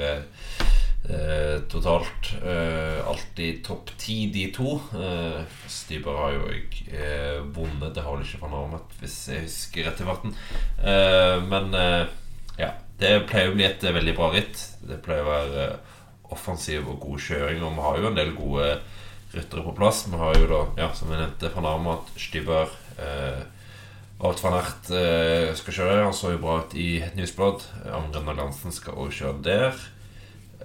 eh, 1.09 1.61
totalt. 1.69 2.33
Eh, 2.45 3.09
alltid 3.09 3.65
topp 3.65 3.91
ti, 3.99 4.27
de 4.33 4.49
to. 4.55 4.77
Eh, 4.97 5.43
Styber 5.71 6.21
har 6.21 6.35
jo 6.37 6.49
eh, 6.51 7.41
vunnet, 7.55 7.95
det 7.95 8.05
har 8.05 8.17
vel 8.17 8.27
ikke 8.27 8.43
fornærmet, 8.45 8.97
hvis 9.01 9.19
jeg 9.33 9.47
husker 9.47 9.89
rett 9.89 10.03
i 10.03 10.09
farten. 10.09 10.37
Eh, 10.83 11.37
men 11.51 11.75
eh, 11.77 12.05
ja, 12.61 12.73
det 13.01 13.13
pleier 13.29 13.53
å 13.53 13.57
bli 13.57 13.67
et 13.67 13.83
veldig 13.83 14.15
bra 14.17 14.31
ritt. 14.33 14.63
Det 14.87 15.01
pleier 15.05 15.27
å 15.27 15.33
være 15.33 15.67
offensiv 16.35 16.87
og 16.91 17.01
god 17.03 17.23
kjøring, 17.23 17.61
og 17.63 17.75
vi 17.77 17.85
har 17.85 17.99
jo 18.01 18.09
en 18.11 18.19
del 18.19 18.33
gode 18.37 18.71
ryttere 19.35 19.65
på 19.67 19.75
plass. 19.77 20.07
Vi 20.11 20.21
har 20.21 20.39
jo 20.39 20.49
da, 20.51 20.63
ja, 20.81 20.89
som 20.97 21.11
vi 21.13 21.19
nevnte, 21.19 21.53
Fanarmat, 21.53 22.09
Styber 22.21 22.73
eh, 23.03 23.45
Alt 24.25 24.41
van 24.41 24.57
Ert 24.57 24.89
eh, 24.97 25.51
skal 25.59 25.77
kjøre. 25.77 26.05
Han 26.07 26.17
så 26.17 26.33
jo 26.33 26.41
bra 26.41 26.61
ut 26.65 26.77
i 26.79 27.03
et 27.05 27.19
newsblad. 27.19 27.67
Amren 27.93 28.33
Lansen 28.39 28.73
skal 28.73 28.97
også 28.97 29.27
kjøre 29.27 29.43
der. 29.45 29.83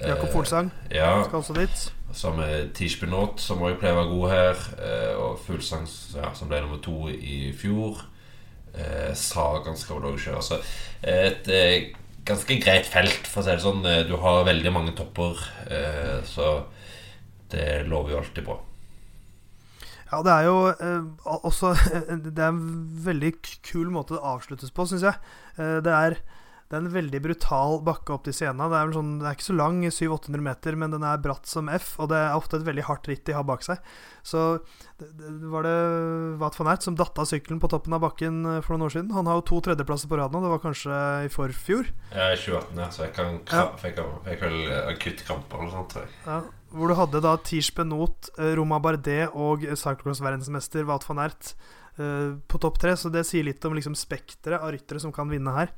Jakob 0.01 0.31
Fuglsang 0.31 0.71
ja. 0.89 1.23
skal 1.27 1.41
også 1.41 1.53
dit. 1.57 1.81
Så 2.13 2.31
med 2.35 2.71
Tish 2.75 2.99
Benot, 2.99 3.39
som 3.43 3.61
også 3.61 3.77
pleier 3.79 3.95
å 3.95 4.01
være 4.01 4.13
god 4.13 4.31
her. 4.31 4.63
Eh, 4.79 5.19
og 5.19 5.43
Fuglsang, 5.43 5.83
ja, 6.15 6.31
som 6.37 6.49
ble 6.51 6.63
nummer 6.63 6.79
to 6.83 7.11
i 7.11 7.51
fjor. 7.57 7.99
Eh, 8.71 9.11
Sagan 9.19 9.75
skal 9.79 9.99
vel 9.99 10.13
også 10.13 10.29
kjøre. 10.29 10.45
Så 10.47 10.61
et 11.03 11.51
eh, 11.51 11.91
ganske 12.27 12.57
greit 12.61 12.89
felt, 12.89 13.27
for 13.27 13.41
å 13.41 13.45
si 13.45 13.55
det 13.55 13.63
sånn. 13.63 13.85
Eh, 13.87 14.03
du 14.09 14.17
har 14.21 14.45
veldig 14.47 14.73
mange 14.73 14.95
topper, 14.97 15.39
eh, 15.67 16.19
så 16.27 16.65
det 17.51 17.85
lover 17.89 18.15
jo 18.15 18.21
alltid 18.21 18.47
bra. 18.47 18.59
Ja, 20.11 20.19
det 20.27 20.31
er 20.33 20.47
jo 20.49 20.55
eh, 20.73 21.03
også 21.23 21.71
Det 22.25 22.35
er 22.35 22.49
en 22.49 22.63
veldig 23.05 23.31
kul 23.63 23.91
måte 23.93 24.17
det 24.17 24.25
avsluttes 24.27 24.73
på, 24.75 24.85
syns 24.89 25.07
jeg. 25.07 25.15
Eh, 25.55 25.79
det 25.83 25.93
er 25.95 26.17
det 26.71 26.77
er 26.77 26.85
en 26.85 26.93
veldig 26.93 27.19
brutal 27.19 27.81
bakke 27.83 28.13
opp 28.15 28.21
til 28.23 28.35
Siena. 28.37 28.69
Det 28.71 28.77
er, 28.79 28.91
sånn, 28.95 29.09
det 29.19 29.25
er 29.27 29.35
ikke 29.35 29.43
så 29.49 29.55
lang, 29.57 29.81
700-800 29.83 30.43
meter, 30.45 30.77
men 30.79 30.93
den 30.93 31.03
er 31.03 31.19
bratt 31.19 31.49
som 31.49 31.67
F, 31.67 31.97
og 31.99 32.07
det 32.13 32.19
er 32.21 32.35
ofte 32.37 32.61
et 32.61 32.63
veldig 32.63 32.85
hardt 32.87 33.09
ritt 33.11 33.25
de 33.27 33.33
har 33.35 33.43
bak 33.43 33.65
seg. 33.65 33.81
Så 34.23 34.43
det, 35.01 35.09
det 35.19 35.49
var 35.51 35.67
det 35.67 35.73
Wat 36.39 36.55
van 36.55 36.69
Ert 36.71 36.85
som 36.85 36.95
datt 36.95 37.19
av 37.19 37.27
sykkelen 37.27 37.59
på 37.59 37.67
toppen 37.73 37.97
av 37.97 38.05
bakken 38.05 38.37
eh, 38.45 38.61
for 38.63 38.77
noen 38.77 38.85
år 38.87 38.93
siden. 38.95 39.11
Han 39.17 39.27
har 39.27 39.41
jo 39.41 39.45
to 39.49 39.59
tredjeplasser 39.65 40.07
på 40.07 40.21
rad 40.21 40.31
nå, 40.31 40.39
det 40.45 40.53
var 40.53 40.61
kanskje 40.63 41.01
i 41.25 41.33
forfjor? 41.33 41.91
Ja, 42.13 42.29
i 42.31 42.39
2018, 42.39 42.79
ja, 42.79 42.87
så 42.95 43.03
jeg 43.03 43.13
kan 43.19 43.35
ja. 43.51 43.65
fikk, 43.83 43.99
vel 44.45 44.57
akuttkramper 44.93 45.59
eller 45.59 45.67
noe 45.67 45.75
sånt, 45.75 45.91
tror 45.91 46.07
jeg. 46.07 46.15
Ja, 46.29 46.39
hvor 46.71 46.87
du 46.87 46.97
hadde 47.01 47.23
da 47.27 47.35
Tish 47.51 47.75
Benot, 47.75 48.31
eh, 48.37 48.53
Roma 48.61 48.79
Bardet 48.79 49.35
og 49.35 49.67
cyclocross-verdensmester 49.67 50.87
Wat 50.87 51.09
van 51.11 51.25
Ert 51.27 51.51
på 52.01 52.57
topp 52.63 52.77
tre, 52.79 52.93
så 52.97 53.09
det 53.11 53.25
sier 53.27 53.43
litt 53.43 53.65
om 53.67 53.75
liksom 53.75 53.93
spekteret 53.99 54.63
av 54.63 54.71
ryttere 54.73 55.01
som 55.03 55.11
kan 55.13 55.27
vinne 55.29 55.51
her. 55.53 55.73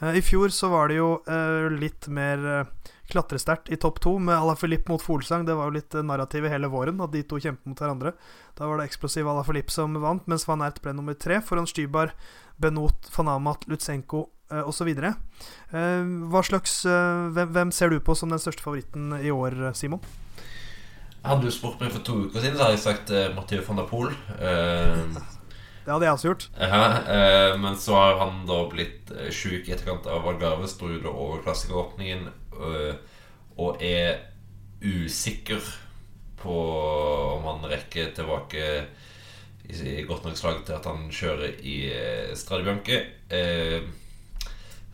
Eh, 0.00 0.16
I 0.16 0.22
fjor 0.22 0.48
så 0.48 0.68
var 0.68 0.88
det 0.88 0.98
jo 0.98 1.10
eh, 1.26 1.66
litt 1.74 2.08
mer 2.12 2.46
eh, 2.46 2.92
klatresterkt 3.10 3.70
i 3.72 3.78
topp 3.80 4.00
to 4.04 4.14
med 4.22 4.36
Ala 4.36 4.54
Filip 4.56 4.88
mot 4.88 5.02
Folsang. 5.02 5.46
Det 5.46 5.56
var 5.58 5.70
jo 5.70 5.78
litt 5.78 5.96
narrativ 6.06 6.46
i 6.46 6.52
hele 6.52 6.70
våren, 6.70 7.00
at 7.00 7.12
de 7.14 7.24
to 7.26 7.40
kjempet 7.42 7.66
mot 7.66 7.80
hverandre. 7.80 8.14
Da 8.58 8.68
var 8.68 8.78
det 8.78 8.88
eksplosiv 8.88 9.28
Ala 9.28 9.44
Filip 9.46 9.72
som 9.74 9.96
vant, 10.02 10.26
mens 10.30 10.46
Van 10.48 10.62
Ert 10.66 10.82
ble 10.84 10.94
nummer 10.96 11.16
tre 11.18 11.40
foran 11.44 11.68
Stybar, 11.68 12.12
Benot, 12.60 13.08
Fanamat, 13.14 13.64
Lutsenko 13.70 14.28
osv. 14.48 14.88
Hva 15.70 16.40
slags 16.44 16.78
hvem, 17.36 17.72
ser 17.72 17.92
du 17.92 17.98
på 18.00 18.16
som 18.16 18.32
den 18.32 18.40
største 18.40 18.64
favoritten 18.64 19.12
i 19.20 19.32
år, 19.32 19.56
Simon? 19.76 20.00
Hadde 21.24 21.48
du 21.48 21.52
spurt 21.52 21.80
meg 21.80 21.92
for 21.92 22.04
to 22.04 22.16
uker 22.26 22.40
siden, 22.40 22.56
så 22.56 22.64
hadde 22.66 22.76
jeg 22.76 22.84
sagt 22.84 23.12
Mathieu 23.36 23.64
van 23.66 23.80
der 23.80 23.88
Poel. 23.88 24.14
Uh, 24.40 25.37
det 25.88 25.94
hadde 25.94 26.04
jeg 26.04 26.16
også 26.18 26.28
gjort. 26.28 26.46
Ja, 26.60 26.80
eh, 27.16 27.54
men 27.56 27.76
så 27.80 27.94
har 27.96 28.18
han 28.20 28.42
da 28.48 28.58
blitt 28.68 29.08
eh, 29.14 29.30
sjuk 29.32 29.64
i 29.64 29.72
etterkant 29.72 30.04
av 30.12 30.26
Valgarve. 30.26 30.68
Står 30.68 30.98
jo 30.98 31.04
da 31.06 31.12
over 31.14 31.40
klassikeråpningen 31.46 32.26
øh, 32.60 32.98
og 33.56 33.80
er 33.82 34.18
usikker 34.84 35.64
på 36.38 36.58
om 37.38 37.46
han 37.48 37.64
rekker 37.72 38.12
tilbake 38.14 38.66
i, 39.64 39.72
i 39.72 40.04
godt 40.06 40.28
nok 40.28 40.36
slag 40.36 40.60
til 40.66 40.76
at 40.76 40.90
han 40.90 41.08
kjører 41.08 41.56
i 41.64 41.78
eh, 41.88 42.36
Strade 42.36 42.76
Eh, 43.32 43.88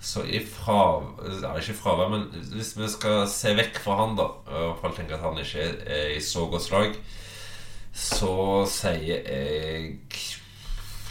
så 0.05 0.23
i 0.23 0.39
fra, 0.45 1.03
Er 1.25 1.59
ikke 1.59 1.79
fravær, 1.79 2.11
men 2.13 2.25
hvis 2.55 2.75
vi 2.77 2.89
skal 2.93 3.27
se 3.31 3.55
vekk 3.57 3.79
fra 3.81 3.99
han, 4.03 4.17
da 4.19 4.27
Og 4.53 4.81
folk 4.81 4.97
tenker 4.97 5.17
tenke 5.17 5.21
at 5.21 5.27
han 5.27 5.39
ikke 5.41 5.69
er 5.99 6.17
i 6.17 6.21
så 6.21 6.47
godt 6.47 6.63
slag, 6.63 6.99
så 7.95 8.65
sier 8.69 9.23
jeg 9.23 9.95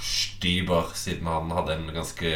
Styber, 0.04 0.92
siden 0.98 1.28
han 1.32 1.52
hadde 1.56 1.78
en 1.78 1.90
ganske 1.96 2.32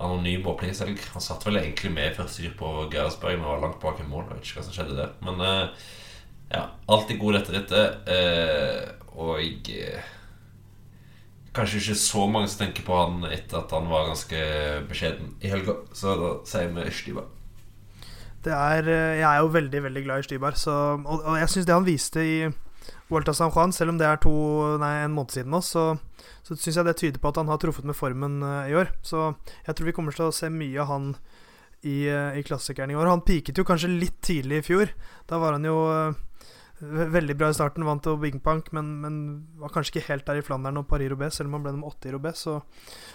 anonym 0.00 0.46
åpningshelg. 0.46 0.98
Han 1.14 1.24
satt 1.24 1.44
vel 1.46 1.60
egentlig 1.60 1.92
med 1.94 2.16
første 2.16 2.40
styr 2.40 2.54
på 2.58 2.70
Gerhardsberg, 2.92 3.38
men 3.38 3.48
var 3.48 3.64
langt 3.64 3.80
bak 3.82 4.00
i 4.00 4.06
mål. 4.08 4.26
Jeg 4.28 4.38
vet 4.38 4.48
ikke 4.48 4.60
hva 4.60 4.64
som 4.66 4.76
skjedde 4.76 4.96
der. 4.98 5.12
Men 5.26 5.42
uh, 5.44 5.90
ja, 6.50 6.62
alltid 6.90 7.20
god 7.20 7.38
dette 7.38 7.54
rittet. 7.54 8.08
Uh, 8.08 9.10
og 9.20 9.70
uh, 9.74 10.08
kanskje 11.56 11.82
ikke 11.82 11.98
så 12.00 12.24
mange 12.30 12.48
som 12.50 12.64
tenker 12.64 12.86
på 12.86 12.96
han 12.96 13.28
etter 13.28 13.60
at 13.60 13.76
han 13.76 13.90
var 13.90 14.08
ganske 14.08 14.40
beskjeden 14.88 15.36
i 15.44 15.52
helga. 15.52 15.76
Så 15.92 16.16
da 16.18 16.32
sier 16.48 16.72
vi 16.74 16.88
Styber. 16.96 17.28
Det 18.40 18.56
er, 18.56 18.86
jeg 18.88 19.26
er 19.28 19.38
jo 19.42 19.52
veldig 19.52 19.82
veldig 19.84 20.02
glad 20.06 20.22
i 20.22 20.24
Stybar, 20.24 20.56
og, 20.72 21.08
og 21.20 21.34
jeg 21.36 21.52
syns 21.52 21.66
det 21.68 21.74
han 21.76 21.84
viste 21.84 22.22
i 22.24 22.36
Vuelta 23.10 23.34
San 23.34 23.50
Juan, 23.50 23.72
selv 23.74 23.90
om 23.92 23.98
det 23.98 24.06
er 24.06 24.20
to, 24.22 24.32
nei, 24.78 24.92
en 25.02 25.14
måned 25.16 25.34
siden 25.34 25.50
nå, 25.50 25.58
så, 25.66 25.96
så 26.46 26.54
syns 26.54 26.78
jeg 26.78 26.86
det 26.86 26.96
tyder 27.00 27.22
på 27.22 27.32
at 27.32 27.40
han 27.40 27.50
har 27.50 27.58
truffet 27.58 27.86
med 27.88 27.98
formen 27.98 28.38
uh, 28.46 28.70
i 28.70 28.76
år. 28.78 28.92
Så 29.02 29.32
jeg 29.66 29.74
tror 29.74 29.88
vi 29.88 29.94
kommer 29.96 30.14
til 30.14 30.28
å 30.28 30.34
se 30.34 30.50
mye 30.52 30.78
av 30.78 30.90
han 30.92 31.12
i, 31.82 32.06
uh, 32.06 32.38
i 32.38 32.44
klassikeren 32.46 32.92
i 32.92 32.98
år. 32.98 33.10
Han 33.10 33.24
piket 33.26 33.58
jo 33.58 33.66
kanskje 33.66 33.90
litt 33.90 34.20
tidlig 34.22 34.60
i 34.60 34.66
fjor. 34.68 34.92
Da 35.30 35.40
var 35.42 35.56
han 35.56 35.66
jo 35.66 35.74
uh, 35.90 36.14
veldig 37.16 37.34
bra 37.40 37.48
i 37.50 37.56
starten, 37.58 37.84
vant 37.88 38.04
til 38.06 38.20
Wing 38.22 38.38
Punk, 38.44 38.70
men, 38.76 38.92
men, 39.02 39.16
var 39.58 39.74
kanskje 39.74 39.96
ikke 39.96 40.06
helt 40.12 40.28
der 40.28 40.38
i 40.38 40.44
Flandern 40.46 40.78
og 40.78 40.86
Paris-Roubaix, 40.92 41.40
selv 41.40 41.50
om 41.50 41.58
han 41.58 41.66
ble 41.66 41.74
nummer 41.74 41.90
åtte 41.90 42.12
i 42.12 42.14
Roubais. 42.14 42.44
Så, 42.46 42.60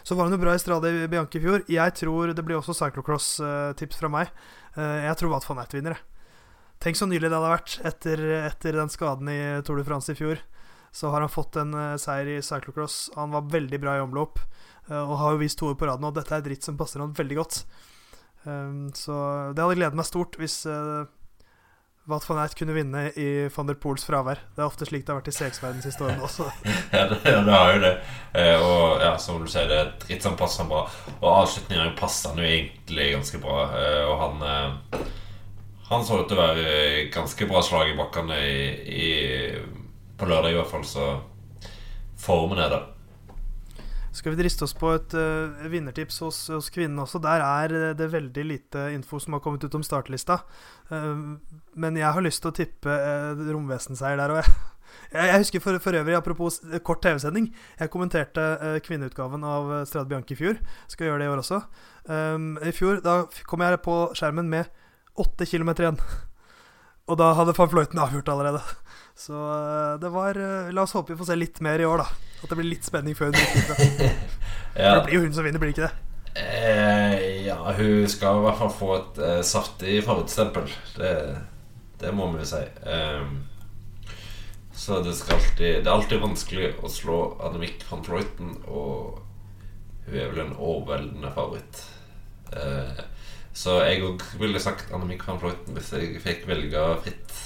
så, 0.04 0.18
var 0.18 0.28
han 0.28 0.36
jo 0.36 0.42
bra 0.44 0.58
i 0.58 0.62
Strade 0.62 0.92
Bianchi 1.08 1.40
i 1.40 1.46
fjor. 1.46 1.64
Jeg 1.72 1.96
tror 2.02 2.36
det 2.36 2.46
blir 2.46 2.60
også 2.60 2.76
cyclocross-tips 2.78 4.04
fra 4.04 4.12
meg. 4.12 4.36
jeg 4.76 5.18
tror 5.22 5.34
Wat 5.34 5.48
van 5.48 5.64
Eit 5.64 5.74
vinner, 5.74 5.96
jeg. 5.96 6.15
Tenk 6.84 7.00
så 7.00 7.08
nylig 7.10 7.30
det 7.30 7.38
hadde 7.38 7.54
vært 7.54 7.78
etter, 7.88 8.24
etter, 8.46 8.78
den 8.78 8.92
skaden 8.94 9.32
i 9.32 9.40
Tour 9.66 9.80
de 9.80 9.88
France 9.88 10.12
i 10.12 10.20
fjor. 10.20 10.42
Så 10.96 11.12
har 11.12 11.24
han 11.24 11.32
fått 11.32 11.58
en 11.60 11.74
uh, 11.76 11.98
seier 12.00 12.36
i 12.36 12.44
cyclocross. 12.46 13.10
Han 13.18 13.34
var 13.36 13.50
veldig 13.52 13.80
bra 13.84 13.98
i 13.98 14.04
omlopp 14.04 14.40
uh, 14.92 15.02
og 15.02 15.18
har 15.20 15.36
jo 15.36 15.42
vist 15.42 15.60
to 15.60 15.72
år 15.72 15.80
på 15.80 15.90
rad 15.90 16.04
nå. 16.04 16.14
Dette 16.16 16.38
er 16.38 16.46
dritt 16.46 16.68
som 16.68 16.78
passer 16.80 17.04
han 17.04 17.16
veldig 17.16 17.40
godt. 17.42 17.64
Um, 18.46 18.94
så 18.96 19.16
det 19.58 19.64
hadde 19.64 19.80
gledet 19.80 19.98
meg 19.98 20.08
stort 20.08 20.38
hvis 20.40 20.62
uh, 20.70 21.08
Wat 22.06 22.26
van 22.30 22.38
Eit 22.44 22.54
kunne 22.54 22.76
vinne 22.76 23.08
i 23.18 23.28
van 23.50 23.66
der 23.66 23.78
Poels 23.82 24.04
fravær. 24.06 24.38
Det 24.54 24.62
er 24.62 24.68
ofte 24.68 24.86
slik 24.86 25.08
det 25.08 25.10
har 25.10 25.18
vært 25.18 25.32
i 25.32 25.34
CX-verdenen 25.34 25.82
siste 25.82 26.06
årene 26.06 26.28
også. 26.28 26.46
ja, 26.94 27.08
det, 27.10 27.18
det 27.26 27.56
har 27.56 27.72
jo 27.74 27.80
det. 27.82 27.94
Eh, 28.38 28.62
og 28.62 29.02
ja, 29.02 29.16
som 29.22 29.40
du 29.42 29.50
sier, 29.50 29.66
det 29.72 29.80
er 29.80 29.90
dritt 30.04 30.28
som 30.28 30.36
passer 30.38 30.62
han 30.62 30.70
bra. 30.70 30.84
Og 31.16 31.26
avslutningen 31.32 31.96
passer 31.98 32.30
han 32.30 32.44
jo 32.44 32.46
egentlig 32.46 33.08
ganske 33.16 33.42
bra. 33.42 33.64
Eh, 33.80 34.04
og 34.06 34.22
han 34.22 34.46
eh, 34.52 35.08
han 35.90 36.06
så 36.06 36.22
ut 36.22 36.30
til 36.30 36.40
å 36.40 36.42
være 36.42 37.06
ganske 37.14 37.48
bra 37.50 37.62
slag 37.66 37.92
i 37.92 37.98
bakkene 37.98 38.42
i, 38.42 38.60
i, 38.90 39.10
på 40.18 40.28
lørdag, 40.30 40.56
i 40.56 40.60
hvert 40.60 40.72
fall. 40.72 40.86
Så 40.88 41.08
formen 42.18 42.62
er 42.62 42.74
der. 42.74 42.92
Skal 44.16 44.32
vi 44.32 44.40
driste 44.40 44.64
oss 44.64 44.74
på 44.80 44.94
et 44.96 45.14
uh, 45.14 45.66
vinnertips 45.70 46.22
hos, 46.24 46.38
hos 46.50 46.72
kvinnene 46.74 47.04
også? 47.04 47.20
Der 47.22 47.44
er 47.44 47.74
det 48.00 48.14
veldig 48.14 48.46
lite 48.48 48.86
info 48.96 49.20
som 49.20 49.36
har 49.36 49.44
kommet 49.44 49.66
ut 49.68 49.76
om 49.76 49.84
startlista. 49.84 50.40
Uh, 50.90 51.36
men 51.76 52.00
jeg 52.00 52.14
har 52.16 52.24
lyst 52.24 52.42
til 52.42 52.54
å 52.54 52.56
tippe 52.56 52.96
uh, 52.96 53.44
romvesenseier 53.52 54.18
der 54.22 54.38
òg, 54.38 54.40
jeg. 55.12 55.20
jeg. 55.20 55.42
husker 55.44 55.66
for, 55.68 55.82
for, 55.84 56.00
øvrig, 56.00 56.16
apropos 56.16 56.62
kort 56.88 57.04
TV-sending, 57.04 57.52
jeg 57.82 57.92
kommenterte 57.94 58.48
uh, 58.64 58.80
kvinneutgaven 58.88 59.44
av 59.46 59.76
Strad 59.92 60.10
Bianchi 60.10 60.34
i 60.34 60.40
fjor. 60.40 60.64
Skal 60.88 61.12
gjøre 61.12 61.22
det 61.22 61.28
i 61.28 61.36
år 61.36 61.44
også. 61.44 61.62
Um, 62.08 62.56
I 62.64 62.74
fjor 62.74 63.04
da 63.04 63.20
kom 63.46 63.68
jeg 63.68 63.84
på 63.84 64.00
skjermen 64.16 64.50
med 64.50 64.72
åtte 65.22 65.48
kilometer 65.50 65.86
igjen. 65.86 66.00
Og 67.06 67.20
da 67.22 67.32
hadde 67.38 67.54
van 67.58 67.70
Fløyten 67.72 68.02
avgjort 68.02 68.32
allerede. 68.34 68.62
Så 69.16 69.36
eh, 69.36 69.94
det 70.02 70.12
var 70.12 70.36
eh, 70.36 70.72
La 70.76 70.84
oss 70.84 70.96
håpe 70.98 71.14
vi 71.14 71.20
får 71.20 71.30
se 71.30 71.38
litt 71.38 71.62
mer 71.64 71.80
i 71.80 71.88
år, 71.88 72.04
da. 72.04 72.34
At 72.42 72.52
det 72.52 72.58
blir 72.60 72.72
litt 72.74 72.88
spenning 72.88 73.16
før 73.18 73.32
hun 73.32 73.38
rykker 73.40 74.04
ja. 74.84 74.98
Det 74.98 75.06
blir 75.08 75.18
jo 75.20 75.24
hun 75.24 75.36
som 75.38 75.46
vinner, 75.48 75.62
blir 75.62 75.72
det 75.72 75.78
ikke 75.78 75.88
det? 75.88 76.06
Eh, 76.36 77.46
ja, 77.46 77.56
hun 77.78 78.10
skal 78.12 78.42
i 78.42 78.44
hvert 78.44 78.60
fall 78.60 78.74
få 78.76 78.90
et 78.98 79.20
eh, 79.24 79.42
saftig 79.48 80.02
favorittstempel. 80.04 80.68
Det, 80.98 81.14
det, 82.02 82.12
må 82.12 82.28
vi 82.34 82.42
jo 82.44 82.50
si. 82.50 82.64
Um, 82.84 83.38
så 84.76 85.00
det, 85.00 85.16
alltid, 85.32 85.70
det, 85.86 85.88
er 85.88 85.94
alltid 85.94 86.20
vanskelig 86.20 86.74
å 86.84 86.92
slå 86.92 87.20
Annemiek 87.48 87.86
van 87.88 88.04
Fløyten, 88.04 88.58
og 88.68 89.22
hun 90.10 90.18
er 90.20 90.34
vel 90.34 90.44
en 90.44 90.58
overveldende 90.60 91.32
favoritt. 91.38 91.86
Eh, 92.52 93.00
så 93.56 93.80
jeg 93.86 94.04
òg 94.04 94.24
ville 94.40 94.60
sagt 94.60 94.92
Annemiek 94.94 95.24
van 95.28 95.40
Fløyten 95.40 95.78
hvis 95.78 95.94
jeg 95.96 96.20
fikk 96.24 96.44
velge 96.50 96.82
fritt 97.06 97.38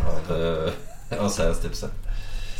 av, 0.00 0.30
uh, 0.32 0.70
av 1.18 1.28
seierstipset. 1.32 2.00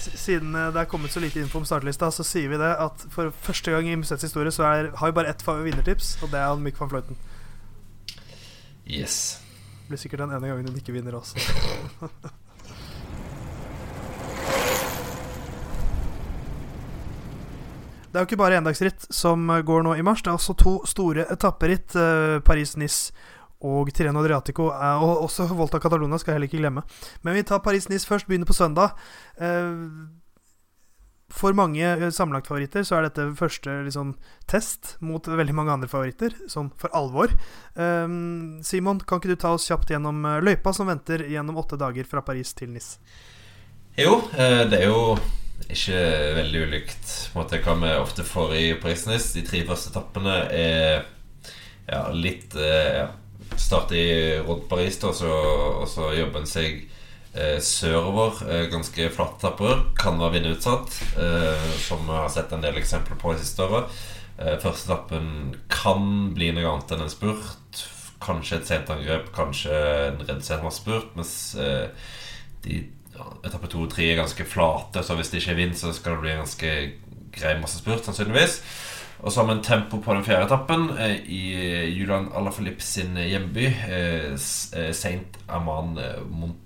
Siden 0.05 0.53
eh, 0.53 0.69
det 0.75 0.83
er 0.83 0.89
kommet 0.91 1.15
så 1.15 1.23
lite 1.23 1.41
info 1.41 1.63
om 1.63 1.65
startlista, 1.65 2.11
så 2.13 2.27
sier 2.29 2.51
vi 2.53 2.59
det 2.61 2.75
at 2.77 3.07
for 3.09 3.33
første 3.47 3.73
gang 3.73 3.89
i 3.89 3.97
museets 3.97 4.27
historie 4.27 4.53
så 4.53 4.67
er, 4.69 4.91
har 5.01 5.11
vi 5.11 5.17
bare 5.17 5.33
ett 5.33 5.47
vinnertips, 5.49 6.19
og 6.21 6.29
det 6.29 6.43
er 6.43 6.51
Annemiek 6.51 6.77
van 6.81 6.93
Fløyten. 6.93 7.21
Yes. 8.85 9.41
Det 9.81 9.95
blir 9.95 10.03
sikkert 10.05 10.27
den 10.27 10.37
ene 10.37 10.53
gangen 10.53 10.69
hun 10.69 10.77
ikke 10.77 10.93
vinner 10.93 11.17
også. 11.17 11.41
Det 18.15 18.21
er 18.21 18.23
jo 18.23 18.29
ikke 18.29 18.45
bare 18.45 18.59
endagsritt 18.61 19.09
som 19.11 19.49
går 19.67 19.81
nå 19.83 19.97
i 19.99 20.03
mars. 20.07 20.21
Det 20.23 20.31
er 20.31 20.37
også 20.39 20.55
to 20.55 20.77
store 20.87 21.25
etapperitt. 21.35 21.97
Eh, 21.99 22.37
Paris-Nice 22.47 23.11
og 23.67 23.91
Tireno 23.91 24.23
Adriatico. 24.23 24.69
Og 24.71 25.25
også 25.25 25.49
Volta 25.51 25.81
Catalonia 25.83 26.21
skal 26.23 26.31
jeg 26.31 26.39
heller 26.39 26.53
ikke 26.53 26.61
glemme. 26.61 26.85
Men 27.27 27.35
vi 27.35 27.43
tar 27.43 27.65
Paris-Nice 27.67 28.07
først. 28.07 28.31
Begynner 28.31 28.47
på 28.47 28.55
søndag. 28.55 28.95
Eh, 29.35 29.83
for 31.35 31.59
mange 31.59 31.91
sammenlagtfavoritter 32.15 32.87
så 32.87 33.01
er 33.01 33.09
dette 33.09 33.27
første 33.35 33.81
liksom, 33.83 34.15
test 34.47 34.95
mot 35.03 35.27
veldig 35.27 35.59
mange 35.59 35.75
andre 35.75 35.91
favoritter, 35.91 36.39
sånn 36.47 36.71
for 36.79 36.95
alvor. 36.95 37.35
Eh, 37.75 38.19
Simon, 38.63 39.03
kan 39.03 39.19
ikke 39.19 39.35
du 39.35 39.41
ta 39.43 39.57
oss 39.59 39.67
kjapt 39.67 39.91
gjennom 39.91 40.23
løypa 40.39 40.71
som 40.71 40.87
venter 40.87 41.27
gjennom 41.27 41.59
åtte 41.59 41.83
dager 41.83 42.07
fra 42.07 42.23
Paris 42.23 42.55
til 42.55 42.77
Nis? 42.79 42.95
Jo, 43.99 44.21
det 44.39 44.85
er 44.85 44.93
jo 44.93 45.17
ikke 45.73 46.01
veldig 46.39 46.63
ulikt 46.69 47.13
måte, 47.35 47.61
hva 47.65 47.75
vi 47.81 47.93
ofte 47.97 48.25
får 48.27 48.57
i 48.59 48.65
Paris-Nice. 48.81 49.33
De 49.39 49.45
tre 49.47 49.63
første 49.69 49.93
etappene 49.93 50.39
er 50.53 51.05
ja, 51.89 52.09
litt 52.13 52.57
ja, 52.57 53.09
Starte 53.61 54.43
Rod 54.47 54.67
Paris, 54.69 54.99
da, 55.01 55.13
så, 55.15 55.31
og 55.83 55.89
så 55.91 56.11
jobber 56.17 56.43
en 56.43 56.51
seg 56.51 56.83
eh, 57.35 57.59
sørover. 57.63 58.43
Eh, 58.49 58.67
ganske 58.73 59.09
flatte 59.15 59.45
etapper. 59.45 59.85
Kan 60.01 60.19
være 60.21 60.39
vindutsatt, 60.39 60.99
eh, 61.21 61.71
som 61.87 62.05
vi 62.07 62.17
har 62.17 62.31
sett 62.33 62.53
en 62.55 62.65
del 62.65 62.81
eksempler 62.81 63.21
på 63.21 63.35
i 63.35 63.41
siste 63.41 63.67
året. 63.67 63.93
Eh, 64.39 64.57
første 64.63 64.91
etappen 64.91 65.55
kan 65.71 66.35
bli 66.35 66.51
noe 66.55 66.67
annet 66.73 66.97
enn 66.97 67.07
en 67.07 67.13
spurt. 67.13 67.85
Kanskje 68.25 68.61
et 68.61 68.69
sent 68.71 68.91
angrep, 68.91 69.31
kanskje 69.37 69.75
en 70.09 70.23
redd 70.25 70.45
spurt. 70.73 71.15
Mens 71.19 71.55
eh, 71.61 71.89
de, 72.65 72.85
etappe 73.45 73.71
to 73.71 73.85
og 73.85 73.93
tre 73.93 74.09
er 74.11 74.21
ganske 74.21 74.47
flate, 74.49 75.03
så 75.05 75.17
hvis 75.19 75.31
det 75.31 75.43
ikke 75.43 75.55
er 75.55 75.61
vind, 75.61 75.77
så 75.79 75.93
skal 75.95 76.17
det 76.17 76.25
bli 76.25 76.33
en 76.35 76.43
ganske 76.43 76.73
grei 77.35 77.55
masse 77.61 77.81
spurt, 77.81 78.05
sannsynligvis. 78.07 78.59
Og 79.25 79.33
så 79.33 79.41
har 79.41 79.49
vi 79.49 79.55
en 79.57 79.65
tempo 79.65 80.01
på 80.03 80.15
den 80.15 80.25
fjerde 80.27 80.49
etappen 80.51 80.91
eh, 81.01 81.17
i 81.33 81.45
Julian 81.95 82.29
Alaphilippe 82.37 82.85
sin 82.85 83.17
hjemby. 83.17 83.65
Eh, 83.67 84.35
eh 84.35 84.93
Saint 84.93 85.39
Aman 85.49 85.99
eh, 85.99 86.21
Mont. 86.29 86.61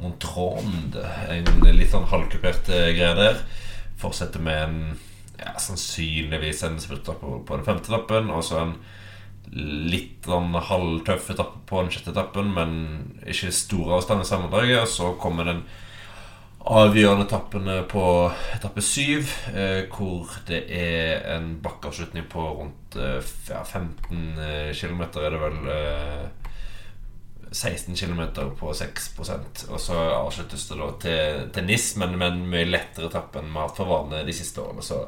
En 0.00 1.48
litt 1.76 1.90
sånn 1.92 2.06
halvkupert 2.08 2.70
eh, 2.72 2.94
greie 2.96 3.16
der. 3.18 3.42
Fortsetter 4.00 4.40
med 4.40 4.62
en 4.62 4.78
ja, 5.36 5.52
sannsynligvis 5.60 6.62
en 6.64 6.78
på, 6.80 7.12
på 7.44 7.58
den 7.58 7.66
femte 7.66 7.92
etappen. 7.92 8.30
Og 8.32 8.46
så 8.48 8.62
en 8.62 8.72
litt 9.50 10.26
sånn 10.28 10.54
halvtøff 10.54 11.30
etappe 11.34 11.62
på 11.66 11.82
den 11.82 11.92
sjette 11.94 12.12
etappen, 12.14 12.52
men 12.54 12.74
ikke 13.26 13.52
stor 13.54 13.96
avstand 13.98 14.24
i 14.24 14.28
sammendraget. 14.28 14.84
Og 14.84 14.92
så 14.92 15.12
kommer 15.20 15.48
den 15.48 15.62
avgjørende 16.60 17.24
etappen 17.26 17.70
på 17.90 18.04
etappe 18.54 18.84
syv, 18.84 19.32
eh, 19.54 19.86
hvor 19.90 20.28
det 20.46 20.64
er 20.76 21.24
en 21.36 21.54
bakkeavslutning 21.64 22.28
på 22.30 22.44
rundt 22.60 22.98
eh, 23.00 23.18
15 23.64 24.38
eh, 24.38 24.70
km, 24.76 25.02
er 25.08 25.34
det 25.34 25.42
vel. 25.46 25.58
Eh, 25.76 26.28
16 27.52 27.96
km 27.96 28.20
på 28.58 28.72
6% 28.72 29.70
Og 29.70 29.80
så 29.80 29.94
avsluttes 29.94 30.68
det 30.68 30.76
da 30.78 30.90
til, 31.02 31.48
til 31.54 31.66
NIS, 31.66 31.96
men 31.98 32.22
en 32.22 32.44
mye 32.50 32.68
lettere 32.68 33.10
etappe 33.10 33.40
enn 33.40 33.50
vi 33.50 33.58
har 33.58 33.66
hatt 33.68 33.80
for 33.80 33.90
vane 33.90 34.22
de 34.26 34.34
siste 34.34 34.62
årene. 34.62 34.84
Så 34.86 35.02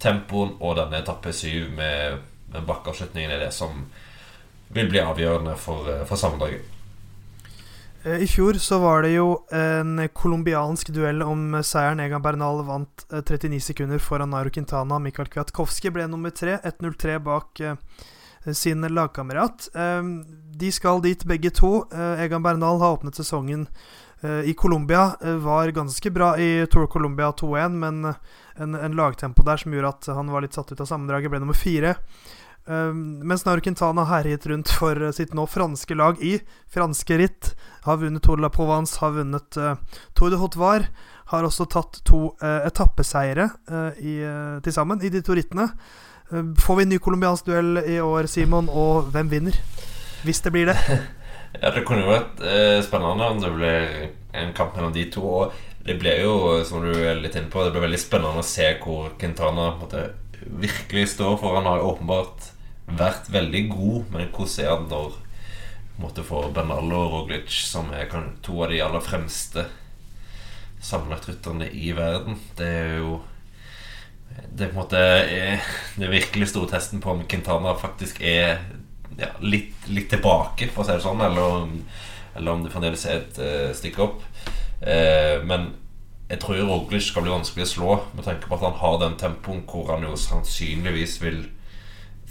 tempoen 0.00 0.56
og 0.60 0.78
denne 0.78 1.02
etappe 1.02 1.32
syv 1.36 1.74
med, 1.76 2.22
med 2.54 2.66
bakkeavslutningen 2.68 3.34
er 3.34 3.42
det 3.44 3.52
som 3.54 3.84
vil 4.74 4.88
bli 4.90 5.02
avgjørende 5.02 5.56
for, 5.60 5.88
eh, 5.90 6.04
for 6.04 6.16
sammendraget. 6.16 6.62
Eh, 8.04 8.22
I 8.22 8.26
fjor 8.26 8.58
så 8.60 8.78
var 8.78 9.02
det 9.02 9.14
jo 9.14 9.44
en 9.52 10.08
colombiansk 10.08 10.92
duell 10.92 11.22
om 11.22 11.52
seieren. 11.62 12.00
Egan 12.00 12.22
Bernal 12.22 12.62
vant 12.64 13.06
39 13.10 13.56
eh, 13.56 13.60
sekunder 13.60 13.98
foran 13.98 14.30
Nairo 14.30 14.50
Quintana. 14.50 14.98
Mikael 14.98 15.28
Kwiatkowski 15.28 15.90
ble 15.90 16.06
nummer 16.06 16.30
tre. 16.30 16.58
1.03 16.62 17.18
bak 17.18 17.60
sin 18.52 18.82
lagkamerat. 18.82 19.68
De 20.54 20.72
skal 20.72 21.00
dit, 21.00 21.24
begge 21.24 21.50
to. 21.50 21.88
Egan 22.20 22.42
Bernal 22.42 22.78
har 22.80 22.92
åpnet 22.92 23.16
sesongen 23.16 23.66
i 24.44 24.52
Colombia. 24.52 25.16
Var 25.20 25.68
ganske 25.68 26.10
bra 26.10 26.36
i 26.38 26.66
Tour 26.66 26.86
Colombia 26.86 27.30
2-1, 27.32 27.72
men 27.72 28.04
en, 28.56 28.74
en, 28.74 28.96
lagtempo 28.96 29.42
der 29.42 29.56
som 29.56 29.72
gjorde 29.72 29.88
at 29.88 30.06
han 30.12 30.28
var 30.30 30.44
litt 30.44 30.52
satt 30.52 30.72
ut 30.72 30.80
av 30.80 30.86
sammendraget, 30.86 31.30
ble 31.30 31.40
nummer 31.40 31.56
fire. 31.56 31.96
Um, 32.66 33.18
mens 33.28 33.42
Nairo 33.44 33.60
Quintana 33.60 34.06
herjet 34.08 34.46
rundt 34.48 34.70
for 34.72 34.96
uh, 34.96 35.10
sitt 35.12 35.34
nå 35.36 35.44
franske 35.52 35.92
lag 35.98 36.20
i 36.24 36.38
franske 36.72 37.18
ritt. 37.20 37.50
Har 37.84 37.98
vunnet 38.00 38.24
Tour 38.24 38.40
de 38.40 38.46
la 38.46 38.48
Provence, 38.52 38.96
har 39.02 39.12
vunnet 39.12 39.58
uh, 39.60 39.74
Tour 40.16 40.32
de 40.32 40.38
Haute 40.40 40.86
Har 41.28 41.44
også 41.44 41.66
tatt 41.68 42.00
to 42.08 42.32
uh, 42.40 42.64
etappeseiere 42.64 43.50
til 44.64 44.72
sammen 44.72 45.02
i 45.04 45.10
de 45.12 45.20
to 45.20 45.34
rittene. 45.36 45.68
får 46.30 46.76
vi 46.76 46.82
en 46.82 46.88
ny 46.88 46.98
colombiansk 46.98 47.46
duell 47.46 47.78
i 47.84 48.00
år, 48.00 48.26
Simon, 48.26 48.68
og 48.68 49.10
hvem 49.12 49.28
vinner? 49.28 49.52
Hvis 50.24 50.40
det 50.40 50.52
blir 50.52 50.66
det. 50.66 50.76
ja, 51.62 51.70
det 51.70 51.84
kunne 51.84 52.00
jo 52.00 52.12
vært 52.12 52.40
spennende 52.84 53.28
om 53.28 53.40
det 53.40 53.52
ble 53.52 53.74
en 54.32 54.54
kamp 54.56 54.74
mellom 54.76 54.92
de 54.92 55.04
to. 55.12 55.20
Og 55.20 55.52
det 55.84 55.98
ble 56.00 56.16
jo, 56.22 56.64
som 56.64 56.80
du 56.80 56.92
er 56.96 57.20
litt 57.20 57.36
inne 57.36 57.52
på, 57.52 57.60
det 57.60 57.74
ble 57.74 57.84
veldig 57.84 58.00
spennende 58.00 58.40
å 58.40 58.46
se 58.46 58.72
hvor 58.80 59.12
Quintana 59.20 59.74
måtte, 59.76 60.08
virkelig 60.44 61.10
står 61.12 61.36
for. 61.40 61.56
Han 61.60 61.68
har 61.68 61.84
åpenbart 61.84 62.53
vært 62.86 63.30
veldig 63.32 63.62
god, 63.70 64.10
men 64.12 64.28
hvordan 64.28 64.64
er 64.64 64.72
han 64.72 64.88
når 64.90 65.20
måtte 66.00 66.24
få 66.26 66.48
Bernal 66.54 66.90
og 66.92 67.12
Roglic, 67.12 67.52
som 67.68 67.92
er 67.94 68.10
to 68.42 68.58
av 68.64 68.72
de 68.72 68.80
aller 68.82 69.04
fremste 69.04 69.66
sammenlagtrytterne 70.84 71.70
i 71.70 71.92
verden? 71.96 72.40
Det 72.58 72.66
er 72.66 72.96
jo 72.98 73.20
Det 74.34 74.66
er 74.66 74.70
på 74.72 74.74
en 74.74 74.80
måte 74.80 74.98
er, 74.98 75.60
Det 75.96 76.10
virkelig 76.10 76.48
store 76.48 76.68
testen 76.68 77.00
på 77.00 77.10
om 77.10 77.22
Quintana 77.28 77.76
faktisk 77.78 78.20
er 78.20 78.58
ja, 79.16 79.30
litt, 79.40 79.86
litt, 79.86 80.08
tilbake, 80.10 80.68
for 80.74 80.82
å 80.82 80.86
si 80.88 80.96
det 80.96 81.04
sånn, 81.04 81.20
eller 81.22 81.42
om, 81.60 81.74
eller 82.34 82.50
om 82.52 82.64
det 82.64 82.72
fremdeles 82.72 83.04
er 83.06 83.20
et 83.20 83.36
uh, 83.38 83.70
stikk 83.78 84.00
opp. 84.02 84.24
Uh, 84.82 85.38
men 85.46 85.68
jeg 86.26 86.40
tror 86.42 86.58
Roglic 86.66 87.04
skal 87.06 87.22
bli 87.22 87.30
vanskelig 87.30 87.62
å 87.62 87.70
slå, 87.70 87.92
med 88.16 88.26
tanke 88.26 88.50
på 88.50 88.56
at 88.56 88.64
han 88.66 88.74
har 88.80 88.98
den 89.04 89.14
tempoen 89.20 89.62
hvor 89.70 89.92
han 89.92 90.02
jo 90.02 90.16
sannsynligvis 90.18 91.20
vil 91.22 91.44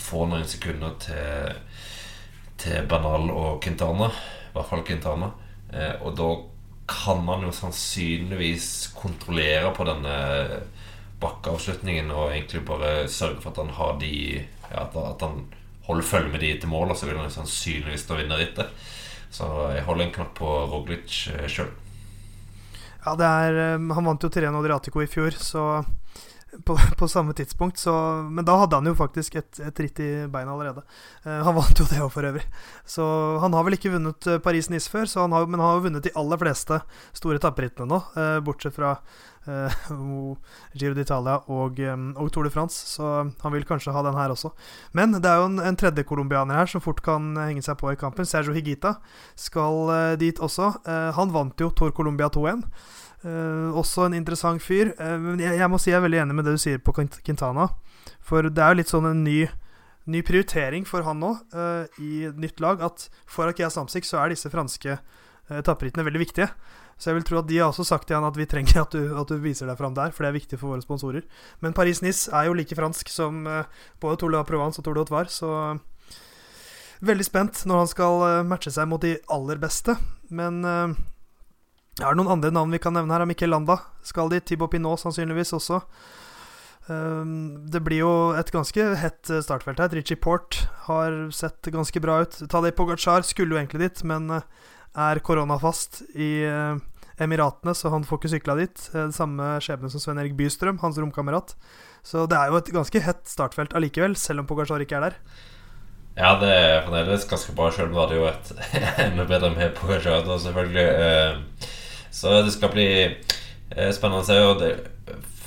få 0.03 0.27
noen 0.29 0.47
sekunder 0.49 0.95
til, 1.01 1.59
til 2.61 2.87
Bernal 2.89 3.31
og 3.31 3.61
Quintana. 3.63 4.09
I 4.09 4.55
hvert 4.55 4.69
fall 4.69 4.85
Quintana. 4.87 5.31
Eh, 5.73 5.95
og 6.03 6.17
da 6.19 6.29
kan 6.89 7.23
man 7.25 7.45
jo 7.45 7.51
sannsynligvis 7.55 8.93
kontrollere 8.97 9.71
på 9.75 9.85
denne 9.87 10.15
bakkeavslutningen 11.23 12.11
og 12.11 12.33
egentlig 12.33 12.65
bare 12.67 13.07
sørge 13.07 13.39
for 13.41 13.53
at 13.53 13.61
han 13.63 13.71
har 13.77 13.99
de 14.01 14.15
ja, 14.73 14.83
At 14.83 15.21
han 15.21 15.45
holder 15.87 16.07
følge 16.07 16.31
med 16.31 16.41
de 16.41 16.51
til 16.59 16.69
mål, 16.71 16.91
og 16.91 16.97
så 16.97 17.07
vil 17.07 17.19
han 17.19 17.31
sannsynligvis 17.31 18.07
da 18.07 18.17
vinne 18.17 18.39
rittet. 18.39 18.69
Så 19.33 19.47
jeg 19.73 19.85
holder 19.87 20.07
en 20.07 20.13
knapp 20.15 20.35
på 20.39 20.49
Roglic 20.71 21.27
eh, 21.33 21.47
sjøl. 21.49 21.71
Ja, 23.03 23.15
det 23.19 23.27
er 23.27 23.59
eh, 23.63 23.93
Han 23.97 24.07
vant 24.07 24.23
jo 24.23 24.31
Tireno 24.31 24.61
Adriatico 24.63 25.03
i 25.03 25.09
fjor, 25.11 25.35
så 25.37 25.83
på, 26.65 26.77
på, 26.99 27.07
samme 27.07 27.33
tidspunkt, 27.33 27.77
så 27.77 27.93
Men 28.29 28.45
da 28.45 28.57
hadde 28.57 28.75
han 28.75 28.87
jo 28.87 28.95
faktisk 28.97 29.35
et, 29.39 29.59
et 29.59 29.81
ritt 29.85 29.99
i 30.03 30.11
beina 30.31 30.53
allerede. 30.53 30.83
Uh, 31.25 31.41
han 31.47 31.57
vant 31.57 31.79
jo 31.79 31.87
det 31.89 32.01
òg, 32.03 32.11
for 32.13 32.27
øvrig. 32.27 32.45
Så 32.85 33.03
han 33.41 33.53
har 33.55 33.65
vel 33.65 33.77
ikke 33.77 33.93
vunnet 33.93 34.27
eh, 34.27 34.41
Paris-Nice 34.43 34.91
før, 34.91 35.07
har, 35.07 35.45
men 35.47 35.59
han 35.59 35.67
har 35.67 35.77
jo 35.79 35.85
vunnet 35.87 36.05
de 36.05 36.13
aller 36.19 36.39
fleste 36.41 36.79
store 37.15 37.41
tapperittene 37.41 37.89
nå, 37.89 37.99
uh, 38.17 38.39
bortsett 38.43 38.75
fra 38.75 38.95
uh, 39.51 39.77
Giro 40.77 40.95
d'Italia 40.95 41.39
og, 41.51 41.79
um, 41.79 42.09
og, 42.15 42.31
Tour 42.33 42.47
de 42.47 42.53
France, 42.53 42.85
så 42.95 43.13
han 43.27 43.55
vil 43.55 43.67
kanskje 43.67 43.93
ha 43.95 44.03
den 44.05 44.17
her 44.17 44.33
også. 44.33 44.53
Men 44.95 45.17
det 45.17 45.29
er 45.29 45.41
jo 45.41 45.49
en, 45.51 45.59
en 45.63 45.79
tredje 45.79 46.05
colombianer 46.07 46.61
her 46.61 46.69
som 46.71 46.83
fort 46.83 47.03
kan 47.05 47.33
henge 47.41 47.63
seg 47.65 47.79
på 47.81 47.91
i 47.91 47.99
kampen. 47.99 48.27
Sergio 48.27 48.55
Higita 48.55 48.97
skal 49.35 50.15
dit 50.21 50.39
også. 50.39 50.71
han 51.17 51.33
vant 51.33 51.59
jo 51.59 51.71
Tour 51.75 51.91
Colombia 51.95 52.29
2-1. 52.31 52.63
Uh, 53.24 53.71
også 53.80 54.09
en 54.09 54.17
interessant 54.17 54.59
fyr. 54.59 54.91
Uh, 54.99 55.32
jeg, 55.39 55.55
jeg, 55.55 55.69
må 55.71 55.80
si 55.80 55.93
jeg 55.93 55.99
er 56.01 56.03
veldig 56.03 56.24
enig 56.26 56.36
med 56.36 56.47
det 56.47 56.57
du 56.57 56.61
sier 56.61 56.82
på 56.84 56.91
Quintana. 56.95 57.69
For 58.24 58.49
det 58.49 58.59
er 58.59 58.74
jo 58.74 58.80
litt 58.82 58.91
sånn 58.91 59.07
en 59.07 59.21
ny, 59.24 59.45
ny 60.11 60.24
prioritering 60.28 60.84
for 60.88 61.07
han 61.07 61.21
nå, 61.24 61.32
uh, 61.55 62.01
i 62.03 62.28
nytt 62.36 62.59
lag, 62.63 62.84
at 62.84 63.07
for 63.24 63.47
Akea 63.47 63.71
Samsic 63.71 64.09
så 64.09 64.19
er 64.19 64.34
disse 64.34 64.51
franske 64.51 64.97
etapperittene 65.53 66.03
veldig 66.07 66.24
viktige. 66.24 66.49
Så 66.99 67.09
jeg 67.09 67.17
vil 67.17 67.26
tro 67.28 67.39
at 67.39 67.47
de 67.47 67.61
har 67.61 67.71
også 67.71 67.86
sagt 67.88 68.09
til 68.09 68.19
han 68.19 68.28
at 68.28 68.38
vi 68.38 68.47
trenger 68.47 68.84
at 68.84 68.93
du, 68.95 69.15
at 69.19 69.32
du 69.32 69.39
viser 69.43 69.71
deg 69.71 69.80
fram 69.80 69.95
der, 69.95 70.11
for 70.11 70.24
det 70.24 70.32
er 70.34 70.38
viktig 70.38 70.59
for 70.59 70.74
våre 70.74 70.84
sponsorer. 70.84 71.24
Men 71.63 71.76
Paris-Nice 71.76 72.32
er 72.32 72.47
jo 72.47 72.57
like 72.59 72.76
fransk 72.78 73.11
som 73.11 73.41
både 74.03 74.19
Tour 74.19 74.36
de 74.36 74.43
Provence 74.47 74.80
og 74.80 74.86
Tour 74.88 74.99
de 74.99 75.15
Haute 75.15 75.34
så 75.34 75.49
veldig 77.03 77.26
spent 77.28 77.63
når 77.67 77.82
han 77.82 77.91
skal 77.91 78.28
matche 78.47 78.71
seg 78.71 78.88
mot 78.88 79.03
de 79.03 79.17
aller 79.36 79.59
beste. 79.59 79.97
Men 80.32 80.61
er 82.01 82.09
det 82.09 82.17
noen 82.17 82.31
andre 82.39 82.49
navn 82.53 82.73
vi 82.73 82.81
kan 82.81 82.95
nevne 82.95 83.13
her? 83.13 83.25
Mikkel 83.29 83.51
Landa 83.53 83.77
skal 84.05 84.31
dit. 84.33 84.45
Tibo 84.49 84.65
Pinot 84.71 85.01
sannsynligvis 85.03 85.53
også. 85.53 85.83
Um, 86.87 87.63
det 87.71 87.79
blir 87.85 88.01
jo 88.01 88.13
et 88.35 88.49
ganske 88.51 88.87
hett 88.99 89.29
eh, 89.31 89.43
startfelt 89.45 89.79
her. 89.79 89.93
Richie 89.95 90.19
Port 90.19 90.65
har 90.89 91.13
sett 91.31 91.69
ganske 91.71 92.01
bra 92.03 92.23
ut. 92.25 92.39
Tadej 92.51 92.73
Pogacar 92.75 93.23
skulle 93.23 93.55
jo 93.55 93.61
egentlig 93.61 93.85
dit, 93.85 94.01
men 94.09 94.27
eh, 94.33 94.49
er 95.05 95.21
koronafast 95.25 96.01
i 96.13 96.43
uh, 96.45 96.75
Emiratene, 97.23 97.73
så 97.77 97.89
han 97.93 98.03
får 98.05 98.19
ikke 98.19 98.33
sykla 98.35 98.57
dit. 98.59 98.83
Det 98.93 99.07
samme 99.15 99.55
skjebne 99.63 99.89
som 99.89 100.01
Sven 100.01 100.19
Erik 100.21 100.35
Bystrøm, 100.37 100.81
hans 100.83 100.99
romkamerat. 101.01 101.55
Så 102.05 102.27
det 102.29 102.37
er 102.37 102.51
jo 102.51 102.59
et 102.59 102.73
ganske 102.75 103.01
hett 103.05 103.23
startfelt 103.29 103.73
allikevel, 103.77 104.17
selv 104.19 104.43
om 104.43 104.49
Pogacar 104.49 104.83
ikke 104.83 104.99
er 104.99 105.07
der. 105.07 105.17
Ja, 106.17 106.35
det 106.37 106.49
er 106.51 106.83
fremdeles 106.85 107.25
ganske 107.29 107.55
bra, 107.57 107.71
sjøl 107.73 107.87
om 107.89 107.95
det 107.95 108.03
hadde 108.03 108.19
jo 108.19 108.27
et 108.29 108.51
enda 109.07 109.25
bedre 109.29 109.53
med 109.55 109.73
Pogacar, 109.79 110.27
selvfølgelig. 110.27 111.71
Så 112.14 112.34
det 112.45 112.53
skal 112.55 112.72
bli 112.74 112.88
eh, 113.03 113.91
spennende. 113.95 114.39
Og 114.47 114.61
det, 114.61 114.72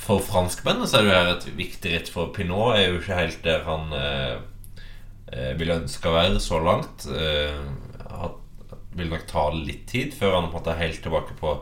for 0.07 0.23
franskmennene 0.23 0.89
så 0.91 1.01
er 1.01 1.07
det 1.07 1.11
jo 1.11 1.17
her 1.17 1.33
et 1.33 1.49
viktig 1.59 1.95
ritt, 1.95 2.13
for 2.13 2.35
Pinot 2.35 2.77
er 2.77 2.91
jo 2.91 3.01
ikke 3.01 3.21
helt 3.23 3.43
der 3.47 3.65
han 3.67 3.95
eh, 3.97 4.37
eh 5.33 5.53
vil 5.59 5.75
ønske 5.75 6.11
å 6.11 6.17
være 6.19 6.43
så 6.43 6.61
langt. 6.63 7.07
Eh, 7.11 7.63
vil 8.97 9.13
nok 9.13 9.27
ta 9.29 9.49
litt 9.53 9.87
tid 9.91 10.15
før 10.17 10.39
han 10.39 10.53
er 10.73 10.81
helt 10.81 11.03
tilbake 11.05 11.37
på, 11.39 11.53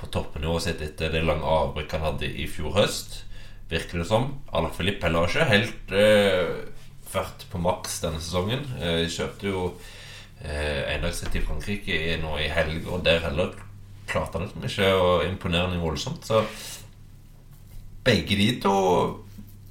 på 0.00 0.10
toppnivået 0.14 0.64
sitt 0.64 0.84
etter 0.84 1.12
det 1.12 1.24
lange 1.26 1.44
avbrekket 1.44 1.98
han 1.98 2.14
hadde 2.14 2.30
i 2.30 2.46
fjor 2.48 2.76
høst. 2.78 3.24
Virker 3.70 4.00
det 4.00 4.08
som. 4.08 4.32
Alain 4.50 4.72
Philippe 4.74 5.06
heller 5.06 5.28
ikke 5.28 5.50
helt 5.50 5.92
eh, 5.94 6.54
vært 7.12 7.46
på 7.52 7.60
maks 7.62 8.00
denne 8.04 8.22
sesongen. 8.22 8.64
Eh, 8.80 9.04
kjørte 9.12 9.50
jo 9.50 9.66
eh, 10.42 10.96
endagsritt 10.96 11.36
i 11.38 11.44
Frankrike 11.44 12.16
nå 12.22 12.38
i 12.40 12.48
helg, 12.50 12.88
og 12.88 13.04
der 13.06 13.22
heller 13.28 13.54
klarte 14.10 14.38
han 14.38 14.46
liksom 14.46 14.66
ikke 14.66 14.92
å 14.98 15.10
imponere 15.26 15.70
noe 15.70 15.82
voldsomt. 15.82 16.26
Så 16.26 16.42
begge 18.04 18.38
de 18.38 18.48
to 18.62 18.74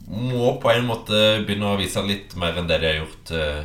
må 0.10 0.56
på 0.62 0.72
en 0.74 0.88
måte 0.90 1.18
begynne 1.46 1.74
å 1.74 1.80
vise 1.80 2.02
litt 2.06 2.34
mer 2.40 2.58
enn 2.58 2.70
det 2.70 2.80
de 2.82 2.90
har 2.90 3.02
gjort 3.04 3.34
eh, 3.38 3.62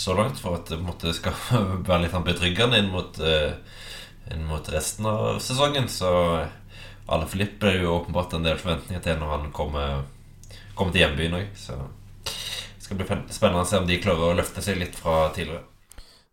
så 0.00 0.16
langt, 0.16 0.40
for 0.40 0.58
at 0.58 0.68
det 0.68 1.14
skal 1.16 1.36
være 1.88 2.02
litt 2.04 2.14
sånn 2.14 2.26
betryggende 2.26 2.80
inn 2.80 2.90
mot, 2.92 3.20
eh, 3.24 3.54
inn 4.34 4.44
mot 4.48 4.68
resten 4.72 5.08
av 5.08 5.40
sesongen. 5.44 5.88
Så 5.88 6.10
alle 7.10 7.30
flipper 7.30 7.72
er 7.72 7.80
jo 7.84 7.96
åpenbart 7.98 8.36
en 8.36 8.44
del 8.46 8.60
forventninger 8.60 9.02
til 9.04 9.18
når 9.20 9.34
han 9.36 9.48
kommer, 9.56 10.04
kommer 10.76 10.94
til 10.94 11.04
hjembyen 11.06 11.40
òg. 11.40 11.48
Så 11.58 11.78
det 12.28 12.84
skal 12.84 13.00
bli 13.00 13.08
spennende 13.32 13.64
å 13.64 13.68
se 13.68 13.80
om 13.80 13.88
de 13.88 14.00
klarer 14.02 14.30
å 14.30 14.38
løfte 14.38 14.64
seg 14.64 14.80
litt 14.80 14.98
fra 14.98 15.28
tidligere. 15.36 15.69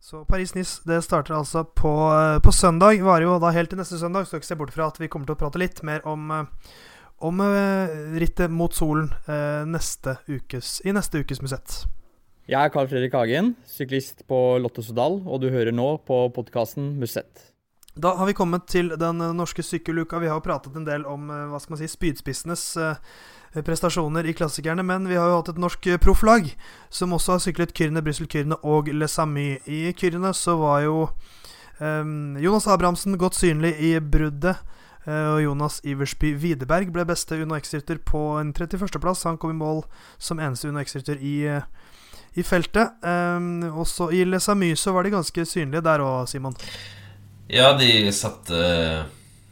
Så 0.07 0.21
Paris-Nice 0.23 0.85
det 0.87 1.01
starter 1.03 1.35
altså 1.35 1.65
på, 1.67 1.89
eh, 2.15 2.39
på 2.39 2.51
søndag. 2.55 3.01
Varer 3.03 3.25
jo 3.25 3.33
da 3.43 3.49
helt 3.51 3.73
til 3.73 3.79
neste 3.81 3.99
søndag. 3.99 4.23
Så 4.23 4.39
ikke 4.39 4.47
se 4.47 4.55
bort 4.55 4.71
fra 4.71 4.87
at 4.87 5.01
vi 5.01 5.09
kommer 5.11 5.27
til 5.27 5.35
å 5.35 5.41
prate 5.41 5.59
litt 5.59 5.81
mer 5.83 5.99
om, 6.07 6.31
eh, 6.31 6.45
om 7.27 7.41
rittet 8.15 8.47
mot 8.53 8.71
solen 8.71 9.09
neste 9.67 10.19
ukes, 10.29 10.79
i 10.85 10.93
neste 10.95 11.19
ukes 11.19 11.41
Musett. 11.41 11.87
Jeg 12.47 12.61
er 12.61 12.69
Carl 12.69 12.87
Fredrik 12.87 13.11
Hagen, 13.11 13.55
syklist 13.67 14.23
på 14.29 14.61
Lotto 14.61 14.79
Sodal, 14.85 15.19
og 15.27 15.41
du 15.41 15.49
hører 15.49 15.75
nå 15.75 15.97
på 16.07 16.31
podkasten 16.31 16.95
Musett. 17.01 17.51
Da 17.97 18.11
har 18.15 18.27
vi 18.29 18.35
kommet 18.37 18.67
til 18.69 18.91
den 18.93 19.21
eh, 19.21 19.33
norske 19.33 19.63
sykkeluka. 19.65 20.19
Vi 20.21 20.29
har 20.29 20.37
jo 20.37 20.45
pratet 20.45 20.75
en 20.77 20.85
del 20.85 21.05
om 21.09 21.31
eh, 21.33 21.47
hva 21.49 21.59
skal 21.61 21.73
man 21.73 21.81
si, 21.81 21.89
spydspissenes 21.89 22.65
eh, 22.77 22.99
prestasjoner 23.53 24.27
i 24.27 24.33
klassikerne, 24.37 24.83
men 24.83 25.07
vi 25.09 25.17
har 25.17 25.29
jo 25.31 25.39
hatt 25.39 25.51
et 25.53 25.61
norsk 25.61 25.89
profflag 26.03 26.49
som 26.93 27.15
også 27.15 27.35
har 27.37 27.43
syklet 27.43 27.73
Kyrne, 27.77 28.03
Brussel-Kyrne 28.05 28.59
og 28.63 28.91
Le 28.93 29.07
Samy. 29.07 29.57
I 29.65 29.93
Kyrne 29.97 30.33
så 30.37 30.57
var 30.59 30.81
jo 30.85 30.97
um, 31.79 32.37
Jonas 32.41 32.67
Abrahamsen 32.67 33.17
godt 33.17 33.39
synlig 33.39 33.75
i 33.79 33.95
bruddet. 33.99 34.57
Og 35.07 35.39
Jonas 35.39 35.79
Iversby 35.87 36.33
Widerberg 36.35 36.89
ble 36.91 37.05
beste 37.07 37.37
Uno 37.39 37.55
X-rytter 37.55 38.01
på 38.03 38.19
en 38.41 38.51
31.-plass. 38.51 39.23
Han 39.23 39.37
kom 39.39 39.53
i 39.53 39.59
mål 39.59 39.85
som 40.19 40.41
eneste 40.43 40.67
Uno 40.67 40.81
X-rytter 40.83 41.21
i, 41.23 41.37
i, 42.35 42.43
feltet. 42.43 42.97
Um, 42.99 43.63
også 43.79 44.09
i 44.11 44.25
Le 44.27 44.41
Samy 44.43 44.73
så 44.75 44.91
var 44.91 45.07
de 45.07 45.15
ganske 45.15 45.45
synlige 45.47 45.85
der 45.85 46.03
òg, 46.03 46.27
Simon. 46.27 46.57
Ja, 47.47 47.71
de 47.79 48.11
satt, 48.11 48.51
uh, 48.51 49.07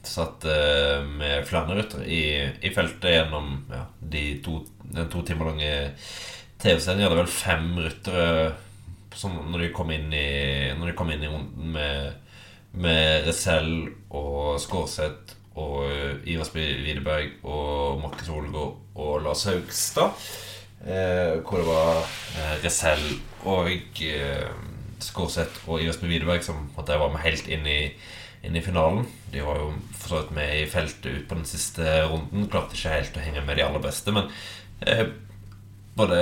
satt 0.10 0.46
uh, 0.48 1.02
med 1.06 1.46
flere 1.48 1.78
ryttere 1.78 2.06
i, 2.08 2.24
i, 2.62 2.72
feltet 2.76 3.12
gjennom 3.16 3.52
ja, 3.72 3.84
de 4.00 4.26
to, 4.46 4.60
den 4.84 5.10
to 5.12 5.24
timer 5.28 5.52
lange 5.52 5.72
TV-scenen 6.62 7.02
Det 7.02 7.08
hadde 7.08 7.22
vel 7.24 7.32
fem 7.32 7.68
ryttere 7.80 8.30
når 9.16 9.62
de 9.62 9.68
kom 9.72 9.92
inn 9.96 10.10
i, 10.12 10.28
når 10.76 10.90
de 10.90 10.96
kom 11.00 11.12
inn 11.14 11.22
i 11.24 11.30
runden 11.32 11.70
med, 11.72 12.34
med 12.76 13.30
Resell 13.30 13.86
og 14.12 14.58
Skårseth 14.60 15.38
og 15.56 15.86
uh, 15.88 16.18
Iversby 16.28 16.66
Widerberg 16.84 17.38
og 17.48 18.02
Markus 18.04 18.32
Olgaard 18.34 18.82
og 18.96 19.24
Lars 19.24 19.46
Haugstad. 19.48 20.12
Eh, 20.86 21.42
hvor 21.42 21.58
det 21.58 21.66
var 21.66 21.98
eh, 22.38 22.58
Resell 22.62 23.06
og 23.50 23.72
eh, 24.06 24.50
Skårseth 25.02 25.64
og 25.66 25.82
Iversby 25.82 26.06
Widerberg 26.12 26.44
som 26.46 26.68
måtte 26.76 27.00
var 27.02 27.10
med 27.10 27.24
helt 27.24 27.48
inn 27.50 27.66
i, 27.66 27.80
inn 28.46 28.56
i 28.56 28.64
finalen. 28.64 29.06
De 29.34 29.44
var 29.44 29.60
jo 29.60 29.70
for 29.98 30.10
så 30.12 30.22
vidt 30.22 30.34
med 30.38 30.56
i 30.62 30.66
feltet 30.70 31.06
ut 31.12 31.28
på 31.30 31.38
den 31.40 31.48
siste 31.50 32.00
runden. 32.08 32.48
Klarte 32.52 32.78
ikke 32.78 32.96
helt 32.98 33.18
å 33.18 33.26
henge 33.26 33.46
med 33.46 33.60
de 33.60 33.66
aller 33.66 33.84
beste, 33.84 34.14
men 34.16 34.30
eh, 34.86 35.06
både 35.96 36.18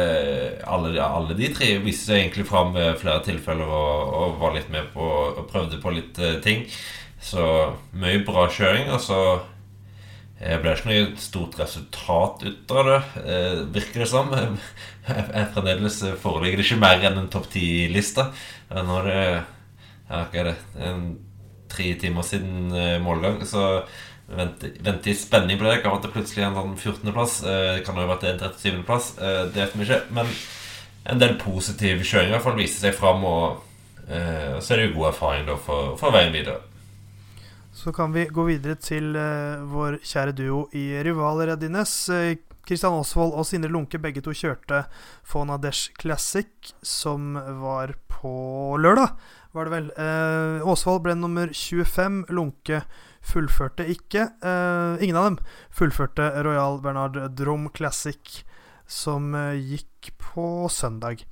alle, 0.69 0.93
alle, 1.01 1.37
de 1.37 1.49
tre 1.53 1.71
viste 1.83 2.11
seg 2.11 2.21
egentlig 2.21 2.45
fram 2.49 2.75
ved 2.75 2.99
flere 3.01 3.23
tilfeller 3.25 3.69
og, 3.69 4.11
og, 4.19 4.35
var 4.41 4.53
litt 4.57 4.69
med 4.73 4.91
på 4.93 5.07
og 5.07 5.47
prøvde 5.49 5.81
på 5.81 5.95
litt 5.95 6.21
eh, 6.21 6.37
ting. 6.45 6.67
Så 7.23 7.43
mye 7.97 8.21
bra 8.27 8.45
kjøring. 8.51 8.91
Og 8.93 9.01
så 9.01 9.19
eh, 10.39 10.59
ble 10.61 10.75
ikke 10.75 10.91
noe 10.91 11.09
stort 11.21 11.57
resultat 11.61 12.45
ut 12.45 12.75
av 12.77 12.91
det, 12.91 13.01
eh, 13.23 13.59
virker 13.79 14.05
det 14.05 14.11
som. 14.13 14.31
Fremdeles 15.55 15.99
foreligger 16.21 16.61
det 16.61 16.69
ikke 16.69 16.83
mer 16.83 17.09
enn 17.09 17.25
en 17.25 17.33
topp 17.33 17.49
ti-liste. 17.55 18.29
Nå 18.73 19.01
er 19.01 19.09
det 19.09 19.19
ja, 20.13 20.19
hva 20.29 20.39
er 20.43 20.49
det, 20.51 20.57
en, 20.85 21.05
tre 21.73 21.93
timer 21.99 22.25
siden 22.27 22.73
eh, 22.77 22.97
målgang, 23.01 23.41
så 23.47 23.83
vente, 24.27 24.71
i 25.09 25.15
spenning 25.17 25.59
på 25.59 25.67
det. 25.67 25.81
Kan 25.83 25.97
være 25.97 26.11
plutselig 26.13 26.45
en 26.47 26.57
sånn 26.57 26.75
14.-plass. 26.77 27.39
Eh, 27.43 27.69
det 27.77 27.85
kan 27.87 27.97
jo 27.97 28.05
ha 28.05 28.11
vært 28.13 28.27
en 28.29 28.41
37.-plass. 28.41 29.13
Eh, 29.19 29.39
det 29.53 29.65
vet 29.65 29.77
vi 29.77 29.87
ikke. 29.87 30.01
Men 30.15 30.29
en 31.13 31.21
del 31.21 31.37
positiv 31.41 32.03
kjøring 32.05 32.31
i 32.31 32.35
hvert 32.37 32.45
fall 32.45 32.59
viser 32.59 32.87
seg 32.87 32.97
fram, 32.97 33.25
og 33.27 33.69
så 34.03 34.73
er 34.75 34.79
det 34.81 34.85
jo 34.89 34.95
god 34.97 35.13
erfaring 35.13 35.45
da 35.47 35.53
for, 35.63 35.93
for 35.95 36.11
veien 36.11 36.33
videre. 36.35 36.57
Så 37.71 37.93
kan 37.95 38.11
vi 38.11 38.25
gå 38.27 38.43
videre 38.49 38.75
til 38.75 39.15
uh, 39.15 39.63
vår 39.71 39.95
kjære 40.03 40.33
duo 40.35 40.65
i 40.75 40.89
rivaler, 41.07 41.53
Edines. 41.55 41.93
Kristian 42.67 42.97
uh, 42.99 43.21
og 43.23 43.45
Sindre 43.47 43.71
Lunke 43.71 44.01
begge 44.03 44.19
to 44.23 44.35
kjørte 44.35 44.81
Fonadesh 45.23 45.95
Classic, 45.95 46.51
som 46.83 47.31
var 47.63 47.95
på 48.11 48.33
lørdag, 48.83 49.15
var 49.53 49.67
det 49.67 49.73
vel. 49.73 49.89
Eh, 49.97 50.67
Osvold 50.69 51.03
ble 51.05 51.15
nummer 51.17 51.51
25. 51.53 52.23
Lunke 52.33 52.83
fullførte 53.23 53.85
ikke. 53.87 54.27
Eh, 54.43 55.03
ingen 55.05 55.19
av 55.19 55.29
dem 55.29 55.37
fullførte 55.73 56.29
Royal 56.45 56.81
Bernard 56.83 57.19
Drom 57.37 57.69
Classic, 57.73 58.43
som 58.87 59.31
gikk 59.55 60.11
på 60.19 60.67
søndag. 60.69 61.23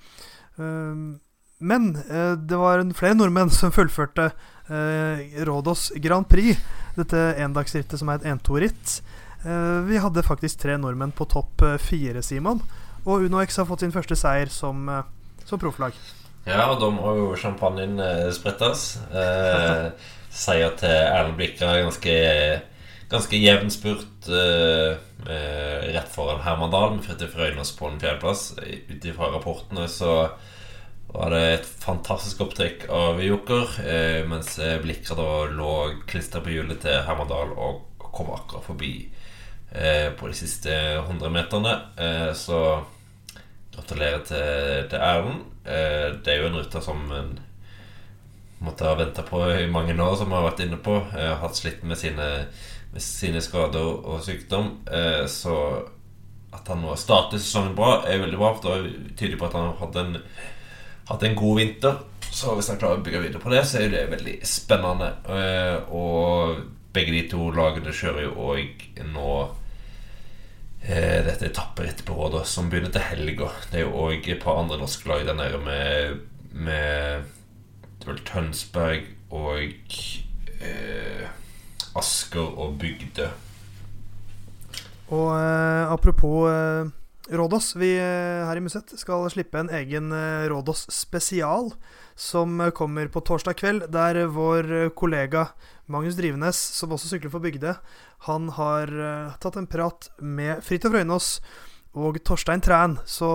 men 1.62 1.94
det 1.94 2.58
var 2.58 2.82
flere 2.94 3.16
nordmenn 3.16 3.50
som 3.60 3.72
fullførte 3.72 4.32
eh, 4.70 5.44
Rådås 5.46 5.92
Grand 5.96 6.28
Prix. 6.30 6.58
Dette 6.96 7.36
endagsrittet 7.42 8.00
som 8.00 8.10
er 8.10 8.22
et 8.22 8.30
entoritt. 8.32 9.02
Eh, 9.46 9.82
vi 9.88 9.98
hadde 9.98 10.24
faktisk 10.24 10.60
tre 10.62 10.78
nordmenn 10.78 11.12
på 11.12 11.26
topp 11.26 11.62
eh, 11.66 11.78
fire, 11.82 12.22
Simon. 12.22 12.62
Og 13.06 13.26
UnoX 13.26 13.58
har 13.58 13.66
fått 13.70 13.86
sin 13.86 13.94
første 13.94 14.18
seier 14.20 14.52
som, 14.54 14.88
eh, 14.90 15.06
som 15.46 15.62
profflag. 15.62 15.98
Ja, 16.48 16.72
og 16.72 16.80
da 16.82 16.90
må 16.90 17.14
jo 17.20 17.28
champagnen 17.38 18.00
eh, 18.02 18.28
sprettes. 18.34 18.96
Eh, 19.14 19.92
seier 20.44 20.74
til 20.80 20.90
Erlend 20.90 21.38
Blikra 21.38 21.76
ganske, 21.84 22.16
ganske 23.12 23.42
jevn 23.42 23.70
spurt 23.74 24.30
eh, 24.32 24.96
rett 25.92 26.10
foran 26.14 26.42
Herman 26.46 26.72
Dahl 26.74 26.96
med 26.96 27.06
Fridtjof 27.06 27.36
Røynås 27.38 27.76
på 27.78 27.92
en 27.92 28.02
fjerdeplass. 28.02 28.56
Ut 28.58 29.06
ifra 29.06 29.30
rapportene 29.36 29.86
så 29.92 30.16
var 31.12 31.34
det 31.36 31.44
et 31.58 31.72
fantastisk 31.84 32.46
opptrykk 32.46 32.88
av 32.96 33.20
Joker, 33.22 33.78
eh, 33.84 34.22
mens 34.26 34.56
Blikra 34.82 35.20
da 35.20 35.30
lå 35.52 35.74
klistra 36.10 36.42
på 36.42 36.56
hjulet 36.56 36.82
til 36.86 37.04
Hermandal 37.06 37.52
og 37.54 38.08
kom 38.12 38.32
akkurat 38.34 38.66
forbi 38.66 38.94
eh, 39.72 40.10
på 40.18 40.32
de 40.32 40.36
siste 40.36 40.74
100 41.04 41.32
meterne. 41.34 41.78
Eh, 42.00 42.32
så 42.38 42.82
gratulerer 43.76 44.24
til, 44.28 44.88
til 44.92 45.00
Erlend. 45.00 45.51
Eh, 45.66 46.10
det 46.24 46.34
er 46.34 46.42
jo 46.42 46.50
en 46.50 46.60
rute 46.60 46.82
som 46.82 47.02
en 47.14 47.32
måtte 48.62 48.86
ha 48.86 48.96
venta 48.98 49.26
på 49.26 49.42
i 49.56 49.68
mange 49.70 49.96
år, 49.98 50.16
som 50.18 50.34
har 50.34 50.46
vært 50.46 50.64
inne 50.66 50.80
på. 50.82 51.00
Eh, 51.18 51.34
hatt 51.42 51.58
slitt 51.58 51.84
med 51.84 51.98
sine, 51.98 52.30
med 52.94 53.06
sine 53.06 53.42
skader 53.42 53.82
og 53.82 54.22
sykdom. 54.26 54.80
Eh, 54.92 55.26
så 55.30 55.58
at 56.52 56.68
han 56.68 56.82
nå 56.84 56.96
starter 57.00 57.40
sesongen 57.40 57.78
bra, 57.78 58.02
er 58.06 58.24
veldig 58.26 58.40
bra. 58.42 58.56
For 58.58 58.84
det 58.86 59.16
tyder 59.20 59.40
på 59.40 59.48
at 59.50 59.58
han 59.58 59.72
har 59.72 59.80
hatt 59.86 60.02
en 60.02 60.18
hatt 61.12 61.24
en 61.28 61.36
god 61.36 61.58
vinter. 61.58 62.04
Så 62.32 62.54
hvis 62.56 62.70
han 62.72 62.78
klarer 62.80 63.02
å 63.02 63.04
bygge 63.04 63.24
videre 63.26 63.42
på 63.44 63.52
det, 63.52 63.66
så 63.68 63.82
er 63.82 63.90
det 63.92 64.06
veldig 64.12 64.38
spennende. 64.48 65.10
Og 65.92 66.62
begge 66.96 67.16
de 67.16 67.24
to 67.32 67.50
lagene 67.56 67.92
kjører 67.96 68.28
jo 68.28 68.52
òg 68.52 68.86
nå 69.12 69.34
dette 70.82 71.46
etapperittet 71.46 72.06
på 72.08 72.16
Rådet, 72.18 72.48
som 72.50 72.70
begynner 72.72 72.90
til 72.94 73.04
helga. 73.06 73.52
Det 73.70 73.80
er 73.80 73.86
jo 73.86 74.08
òg 74.08 74.26
et 74.34 74.42
par 74.42 74.58
andre 74.64 74.80
norske 74.82 75.08
lag 75.10 75.28
der 75.28 75.38
nede 75.38 75.60
med, 75.62 76.24
med 76.52 77.30
vel 78.06 78.22
Tønsberg 78.26 79.06
og 79.30 79.62
eh, 80.62 81.28
Asker 81.98 82.58
og 82.58 82.80
Bygdø. 82.82 83.30
Og 85.12 85.30
eh, 85.36 85.92
apropos 85.92 86.50
eh, 86.50 86.90
Rådås. 87.32 87.76
Vi 87.76 87.94
eh, 88.00 88.46
her 88.48 88.58
i 88.58 88.64
Musett 88.64 88.94
skal 89.00 89.28
slippe 89.32 89.60
en 89.60 89.72
egen 89.72 90.12
eh, 90.16 90.48
Rådås 90.52 90.88
spesial 90.92 91.72
som 92.16 92.60
eh, 92.60 92.74
kommer 92.76 93.12
på 93.12 93.24
torsdag 93.28 93.60
kveld, 93.60 93.88
der 93.94 94.26
vår 94.32 94.90
kollega 94.96 95.50
Magnus 95.92 96.18
Drivenes, 96.20 96.58
som 96.58 96.92
også 96.92 97.12
sykler 97.12 97.32
for 97.34 97.44
Bygde, 97.44 97.76
han 98.28 98.50
har 98.58 98.92
tatt 99.42 99.58
en 99.58 99.70
prat 99.70 100.10
med 100.22 100.62
Fridtjof 100.66 100.94
Røynås 100.94 101.30
og 101.98 102.20
Torstein 102.26 102.62
Træn. 102.62 103.00
Så 103.06 103.30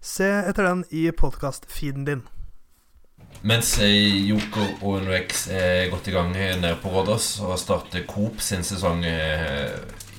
se 0.00 0.28
etter 0.46 0.68
den 0.68 0.84
i 0.94 1.08
podkast-feeden 1.10 2.06
din. 2.06 2.22
Mens 3.42 3.76
Joker 3.78 4.70
og 4.82 5.02
NOX 5.06 5.48
er 5.50 5.90
godt 5.90 6.08
i 6.10 6.14
gang 6.14 6.32
nede 6.32 6.76
på 6.82 6.90
Rådås 6.94 7.40
og 7.42 7.58
starter 7.58 8.06
Coop 8.06 8.40
sin 8.42 8.62
sesong 8.66 9.04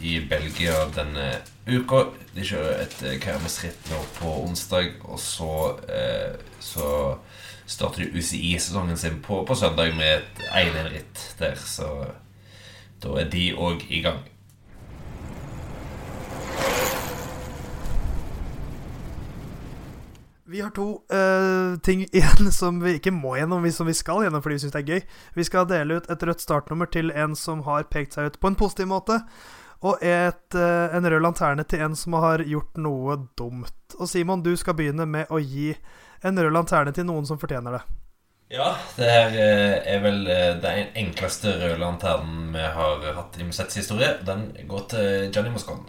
i 0.02 0.20
Belgia 0.30 0.86
denne 0.96 1.32
uka. 1.68 2.06
De 2.36 2.46
kjører 2.46 2.86
et 2.86 3.02
kermesritt 3.24 3.92
nå 3.92 4.00
på 4.20 4.32
onsdag, 4.46 4.96
og 5.04 5.20
så, 5.20 5.52
eh, 5.90 6.40
så 6.60 7.18
starter 7.70 8.06
de 8.06 8.18
UCI-sesongen 8.18 8.98
sin 8.98 9.20
på, 9.22 9.44
på, 9.46 9.56
søndag 9.56 9.96
med 9.96 10.22
et 10.22 10.44
1-1-ritt 10.50 11.26
der. 11.40 11.56
Så 11.56 11.90
da 13.04 13.16
er 13.22 13.32
de 13.32 13.46
òg 13.56 13.86
i 13.90 14.02
gang. 14.04 14.20
Vi 20.50 20.62
har 20.62 20.70
to 20.74 21.04
uh, 21.14 21.80
ting 21.80 22.08
igjen 22.12 22.52
som 22.52 22.80
vi 22.82 22.96
ikke 22.98 23.14
må 23.14 23.36
gjennom, 23.38 23.68
som 23.72 23.86
vi 23.86 23.94
skal 23.94 24.24
gjennom 24.26 24.42
fordi 24.42 24.58
vi 24.58 24.64
syns 24.64 24.74
det 24.74 24.82
er 24.82 24.96
gøy. 24.96 25.04
Vi 25.38 25.46
skal 25.46 25.70
dele 25.70 26.00
ut 26.00 26.10
et 26.10 26.26
rødt 26.26 26.42
startnummer 26.42 26.90
til 26.90 27.14
en 27.14 27.36
som 27.38 27.62
har 27.68 27.86
pekt 27.94 28.18
seg 28.18 28.32
ut 28.32 28.40
på 28.42 28.50
en 28.50 28.58
positiv 28.58 28.90
måte. 28.90 29.20
Og 29.86 30.02
et, 30.02 30.58
uh, 30.58 30.90
en 30.96 31.06
rød 31.06 31.22
lanterne 31.22 31.64
til 31.70 31.86
en 31.86 31.96
som 31.96 32.18
har 32.18 32.42
gjort 32.50 32.82
noe 32.82 33.20
dumt. 33.38 33.96
Og 34.00 34.10
Simon, 34.10 34.42
du 34.42 34.56
skal 34.58 34.76
begynne 34.76 35.06
med 35.06 35.30
å 35.30 35.38
gi 35.38 35.70
en 36.26 36.42
rød 36.42 36.56
lanterne 36.58 36.98
til 36.98 37.06
noen 37.08 37.30
som 37.30 37.38
fortjener 37.40 37.78
det. 37.78 37.99
Ja, 38.50 38.72
det 38.98 39.06
her 39.06 39.36
eh, 39.38 39.76
er 39.94 40.00
vel 40.02 40.24
den 40.58 40.88
enkleste 40.98 41.52
røde 41.60 41.76
lanternen 41.78 42.48
vi 42.56 42.64
har 42.64 43.04
hatt 43.14 43.38
i 43.38 43.46
museets 43.46 43.78
historie. 43.78 44.16
Den 44.26 44.48
går 44.66 44.88
til 44.90 45.28
Gianni 45.30 45.52
Moscon. 45.54 45.84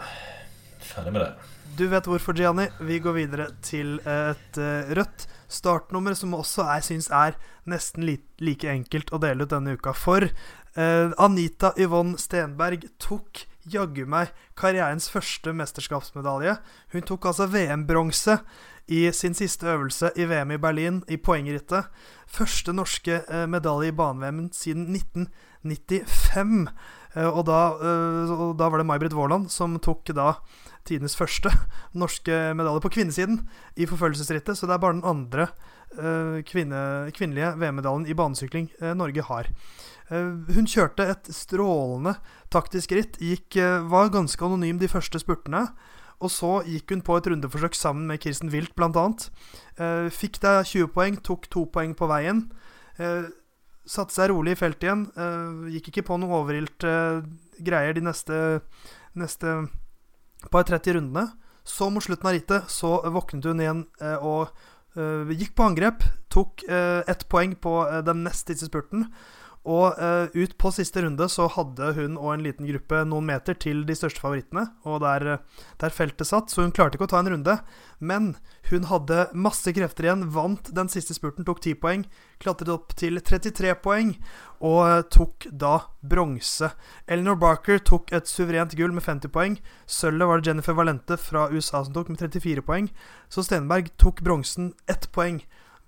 Ferdig 0.85 1.15
med 1.15 1.25
det. 1.25 1.31
Du 1.79 1.87
vet 1.89 2.11
hvorfor, 2.11 2.37
Gianni. 2.37 2.67
Vi 2.85 2.99
går 3.01 3.17
videre 3.17 3.47
til 3.65 3.97
et 4.05 4.61
uh, 4.61 4.93
rødt 4.93 5.25
startnummer, 5.49 6.13
som 6.13 6.37
også 6.37 6.67
jeg 6.75 6.85
syns 6.91 7.09
er 7.09 7.39
nesten 7.65 8.05
like 8.05 8.69
enkelt 8.69 9.09
å 9.09 9.23
dele 9.23 9.49
ut 9.49 9.55
denne 9.55 9.79
uka. 9.79 9.97
For 9.97 10.29
Anita 10.77 11.73
Yvonne 11.83 12.21
Stenberg 12.21 12.85
tok 13.03 13.41
jaggu 13.73 14.05
meg 14.09 14.31
karrierens 14.59 15.09
første 15.11 15.53
mesterskapsmedalje. 15.57 16.59
Hun 16.93 17.09
tok 17.09 17.31
altså 17.33 17.49
VM-bronse 17.51 18.37
i 18.91 19.05
sin 19.15 19.37
siste 19.39 19.69
øvelse 19.71 20.11
i 20.19 20.27
VM 20.27 20.51
i 20.51 20.59
Berlin, 20.59 21.03
i 21.09 21.17
poengrittet. 21.17 21.87
Første 22.27 22.75
norske 22.75 23.21
uh, 23.29 23.47
medalje 23.51 23.93
i 23.93 23.95
bane-VM 23.97 24.49
siden 24.53 24.91
1995. 24.97 26.69
og, 27.17 27.43
da, 27.47 27.61
og 28.31 28.53
da 28.59 28.69
var 28.71 28.79
det 28.79 28.87
May-Britt 28.87 29.15
Våland 29.19 29.49
som 29.51 29.75
tok 29.83 30.13
da 30.15 30.37
tidenes 30.87 31.17
første 31.19 31.51
norske 32.03 32.37
medalje 32.55 32.85
på 32.85 32.93
kvinnesiden 32.95 33.41
i 33.75 33.89
forfølgelsesrittet. 33.91 34.55
Så 34.59 34.69
det 34.69 34.77
er 34.77 34.83
bare 34.83 34.95
den 34.95 35.05
andre 35.05 35.49
kvinne, 36.47 37.11
kvinnelige 37.11 37.51
VM-medaljen 37.59 38.07
i 38.07 38.15
banesykling 38.15 38.69
Norge 38.95 39.27
har. 39.27 39.51
Hun 40.11 40.71
kjørte 40.71 41.09
et 41.11 41.33
strålende 41.35 42.15
taktisk 42.55 42.95
ritt. 42.95 43.19
Gikk, 43.19 43.59
var 43.91 44.15
ganske 44.15 44.47
anonym 44.47 44.79
de 44.79 44.89
første 44.91 45.19
spurtene. 45.19 45.67
Og 46.21 46.33
så 46.33 46.53
gikk 46.69 46.93
hun 46.95 47.05
på 47.05 47.17
et 47.17 47.29
rundeforsøk 47.33 47.77
sammen 47.79 48.07
med 48.11 48.21
Kirsten 48.21 48.53
Wilt, 48.53 48.75
bl.a. 48.77 49.07
Uh, 49.81 50.09
fikk 50.13 50.41
da 50.43 50.61
20 50.61 50.91
poeng, 50.95 51.21
tok 51.25 51.49
to 51.53 51.67
poeng 51.73 51.97
på 51.97 52.11
veien. 52.11 52.49
satte 53.89 54.13
seg 54.13 54.29
rolig 54.29 54.53
i 54.53 54.59
feltet 54.61 54.85
igjen. 54.85 55.07
gikk 55.73 55.89
ikke 55.89 56.05
på 56.11 56.19
noe 56.21 56.43
overilt 56.43 56.85
greier 57.65 57.97
de 57.97 58.03
neste, 58.05 58.61
neste 59.17 59.55
par 60.53 60.65
30 60.69 60.99
rundene. 60.99 61.31
Så 61.65 61.91
mot 61.93 62.05
slutten 62.05 62.29
av 62.29 62.35
rittet 62.35 62.71
så 62.73 62.95
våknet 63.13 63.47
hun 63.47 63.61
igjen 63.61 63.83
eh, 64.01 64.17
og 64.25 64.49
uh, 64.97 65.29
gikk 65.35 65.55
på 65.59 65.67
angrep. 65.69 66.07
Tok 66.33 66.65
uh, 66.71 67.03
ett 67.11 67.27
poeng 67.31 67.55
på 67.55 67.75
den 68.07 68.25
nest 68.27 68.51
siste 68.51 68.71
spurten. 68.71 69.07
Og 69.71 69.99
uh, 70.01 70.27
ut 70.35 70.55
på 70.59 70.71
siste 70.75 71.03
runde 71.05 71.27
så 71.31 71.47
hadde 71.55 71.93
hun 71.95 72.17
og 72.19 72.33
en 72.33 72.43
liten 72.43 72.67
gruppe 72.67 73.05
noen 73.07 73.29
meter 73.29 73.55
til 73.61 73.85
de 73.87 73.95
største 73.95 74.23
favorittene, 74.23 74.65
og 74.89 75.03
der, 75.05 75.27
uh, 75.37 75.67
der, 75.79 75.95
feltet 75.95 76.27
satt, 76.27 76.51
så 76.51 76.65
hun 76.65 76.75
klarte 76.75 76.99
ikke 76.99 77.07
å 77.07 77.13
ta 77.13 77.21
en 77.21 77.31
runde. 77.31 77.55
Men 78.01 78.33
hun 78.71 78.89
hadde 78.91 79.29
masse 79.37 79.71
krefter 79.77 80.09
igjen, 80.09 80.27
vant 80.35 80.73
den 80.75 80.91
siste 80.91 81.15
spurten, 81.15 81.47
tok 81.47 81.63
10 81.63 81.79
poeng, 81.83 82.07
klatret 82.43 82.73
opp 82.73 82.97
til 82.99 83.21
33 83.21 83.77
poeng 83.85 84.15
og 84.59 84.81
uh, 84.81 84.97
tok 85.13 85.47
da 85.53 85.77
bronse. 86.03 86.73
Eleanor 87.07 87.39
Barker 87.41 87.79
tok 87.85 88.11
et 88.17 88.31
suverent 88.31 88.75
gull 88.79 88.97
med 88.97 89.07
50 89.07 89.35
poeng. 89.35 89.59
Sølvet 89.87 90.33
var 90.33 90.41
det 90.41 90.51
Jennifer 90.51 90.77
Valente 90.79 91.21
fra 91.21 91.47
USA 91.53 91.85
som 91.85 91.95
tok 91.95 92.11
med 92.11 92.25
34 92.25 92.67
poeng. 92.67 92.91
Så 93.31 93.47
Stenberg 93.47 93.93
tok 94.01 94.25
bronsen 94.27 94.73
ett 94.91 95.13
poeng 95.15 95.45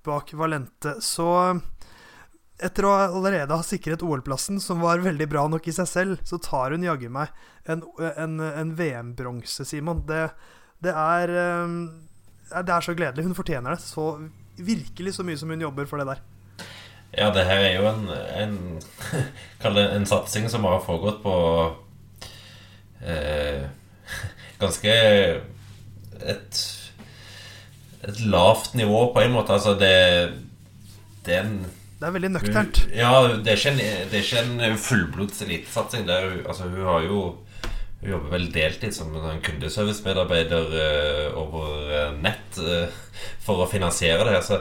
bak 0.07 0.31
Valente. 0.39 1.01
Så 1.03 1.33
etter 2.63 2.87
å 2.87 2.93
allerede 2.95 3.57
ha 3.57 3.65
sikret 3.67 4.03
OL-plassen, 4.05 4.61
som 4.61 4.83
var 4.85 5.03
veldig 5.05 5.29
bra 5.31 5.47
nok 5.51 5.67
i 5.69 5.75
seg 5.75 5.89
selv, 5.89 6.25
så 6.29 6.39
tar 6.43 6.75
hun 6.75 6.85
jaggu 6.87 7.09
meg 7.13 7.33
en, 7.71 7.85
en, 8.13 8.39
en 8.41 8.75
VM-bronse, 8.79 9.67
Simon. 9.69 10.05
Det, 10.09 10.27
det, 10.85 10.93
er 10.93 11.33
Det 12.53 12.75
er 12.77 12.87
så 12.87 12.95
gledelig. 12.99 13.27
Hun 13.27 13.39
fortjener 13.39 13.75
det 13.75 13.83
så 13.85 14.13
virkelig 14.63 15.17
så 15.17 15.27
mye 15.27 15.41
som 15.41 15.51
hun 15.51 15.65
jobber 15.65 15.89
for 15.91 16.03
det 16.03 16.13
der. 16.13 16.23
Ja, 17.13 17.31
det 17.35 17.45
her 17.45 17.61
er 17.61 17.75
jo 17.77 17.89
en, 17.91 18.07
en 18.41 19.73
en 19.99 20.07
satsing 20.09 20.49
som 20.49 20.65
har 20.65 20.85
foregått 20.85 21.21
på 21.25 21.35
eh, 23.05 23.67
ganske 24.63 24.95
et 26.23 26.63
et 28.03 28.21
lavt 28.27 28.75
nivå, 28.75 29.13
på 29.15 29.23
en 29.23 29.35
måte. 29.35 29.55
Altså, 29.55 29.77
det, 29.79 29.93
det 31.27 31.37
er 31.37 31.45
en 31.47 31.61
det 32.03 32.09
er 32.09 32.15
veldig 32.17 32.33
nøkternt. 32.35 32.79
Ja, 32.99 33.13
det 33.31 33.53
er 33.53 33.61
ikke 33.61 33.71
en, 33.77 33.81
det 34.11 34.19
er 34.19 34.25
ikke 34.25 34.41
en 34.43 34.79
fullblods 34.83 35.45
elitesatsing. 35.45 36.09
Altså, 36.11 36.67
hun 36.67 36.87
har 36.89 37.07
jo 37.07 37.23
Hun 38.03 38.11
jobber 38.11 38.33
vel 38.33 38.49
deltid 38.51 38.91
som 38.91 39.13
en 39.15 39.43
kundeservicemedarbeider 39.47 40.73
uh, 40.75 41.37
over 41.39 41.85
uh, 41.87 42.17
nett 42.19 42.57
uh, 42.59 42.89
for 43.45 43.63
å 43.63 43.69
finansiere 43.71 44.25
det. 44.27 44.41
Altså, 44.41 44.59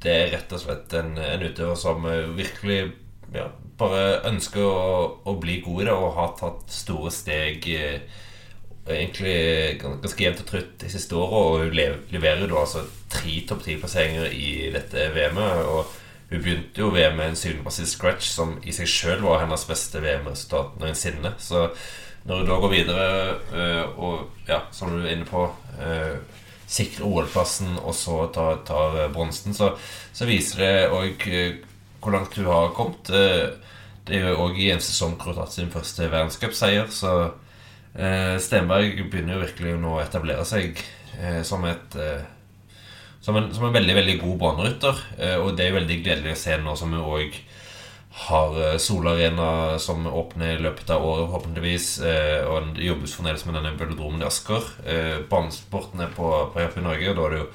det 0.00 0.14
er 0.14 0.30
rett 0.32 0.54
og 0.56 0.62
slett 0.62 0.94
en, 0.96 1.18
en 1.20 1.44
utøver 1.44 1.76
som 1.76 2.06
virkelig 2.38 2.78
ja, 3.34 3.44
bare 3.76 4.22
ønsker 4.30 4.64
å, 4.64 4.94
å, 5.20 5.34
bli 5.40 5.58
god 5.66 5.82
i 5.82 5.86
det 5.90 5.96
og 5.96 6.16
har 6.16 6.32
tatt 6.40 6.72
store 6.72 7.12
steg 7.12 7.68
egentlig 7.68 9.36
ganske 9.82 10.24
jevnt 10.24 10.40
og 10.46 10.48
trutt 10.48 10.72
de 10.80 10.92
siste 10.92 11.20
åra. 11.20 11.42
Og 11.42 11.66
hun 11.66 11.76
leverer 11.76 12.48
jo 12.48 12.62
altså 12.62 12.86
tre 13.12 13.36
topp 13.48 13.66
ti-plasseringer 13.68 14.32
i 14.32 14.72
dette 14.72 15.10
VM-et. 15.12 15.68
Og 15.68 15.92
hun 16.30 16.40
begynte 16.40 16.80
jo 16.80 16.88
VM 16.94 17.18
med 17.18 17.32
en 17.32 17.36
syvenplass 17.38 17.82
i 17.82 17.88
scratch, 17.88 18.30
som 18.36 18.56
i 18.64 18.72
seg 18.72 18.88
sjøl 18.88 19.20
var 19.24 19.42
hennes 19.42 19.66
beste 19.68 20.00
VM-resultat 20.02 20.78
noensinne. 20.80 21.34
Så 21.38 21.68
når 22.24 22.40
hun 22.40 22.48
da 22.48 22.56
går 22.62 22.72
videre 22.72 23.08
øh, 23.52 23.98
og, 23.98 24.24
ja, 24.48 24.62
som 24.72 24.90
du 24.90 25.02
er 25.02 25.12
inne 25.12 25.28
på 25.28 25.44
øh, 25.84 26.16
sikrer 26.66 27.04
OL-plassen 27.04 27.76
og 27.82 27.94
så 27.94 28.24
tar, 28.34 28.62
tar 28.66 29.12
bronsen, 29.12 29.54
så, 29.54 29.74
så, 30.12 30.26
viser 30.26 30.64
det 30.64 30.88
òg 30.88 31.28
øh, 31.28 31.54
hvor 32.00 32.16
langt 32.16 32.36
hun 32.36 32.48
har 32.48 32.72
kommet. 32.76 33.12
Det 34.04 34.16
er 34.16 34.30
jo 34.30 34.48
òg 34.48 34.58
i 34.60 34.70
en 34.72 34.80
sesong 34.84 35.14
hvor 35.16 35.32
hun 35.32 35.38
har 35.38 35.46
tatt 35.46 35.58
sin 35.58 35.72
første 35.72 36.10
verdenscupseier, 36.10 36.90
så 36.92 37.14
Stenberg 38.42 38.98
begynner 39.06 39.36
jo 39.36 39.44
virkelig 39.44 39.76
nå 39.78 39.92
å 39.94 40.00
etablere 40.02 40.42
seg 40.44 40.80
som 41.46 41.62
et 41.68 41.94
som 43.24 43.36
en, 43.36 43.54
som 43.54 43.64
en 43.64 43.72
veldig 43.72 43.94
veldig 43.94 44.18
god 44.20 44.38
banerytter. 44.38 45.04
Eh, 45.18 45.36
og 45.40 45.54
det 45.56 45.68
er 45.68 45.78
veldig 45.78 46.00
gledelig 46.04 46.34
å 46.34 46.40
se 46.42 46.56
nå 46.60 46.74
som 46.76 46.92
vi 46.92 47.00
òg 47.00 47.38
har 48.26 48.58
eh, 48.60 48.74
Solarena 48.82 49.78
som 49.80 50.04
åpner 50.06 50.58
i 50.58 50.64
løpet 50.66 50.92
av 50.92 51.06
året, 51.08 51.30
forhåpentligvis. 51.30 51.88
Eh, 52.04 52.42
og 52.44 52.74
det 52.76 52.90
jobbes 52.90 53.16
fremdeles 53.16 53.46
med 53.48 53.56
denne 53.56 53.72
velodromen 53.80 54.20
i 54.20 54.28
Asker. 54.28 54.68
Banesporten 55.30 56.04
er 56.04 56.12
på, 56.12 56.28
på 56.52 56.66
i 56.68 56.84
Norge, 56.84 57.14
og 57.14 57.16
da 57.16 57.24
er 57.24 57.34
det 57.34 57.40
jo 57.40 57.48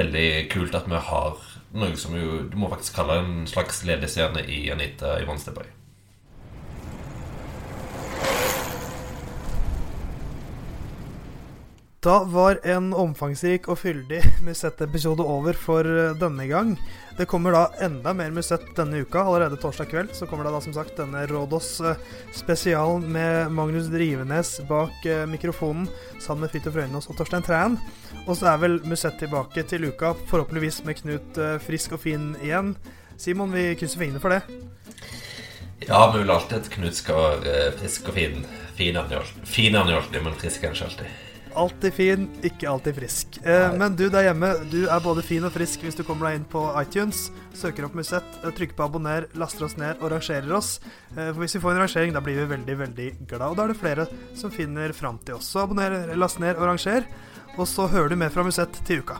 veldig 0.00 0.28
kult 0.54 0.78
at 0.78 0.88
vi 0.88 1.02
har 1.10 1.44
noe 1.70 2.00
som 2.00 2.16
jo, 2.16 2.40
du 2.50 2.56
må 2.58 2.70
faktisk 2.72 2.96
kalle 2.98 3.20
en 3.20 3.36
slags 3.50 3.84
ledestjerne 3.86 4.46
i 4.48 4.64
Anita 4.72 5.18
Ivan 5.20 5.38
Stebøy. 5.38 5.68
Da 12.00 12.22
var 12.24 12.60
en 12.64 12.94
omfangsrik 12.96 13.66
og 13.68 13.76
fyldig 13.82 14.22
Musett-episode 14.46 15.20
over 15.20 15.52
for 15.52 15.84
eh, 15.84 16.14
denne 16.16 16.46
gang. 16.48 16.70
Det 17.18 17.26
kommer 17.28 17.52
da 17.52 17.66
enda 17.84 18.14
mer 18.16 18.32
Musett 18.32 18.64
denne 18.78 19.02
uka. 19.04 19.20
Allerede 19.20 19.58
torsdag 19.60 19.90
kveld 19.90 20.14
så 20.16 20.24
kommer 20.24 20.48
det 20.48 20.54
da 20.54 20.62
som 20.64 20.72
sagt 20.72 20.96
denne 20.96 21.26
Rådås 21.28 21.68
spesialen 21.76 22.40
spesial 22.40 23.04
med 23.04 23.52
Magnus 23.52 23.92
Drivenes 23.92 24.54
bak 24.70 25.04
eh, 25.04 25.26
mikrofonen 25.28 25.90
sammen 26.16 26.46
med 26.46 26.54
Fridtjof 26.54 26.80
Røynås 26.80 27.12
og 27.12 27.20
Torstein 27.20 27.44
Træn. 27.44 27.76
Og 28.24 28.32
så 28.32 28.54
er 28.54 28.64
vel 28.64 28.80
Musett 28.88 29.20
tilbake 29.20 29.68
til 29.68 29.90
uka, 29.92 30.16
forhåpentligvis 30.32 30.80
med 30.88 31.02
Knut 31.04 31.44
frisk 31.68 32.00
og 32.00 32.06
fin 32.08 32.30
igjen. 32.40 32.78
Simon, 33.20 33.52
vi 33.52 33.74
krysser 33.76 34.00
fingrene 34.00 34.24
for 34.24 34.32
det. 34.32 34.40
Ja, 35.84 36.06
vi 36.14 36.22
vil 36.22 36.32
alltid 36.32 36.62
at 36.62 36.76
Knut 36.78 36.96
skal 36.96 37.42
være 37.44 37.72
frisk 37.76 38.08
og 38.08 38.16
fin. 38.16 38.46
Fin 38.80 38.96
er 38.96 39.04
han 39.04 39.98
alltid, 40.00 40.24
men 40.24 40.40
frisk 40.40 40.64
er 40.64 40.72
han 40.72 40.88
alltid. 40.88 41.28
Alltid 41.58 41.94
fin, 41.94 42.28
ikke 42.46 42.68
alltid 42.70 42.94
frisk. 42.94 43.38
Eh, 43.42 43.72
men 43.78 43.96
du 43.98 44.06
der 44.12 44.28
hjemme, 44.28 44.52
du 44.70 44.84
er 44.86 45.02
både 45.02 45.24
fin 45.26 45.44
og 45.46 45.52
frisk 45.54 45.82
hvis 45.82 45.98
du 45.98 46.04
kommer 46.06 46.28
deg 46.28 46.38
inn 46.38 46.46
på 46.50 46.62
iTunes, 46.78 47.28
søker 47.58 47.88
opp 47.88 47.96
Musett, 47.98 48.38
eh, 48.44 48.54
trykker 48.54 48.78
på 48.78 48.86
abonner, 48.86 49.26
laster 49.34 49.66
oss 49.66 49.76
ned 49.80 49.98
og 50.00 50.12
rangerer 50.14 50.54
oss. 50.56 50.78
Eh, 51.16 51.32
for 51.32 51.42
hvis 51.42 51.58
vi 51.58 51.64
får 51.64 51.74
en 51.74 51.82
rangering, 51.84 52.14
da 52.14 52.22
blir 52.24 52.38
vi 52.38 52.48
veldig, 52.54 52.78
veldig 52.84 53.10
glad. 53.26 53.48
Og 53.50 53.58
da 53.58 53.66
er 53.66 53.74
det 53.74 53.80
flere 53.82 54.08
som 54.38 54.54
finner 54.54 54.94
fram 54.96 55.18
til 55.24 55.40
oss. 55.40 55.50
Så 55.50 55.64
abonner, 55.64 56.14
last 56.16 56.40
ned 56.40 56.56
og 56.56 56.70
ranger. 56.70 57.06
Og 57.58 57.66
så 57.66 57.90
hører 57.90 58.12
du 58.12 58.20
mer 58.20 58.30
fra 58.30 58.46
Musett 58.46 58.84
til 58.86 59.02
uka. 59.02 59.18